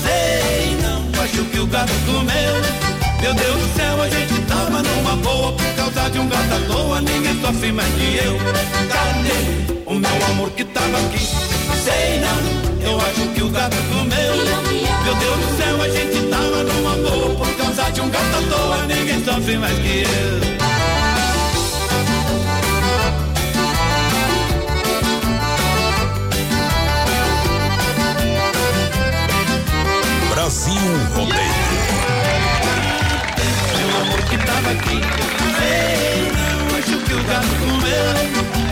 [0.03, 2.55] Sei não, acho que o gato comeu.
[3.21, 6.73] Meu Deus do céu, a gente tava numa boa por causa de um gato à
[6.73, 7.01] toa.
[7.03, 8.39] Ninguém sofre mais que eu.
[8.89, 11.27] Cadê o meu amor que tava aqui?
[11.85, 14.37] Sei não, eu acho que o gato comeu.
[15.05, 18.57] Meu Deus do céu, a gente tava numa boa por causa de um gato à
[18.57, 18.87] toa.
[18.87, 20.66] Ninguém sofre mais que eu.
[30.47, 30.75] Brasil
[31.13, 31.43] Rodeio.
[33.77, 35.01] Meu amor que tava aqui.
[35.61, 38.07] Ei, não, acho que o gato comeu.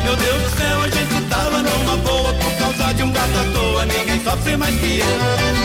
[0.05, 3.53] Meu Deus do céu, a gente tava numa boa por causa de um gato à
[3.53, 3.87] toa.
[3.87, 5.07] Ninguém sofre mais que eu.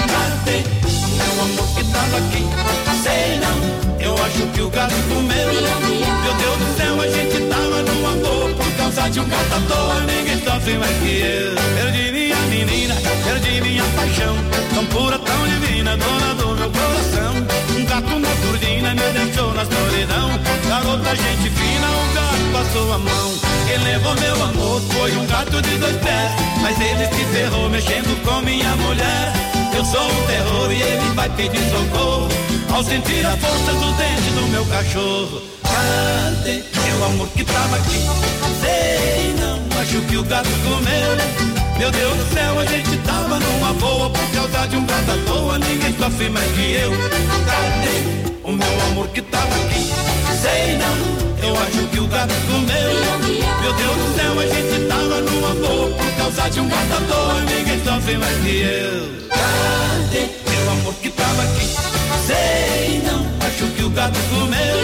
[0.07, 0.63] Cadê
[1.13, 2.43] meu amor que tava aqui?
[3.03, 5.53] Sei não, eu acho que o gato comeu.
[5.53, 9.61] Meu Deus do céu, a gente tava numa boa por causa de um gato à
[9.71, 10.01] toa.
[10.01, 11.55] Ninguém sofre mais que eu.
[11.75, 14.35] Perdi minha menina, perdi minha paixão.
[14.73, 15.19] Tão pura,
[15.89, 17.33] divina, dona do meu coração.
[17.77, 20.29] Um gato na surdina me deixou na solidão.
[20.67, 23.33] Garota, gente fina, o gato passou a mão.
[23.67, 26.31] Quem levou meu amor foi um gato de dois pés.
[26.61, 29.33] Mas ele se ferrou mexendo com minha mulher.
[29.75, 32.27] Eu sou um terror e ele vai pedir socorro.
[32.71, 35.41] Ao sentir a força do dente do meu cachorro.
[35.63, 37.99] Cadê meu amor que tava aqui?
[38.61, 41.58] Sei não, acho que o gato comeu.
[41.79, 45.25] Meu Deus do céu, a gente tava numa boa por causa de um gato à
[45.25, 45.57] toa.
[45.59, 46.91] Ninguém sofre mais que eu.
[47.45, 49.89] Cadê o meu amor que tava aqui?
[50.41, 53.39] Sei não, eu acho que o gato comeu.
[53.61, 57.01] Meu Deus do céu, a gente tava numa boa por causa de um gato à
[57.07, 57.41] toa.
[57.41, 59.29] Ninguém sofre mais que eu.
[59.29, 61.67] Cadê meu amor que tava aqui?
[62.27, 64.77] Sei não, acho que o gato comeu.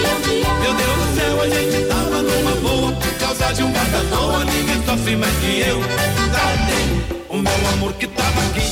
[0.62, 4.16] Meu Deus do céu, a gente tava numa boa por causa de um gato à
[4.16, 4.46] toa.
[4.46, 5.80] Ninguém sofre mais que eu.
[6.34, 6.82] Cadê
[7.30, 8.72] o meu amor que tava aqui?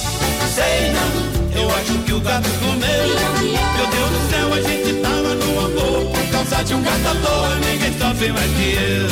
[0.54, 3.08] Sei não, eu acho que o gato comeu.
[3.76, 5.43] Meu Deus do céu, a gente tava numa
[6.44, 7.56] de um gato à toa.
[7.56, 9.08] Ninguém sofre mais que eu.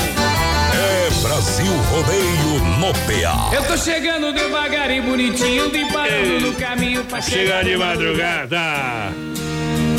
[0.73, 3.55] É Brasil Rodeio no PA.
[3.55, 9.13] Eu tô chegando devagar e bonitinho, me parando no caminho pra Chega de madrugada.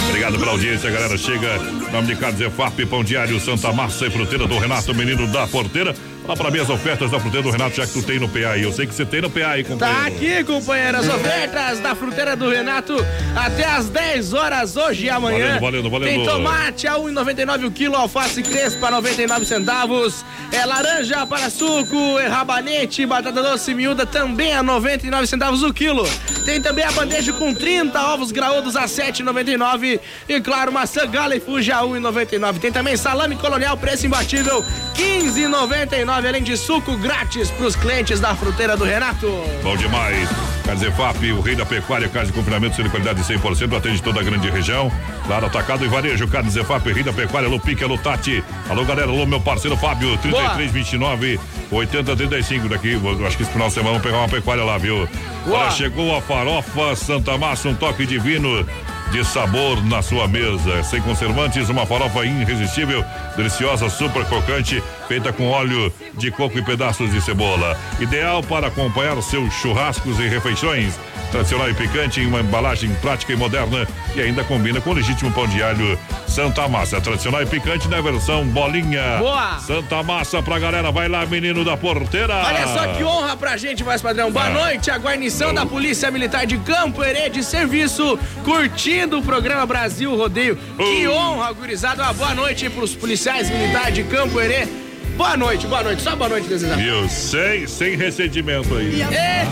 [0.09, 1.17] Obrigado pela audiência, galera.
[1.17, 1.59] Chega,
[1.91, 5.95] nome de Carlos EFAP, Pão Diário, Santa Massa e Fruteira do Renato Menino da Porteira.
[6.25, 8.51] Fala pra mim as ofertas da fruteira do Renato, já que tu tem no PA
[8.53, 8.63] aí.
[8.63, 10.01] Eu sei que você tem no PA aí, companheiro.
[10.01, 12.95] Tá aqui, companheiro, as ofertas da fruteira do Renato
[13.35, 15.59] até às 10 horas hoje e amanhã.
[15.61, 16.09] Valendo, valendo, valendo.
[16.09, 22.29] Tem tomate a 1,99 o quilo, alface crespa 99 centavos, é laranja para suco, é
[22.29, 26.09] rabanete, batata doce miúda também a 99 centavos o quilo.
[26.45, 31.41] Tem também a bandeja com 30 ovos graúdos a 7,99 e claro, maçã gala e
[31.41, 32.59] fuji a 1,99.
[32.61, 38.35] Tem também salame colonial, preço imbatível 15,99, além de suco grátis para os clientes da
[38.35, 39.27] fruteira do Renato.
[39.63, 40.29] Bom demais.
[40.65, 44.23] Carzefap, o rei da pecuária, carne de confinamento, sendo qualidade de 100%, atende toda a
[44.23, 44.93] grande região.
[45.27, 48.45] Claro, atacado e varejo, carne Zefap, rei da pecuária, alô Pique, alô Tati.
[48.69, 51.41] Alô, galera, alô, meu parceiro Fábio, 3329
[51.71, 53.01] 8035 daqui.
[53.27, 55.09] Acho que esse final de semana vamos pegar uma pecuária lá, viu?
[55.47, 58.65] Olha, chegou a farofa Santa Massa, um toque divino
[59.13, 60.83] de sabor na sua mesa.
[60.83, 63.05] Sem conservantes, uma farofa irresistível,
[63.37, 67.79] deliciosa, super crocante, feita com óleo de coco e pedaços de cebola.
[68.01, 70.99] Ideal para acompanhar seus churrascos e refeições.
[71.33, 75.33] Tradicional e picante em uma embalagem prática e moderna e ainda combina com o legítimo
[75.33, 75.99] pão de alho
[76.29, 77.01] Santa Massa.
[77.01, 79.17] Tradicional e picante na versão bolinha.
[79.19, 79.59] Boa!
[79.59, 80.93] Santa Massa pra galera.
[80.93, 82.35] Vai lá, menino da porteira.
[82.45, 84.31] Olha só que honra pra gente, mais padrão.
[84.31, 84.51] Boa Ah.
[84.51, 90.15] noite, a guarnição da Polícia Militar de Campo Herê de serviço, curtindo o programa Brasil
[90.15, 90.57] Rodeio.
[90.77, 92.03] Que honra, gurizada.
[92.03, 94.69] Uma boa noite pros policiais militares de Campo Herê.
[95.17, 96.77] Boa noite, boa noite, só boa noite, desejar.
[96.77, 97.09] Viu?
[97.09, 99.03] Sem, sem recedimento aí.
[99.03, 99.47] É.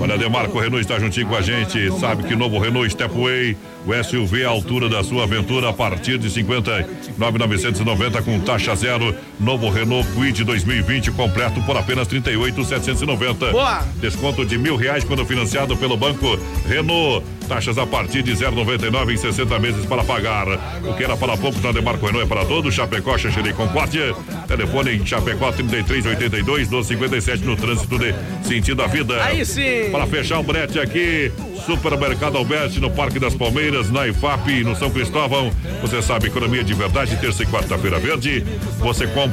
[0.00, 1.90] Olha, Demarco Renault está juntinho com a gente.
[2.00, 3.56] Sabe que novo Renault Stepway,
[3.86, 9.14] o SUV à altura da sua aventura a partir de 59,990 com taxa zero.
[9.40, 13.50] Novo Renault Quid 2020 completo por apenas 38,790.
[13.50, 13.84] Boa.
[14.00, 17.24] Desconto de mil reais quando financiado pelo banco Renault.
[17.48, 20.46] Taxas a partir de 0,99 em 60 meses para pagar.
[20.82, 22.74] O que era para pouco na Demarco Renault é para todos.
[22.74, 24.14] Chapecó, Xanxerê, Concórdia.
[24.48, 29.22] Telefone em Chapecó 3382 1257 no trânsito de sentido a vida.
[29.22, 29.90] Aí sim.
[29.92, 31.30] Para fechar o brete aqui,
[31.66, 35.50] Supermercado Alberti no Parque das Palmeiras, na IFAP, no São Cristóvão.
[35.82, 38.42] Você sabe, economia de verdade, terça e quarta-feira verde.
[38.78, 39.23] Você compra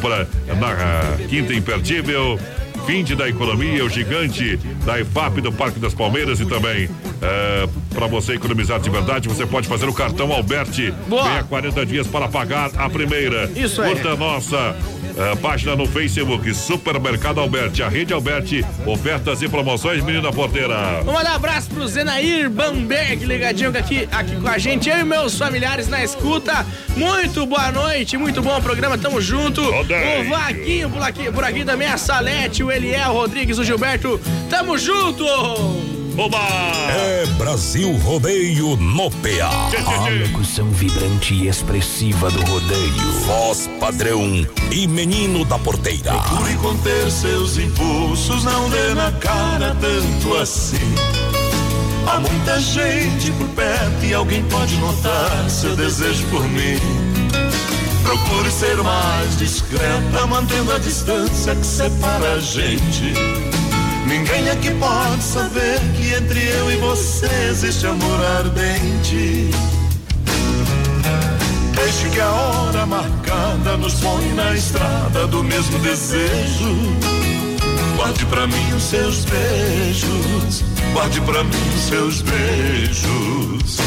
[0.59, 2.39] na Quinta Imperdível.
[2.85, 6.89] Vinde da economia, o gigante da IFAP do Parque das Palmeiras e também
[7.93, 10.91] para você economizar de verdade, você pode fazer o cartão Alberti.
[11.07, 11.23] Boa.
[11.23, 13.49] Venha 40 dias para pagar a primeira.
[13.56, 13.93] Isso aí.
[13.93, 14.76] Curta a nossa
[15.18, 21.02] eh, página no Facebook, Supermercado Alberti, a rede Alberti, ofertas e promoções, menina porteira.
[21.03, 24.89] Vou mandar um abraço pro Zenair Bamberg, ligadinho aqui, aqui com a gente.
[24.89, 26.65] Eu e meus familiares na escuta.
[26.95, 29.61] Muito boa noite, muito bom o programa, tamo junto.
[29.61, 30.22] Rodeio.
[30.22, 34.19] O Vaguinho por aqui, por aqui também, a Salete, o Eliel, Rodrigues, o Gilberto.
[34.49, 36.01] Tamo junto!
[36.18, 36.38] Oba!
[36.90, 39.70] É Brasil Rodeio no PA.
[39.86, 43.12] A locução vibrante e expressiva do rodeio.
[43.26, 46.14] Voz padrão e menino da porteira.
[46.14, 50.78] Procure conter seus impulsos, não dê na cara tanto assim.
[52.08, 56.78] Há muita gente por perto e alguém pode notar seu desejo por mim.
[58.04, 63.14] Procure ser mais discreta, mantendo a distância que separa a gente.
[64.12, 69.50] Ninguém aqui pode saber que entre eu e você existe amor ardente.
[71.74, 76.76] Deixe que a hora marcada nos põe na estrada do mesmo desejo.
[77.96, 83.78] Guarde pra mim os seus beijos, guarde pra mim os seus beijos.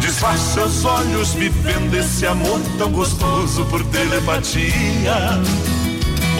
[0.00, 5.42] Desfaça seus olhos me vendo esse amor tão gostoso por telepatia.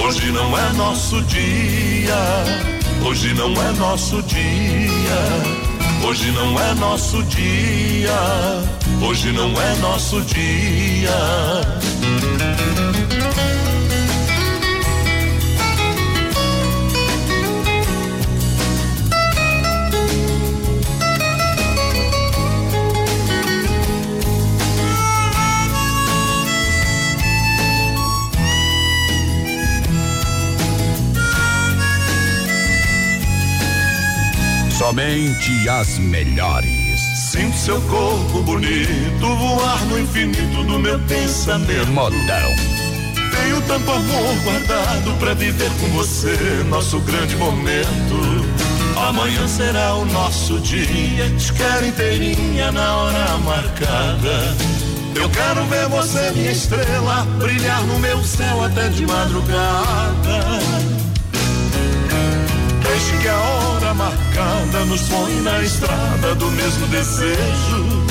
[0.03, 2.15] Hoje não é nosso dia,
[3.05, 5.65] hoje não é nosso dia.
[6.07, 8.13] Hoje não é nosso dia,
[9.01, 11.11] hoje não é nosso dia.
[34.77, 37.01] Somente as melhores.
[37.31, 41.87] Sinto seu corpo bonito voar no infinito do meu pensamento.
[41.93, 42.17] Modão.
[43.31, 46.37] Tenho tanto amor guardado pra viver com você,
[46.69, 48.45] nosso grande momento.
[49.09, 54.57] Amanhã será o nosso dia, te quero inteirinha na hora marcada.
[55.15, 60.94] Eu quero ver você, minha estrela, brilhar no meu céu até de madrugada.
[62.95, 68.07] Deixe que a hora marcada nos põe na estrada do mesmo desejo.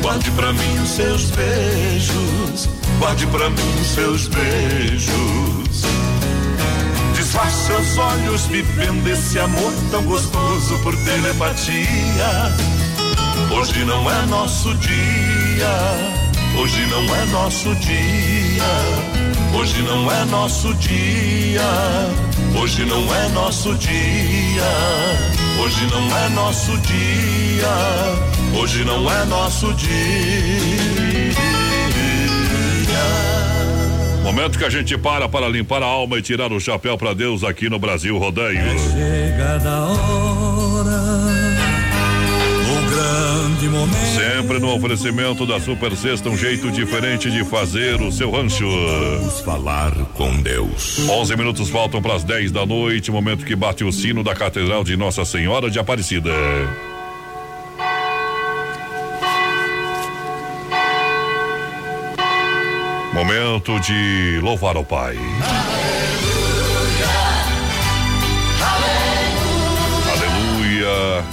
[0.00, 5.82] Guarde pra mim os seus beijos, guarde pra mim seus beijos.
[7.14, 12.56] Desfaça seus olhos vivendo esse amor tão gostoso por telepatia.
[13.50, 15.68] Hoje não é nosso dia,
[16.58, 18.64] hoje não é nosso dia,
[19.52, 21.60] hoje não é nosso dia,
[22.56, 24.62] hoje não é nosso dia,
[25.62, 29.92] hoje não é nosso dia, hoje não é nosso dia.
[34.22, 37.44] Momento que a gente para para limpar a alma e tirar o chapéu para Deus
[37.44, 38.78] aqui no Brasil Rodeio.
[38.78, 40.20] Chega da hora, o grande
[40.86, 41.31] momento.
[43.62, 48.66] Sempre no oferecimento da Super Sexta, um jeito diferente de fazer o seu rancho.
[48.66, 50.98] Vamos falar com Deus.
[51.08, 54.82] 11 minutos faltam para as 10 da noite, momento que bate o sino da Catedral
[54.82, 56.32] de Nossa Senhora de Aparecida.
[63.14, 65.16] Momento de louvar ao Pai.
[70.10, 71.24] Aleluia.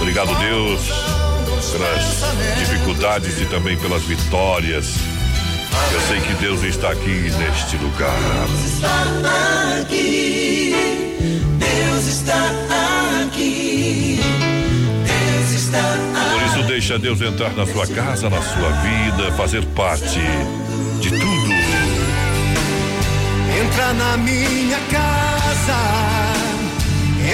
[0.00, 1.11] Obrigado, Deus,
[1.72, 4.94] pelas dificuldades e também pelas vitórias.
[5.92, 8.18] Eu sei que Deus está aqui neste lugar.
[8.74, 10.74] está aqui,
[11.58, 12.50] Deus está
[13.24, 14.20] aqui,
[15.04, 16.30] Deus está aqui.
[16.30, 20.20] Por isso, deixa Deus entrar na sua casa, na sua vida, fazer parte
[21.00, 21.52] de tudo.
[23.64, 25.78] Entra na minha casa,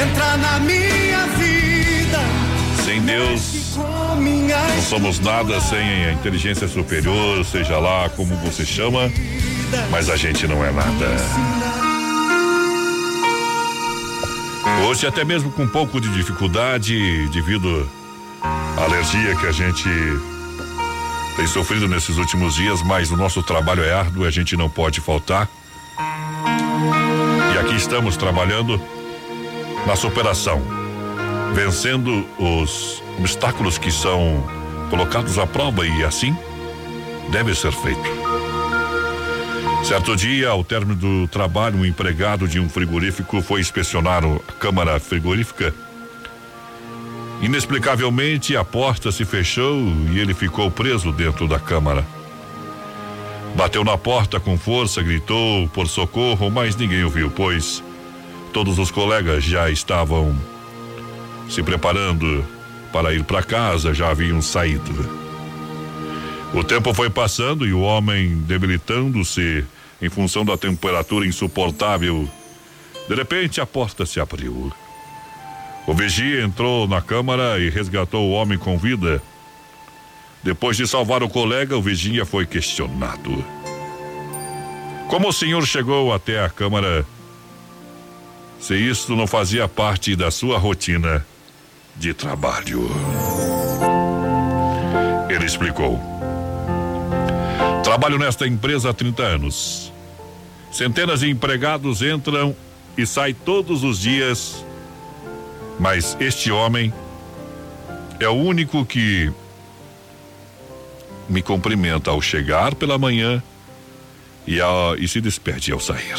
[0.00, 1.07] entra na minha.
[2.88, 9.12] Sem Deus, não somos nada sem a inteligência superior, seja lá como você chama,
[9.90, 11.06] mas a gente não é nada.
[14.88, 17.86] Hoje, até mesmo com um pouco de dificuldade, devido
[18.42, 19.90] à alergia que a gente
[21.36, 25.02] tem sofrido nesses últimos dias, mas o nosso trabalho é árduo a gente não pode
[25.02, 25.46] faltar.
[27.54, 28.80] E aqui estamos trabalhando
[29.86, 30.77] na superação,
[31.54, 34.46] vencendo os obstáculos que são
[34.90, 36.36] colocados à prova e assim
[37.30, 38.18] deve ser feito.
[39.84, 44.98] Certo dia, ao término do trabalho, um empregado de um frigorífico foi inspecionar a câmara
[44.98, 45.74] frigorífica.
[47.40, 49.78] Inexplicavelmente, a porta se fechou
[50.10, 52.04] e ele ficou preso dentro da câmara.
[53.54, 57.82] Bateu na porta com força, gritou por socorro, mas ninguém ouviu, pois
[58.52, 60.36] todos os colegas já estavam
[61.48, 62.44] se preparando
[62.92, 65.28] para ir para casa, já haviam saído.
[66.54, 69.64] O tempo foi passando e o homem debilitando-se
[70.00, 72.28] em função da temperatura insuportável.
[73.08, 74.72] De repente, a porta se abriu.
[75.86, 79.22] O vigia entrou na câmara e resgatou o homem com vida.
[80.42, 83.44] Depois de salvar o colega, o vigia foi questionado.
[85.08, 87.06] Como o senhor chegou até a câmara
[88.60, 91.24] se isto não fazia parte da sua rotina
[91.98, 92.88] de trabalho?
[95.28, 96.00] Ele explicou.
[97.82, 99.92] Trabalho nesta empresa há 30 anos.
[100.70, 102.54] Centenas de empregados entram
[102.96, 104.64] e saem todos os dias,
[105.78, 106.92] mas este homem
[108.20, 109.32] é o único que
[111.28, 113.42] me cumprimenta ao chegar pela manhã
[114.46, 114.58] e,
[114.98, 116.16] e se despede ao sair.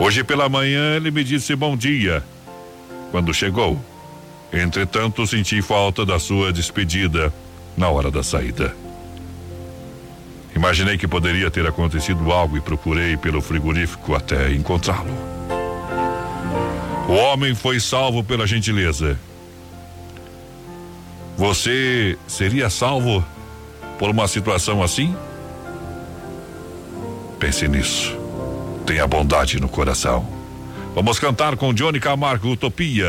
[0.00, 2.24] Hoje pela manhã ele me disse bom dia
[3.10, 3.89] quando chegou.
[4.52, 7.32] Entretanto, senti falta da sua despedida
[7.76, 8.74] na hora da saída.
[10.54, 15.14] Imaginei que poderia ter acontecido algo e procurei pelo frigorífico até encontrá-lo.
[17.08, 19.18] O homem foi salvo pela gentileza.
[21.36, 23.24] Você seria salvo
[23.98, 25.16] por uma situação assim?
[27.38, 28.16] Pense nisso.
[28.84, 30.28] Tenha bondade no coração.
[30.94, 33.08] Vamos cantar com Johnny Camargo Utopia.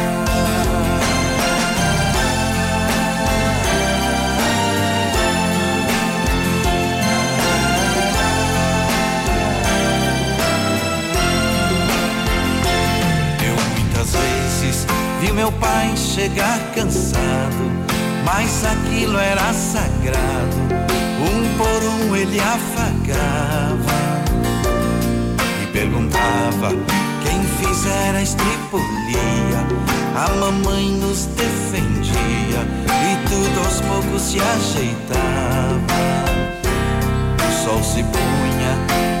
[15.41, 17.65] Meu pai chegar cansado,
[18.23, 20.55] mas aquilo era sagrado.
[21.17, 24.21] Um por um ele afagava
[25.63, 26.69] e perguntava
[27.23, 29.65] quem fizera a estripulia.
[30.15, 35.01] A mamãe nos defendia e tudo aos poucos se ajeitava.
[37.39, 39.20] O sol se punha,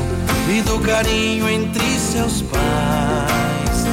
[0.51, 3.85] e do carinho entre seus pais.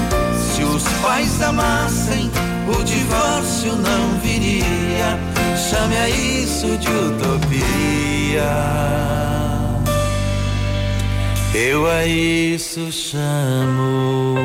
[0.53, 2.31] Se os pais amassem,
[2.67, 5.19] o divórcio não viria.
[5.57, 8.43] Chame a isso de utopia.
[11.55, 14.37] Eu a isso chamo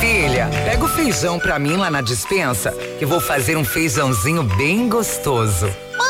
[0.00, 4.88] Filha, pega o feijão pra mim lá na dispensa, que vou fazer um feijãozinho bem
[4.88, 5.66] gostoso.
[5.96, 6.09] Mãe.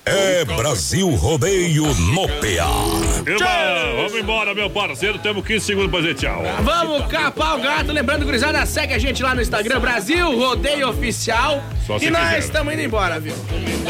[0.03, 3.21] É Brasil Rodeio no PA.
[3.23, 5.19] Irmão, vamos embora, meu parceiro.
[5.19, 6.43] Temos 15 segundos pra dizer tchau.
[6.63, 7.91] Vamos capar o gato.
[7.91, 11.63] Lembrando, gurizada, segue a gente lá no Instagram, Brasil Rodeio Oficial.
[11.85, 13.35] Só e nós estamos indo embora, viu?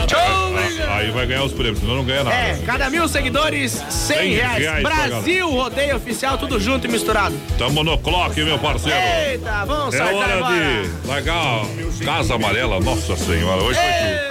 [0.05, 0.19] Tchau!
[0.19, 2.35] Ah, Aí vai ganhar os prêmios, senão não ganha nada.
[2.35, 4.57] É, cada mil seguidores, 100 100 reais.
[4.57, 7.35] reais Brasil Rodeio Oficial, tudo junto e misturado.
[7.57, 8.97] Tamo no clock, meu parceiro.
[8.99, 10.55] Eita, vamos É saltar hora agora.
[10.83, 12.81] de largar a Casa Amarela.
[12.81, 13.87] Nossa Senhora, hoje foi
[14.19, 14.30] tudo.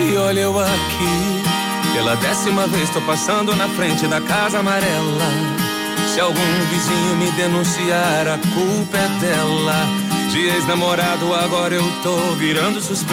[0.00, 1.42] E olha eu aqui,
[1.94, 5.62] pela décima vez tô passando na frente da casa amarela.
[6.12, 9.74] Se algum vizinho me denunciar, a culpa é dela.
[10.30, 13.12] De ex-namorado, agora eu tô virando suspeito.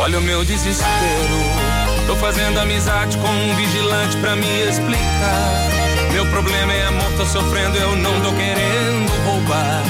[0.00, 1.60] Olha o meu desespero.
[2.06, 5.79] Tô fazendo amizade com um vigilante pra me explicar.
[6.12, 9.82] Meu problema é amor, tô sofrendo, eu não tô querendo roubar.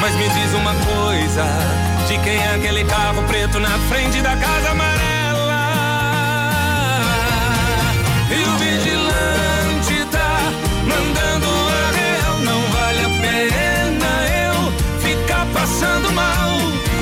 [0.00, 1.44] Mas me diz uma coisa:
[2.08, 5.08] de quem é aquele carro preto na frente da casa amarela?
[8.30, 10.52] E o vigilante tá
[10.86, 12.38] mandando a real.
[12.40, 14.10] Não vale a pena
[14.46, 16.50] eu ficar passando mal.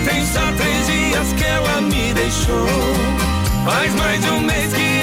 [0.04, 2.66] Tem só três dias que ela me deixou.
[3.64, 4.95] Faz mais de um mês que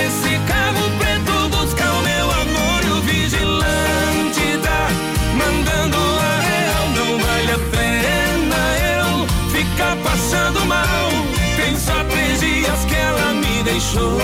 [11.83, 14.17] estratégias que ela me deixou.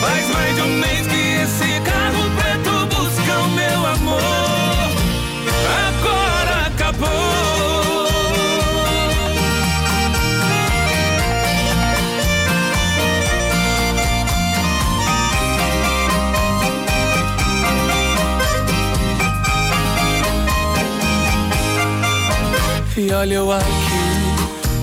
[0.00, 4.90] Faz mais de um mês que esse carro preto busca o meu amor.
[5.86, 7.06] Agora acabou.
[22.96, 23.75] E olha, eu acho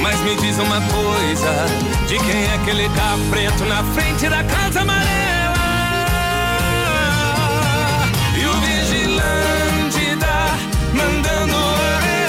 [0.00, 1.66] Mas me diz uma coisa:
[2.06, 5.56] de quem é aquele carro preto na frente da casa amarela?
[8.36, 10.58] E o vigilante tá
[10.92, 11.56] mandando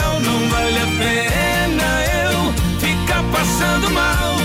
[0.03, 1.89] eu, não vale a pena
[2.23, 4.35] eu ficar passando mal.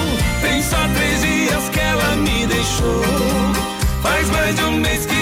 [0.41, 3.03] Tem só três dias que ela me deixou.
[4.03, 5.22] Faz mais de um mês que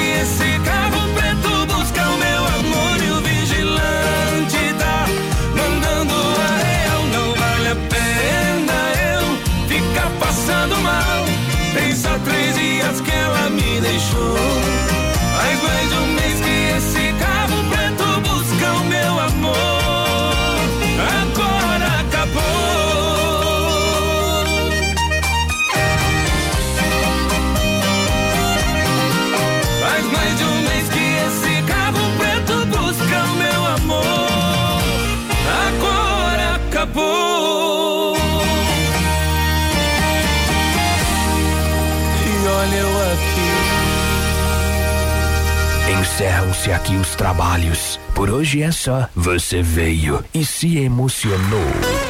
[46.75, 47.99] Aqui os trabalhos.
[48.15, 49.09] Por hoje é só.
[49.15, 52.10] Você veio e se emocionou.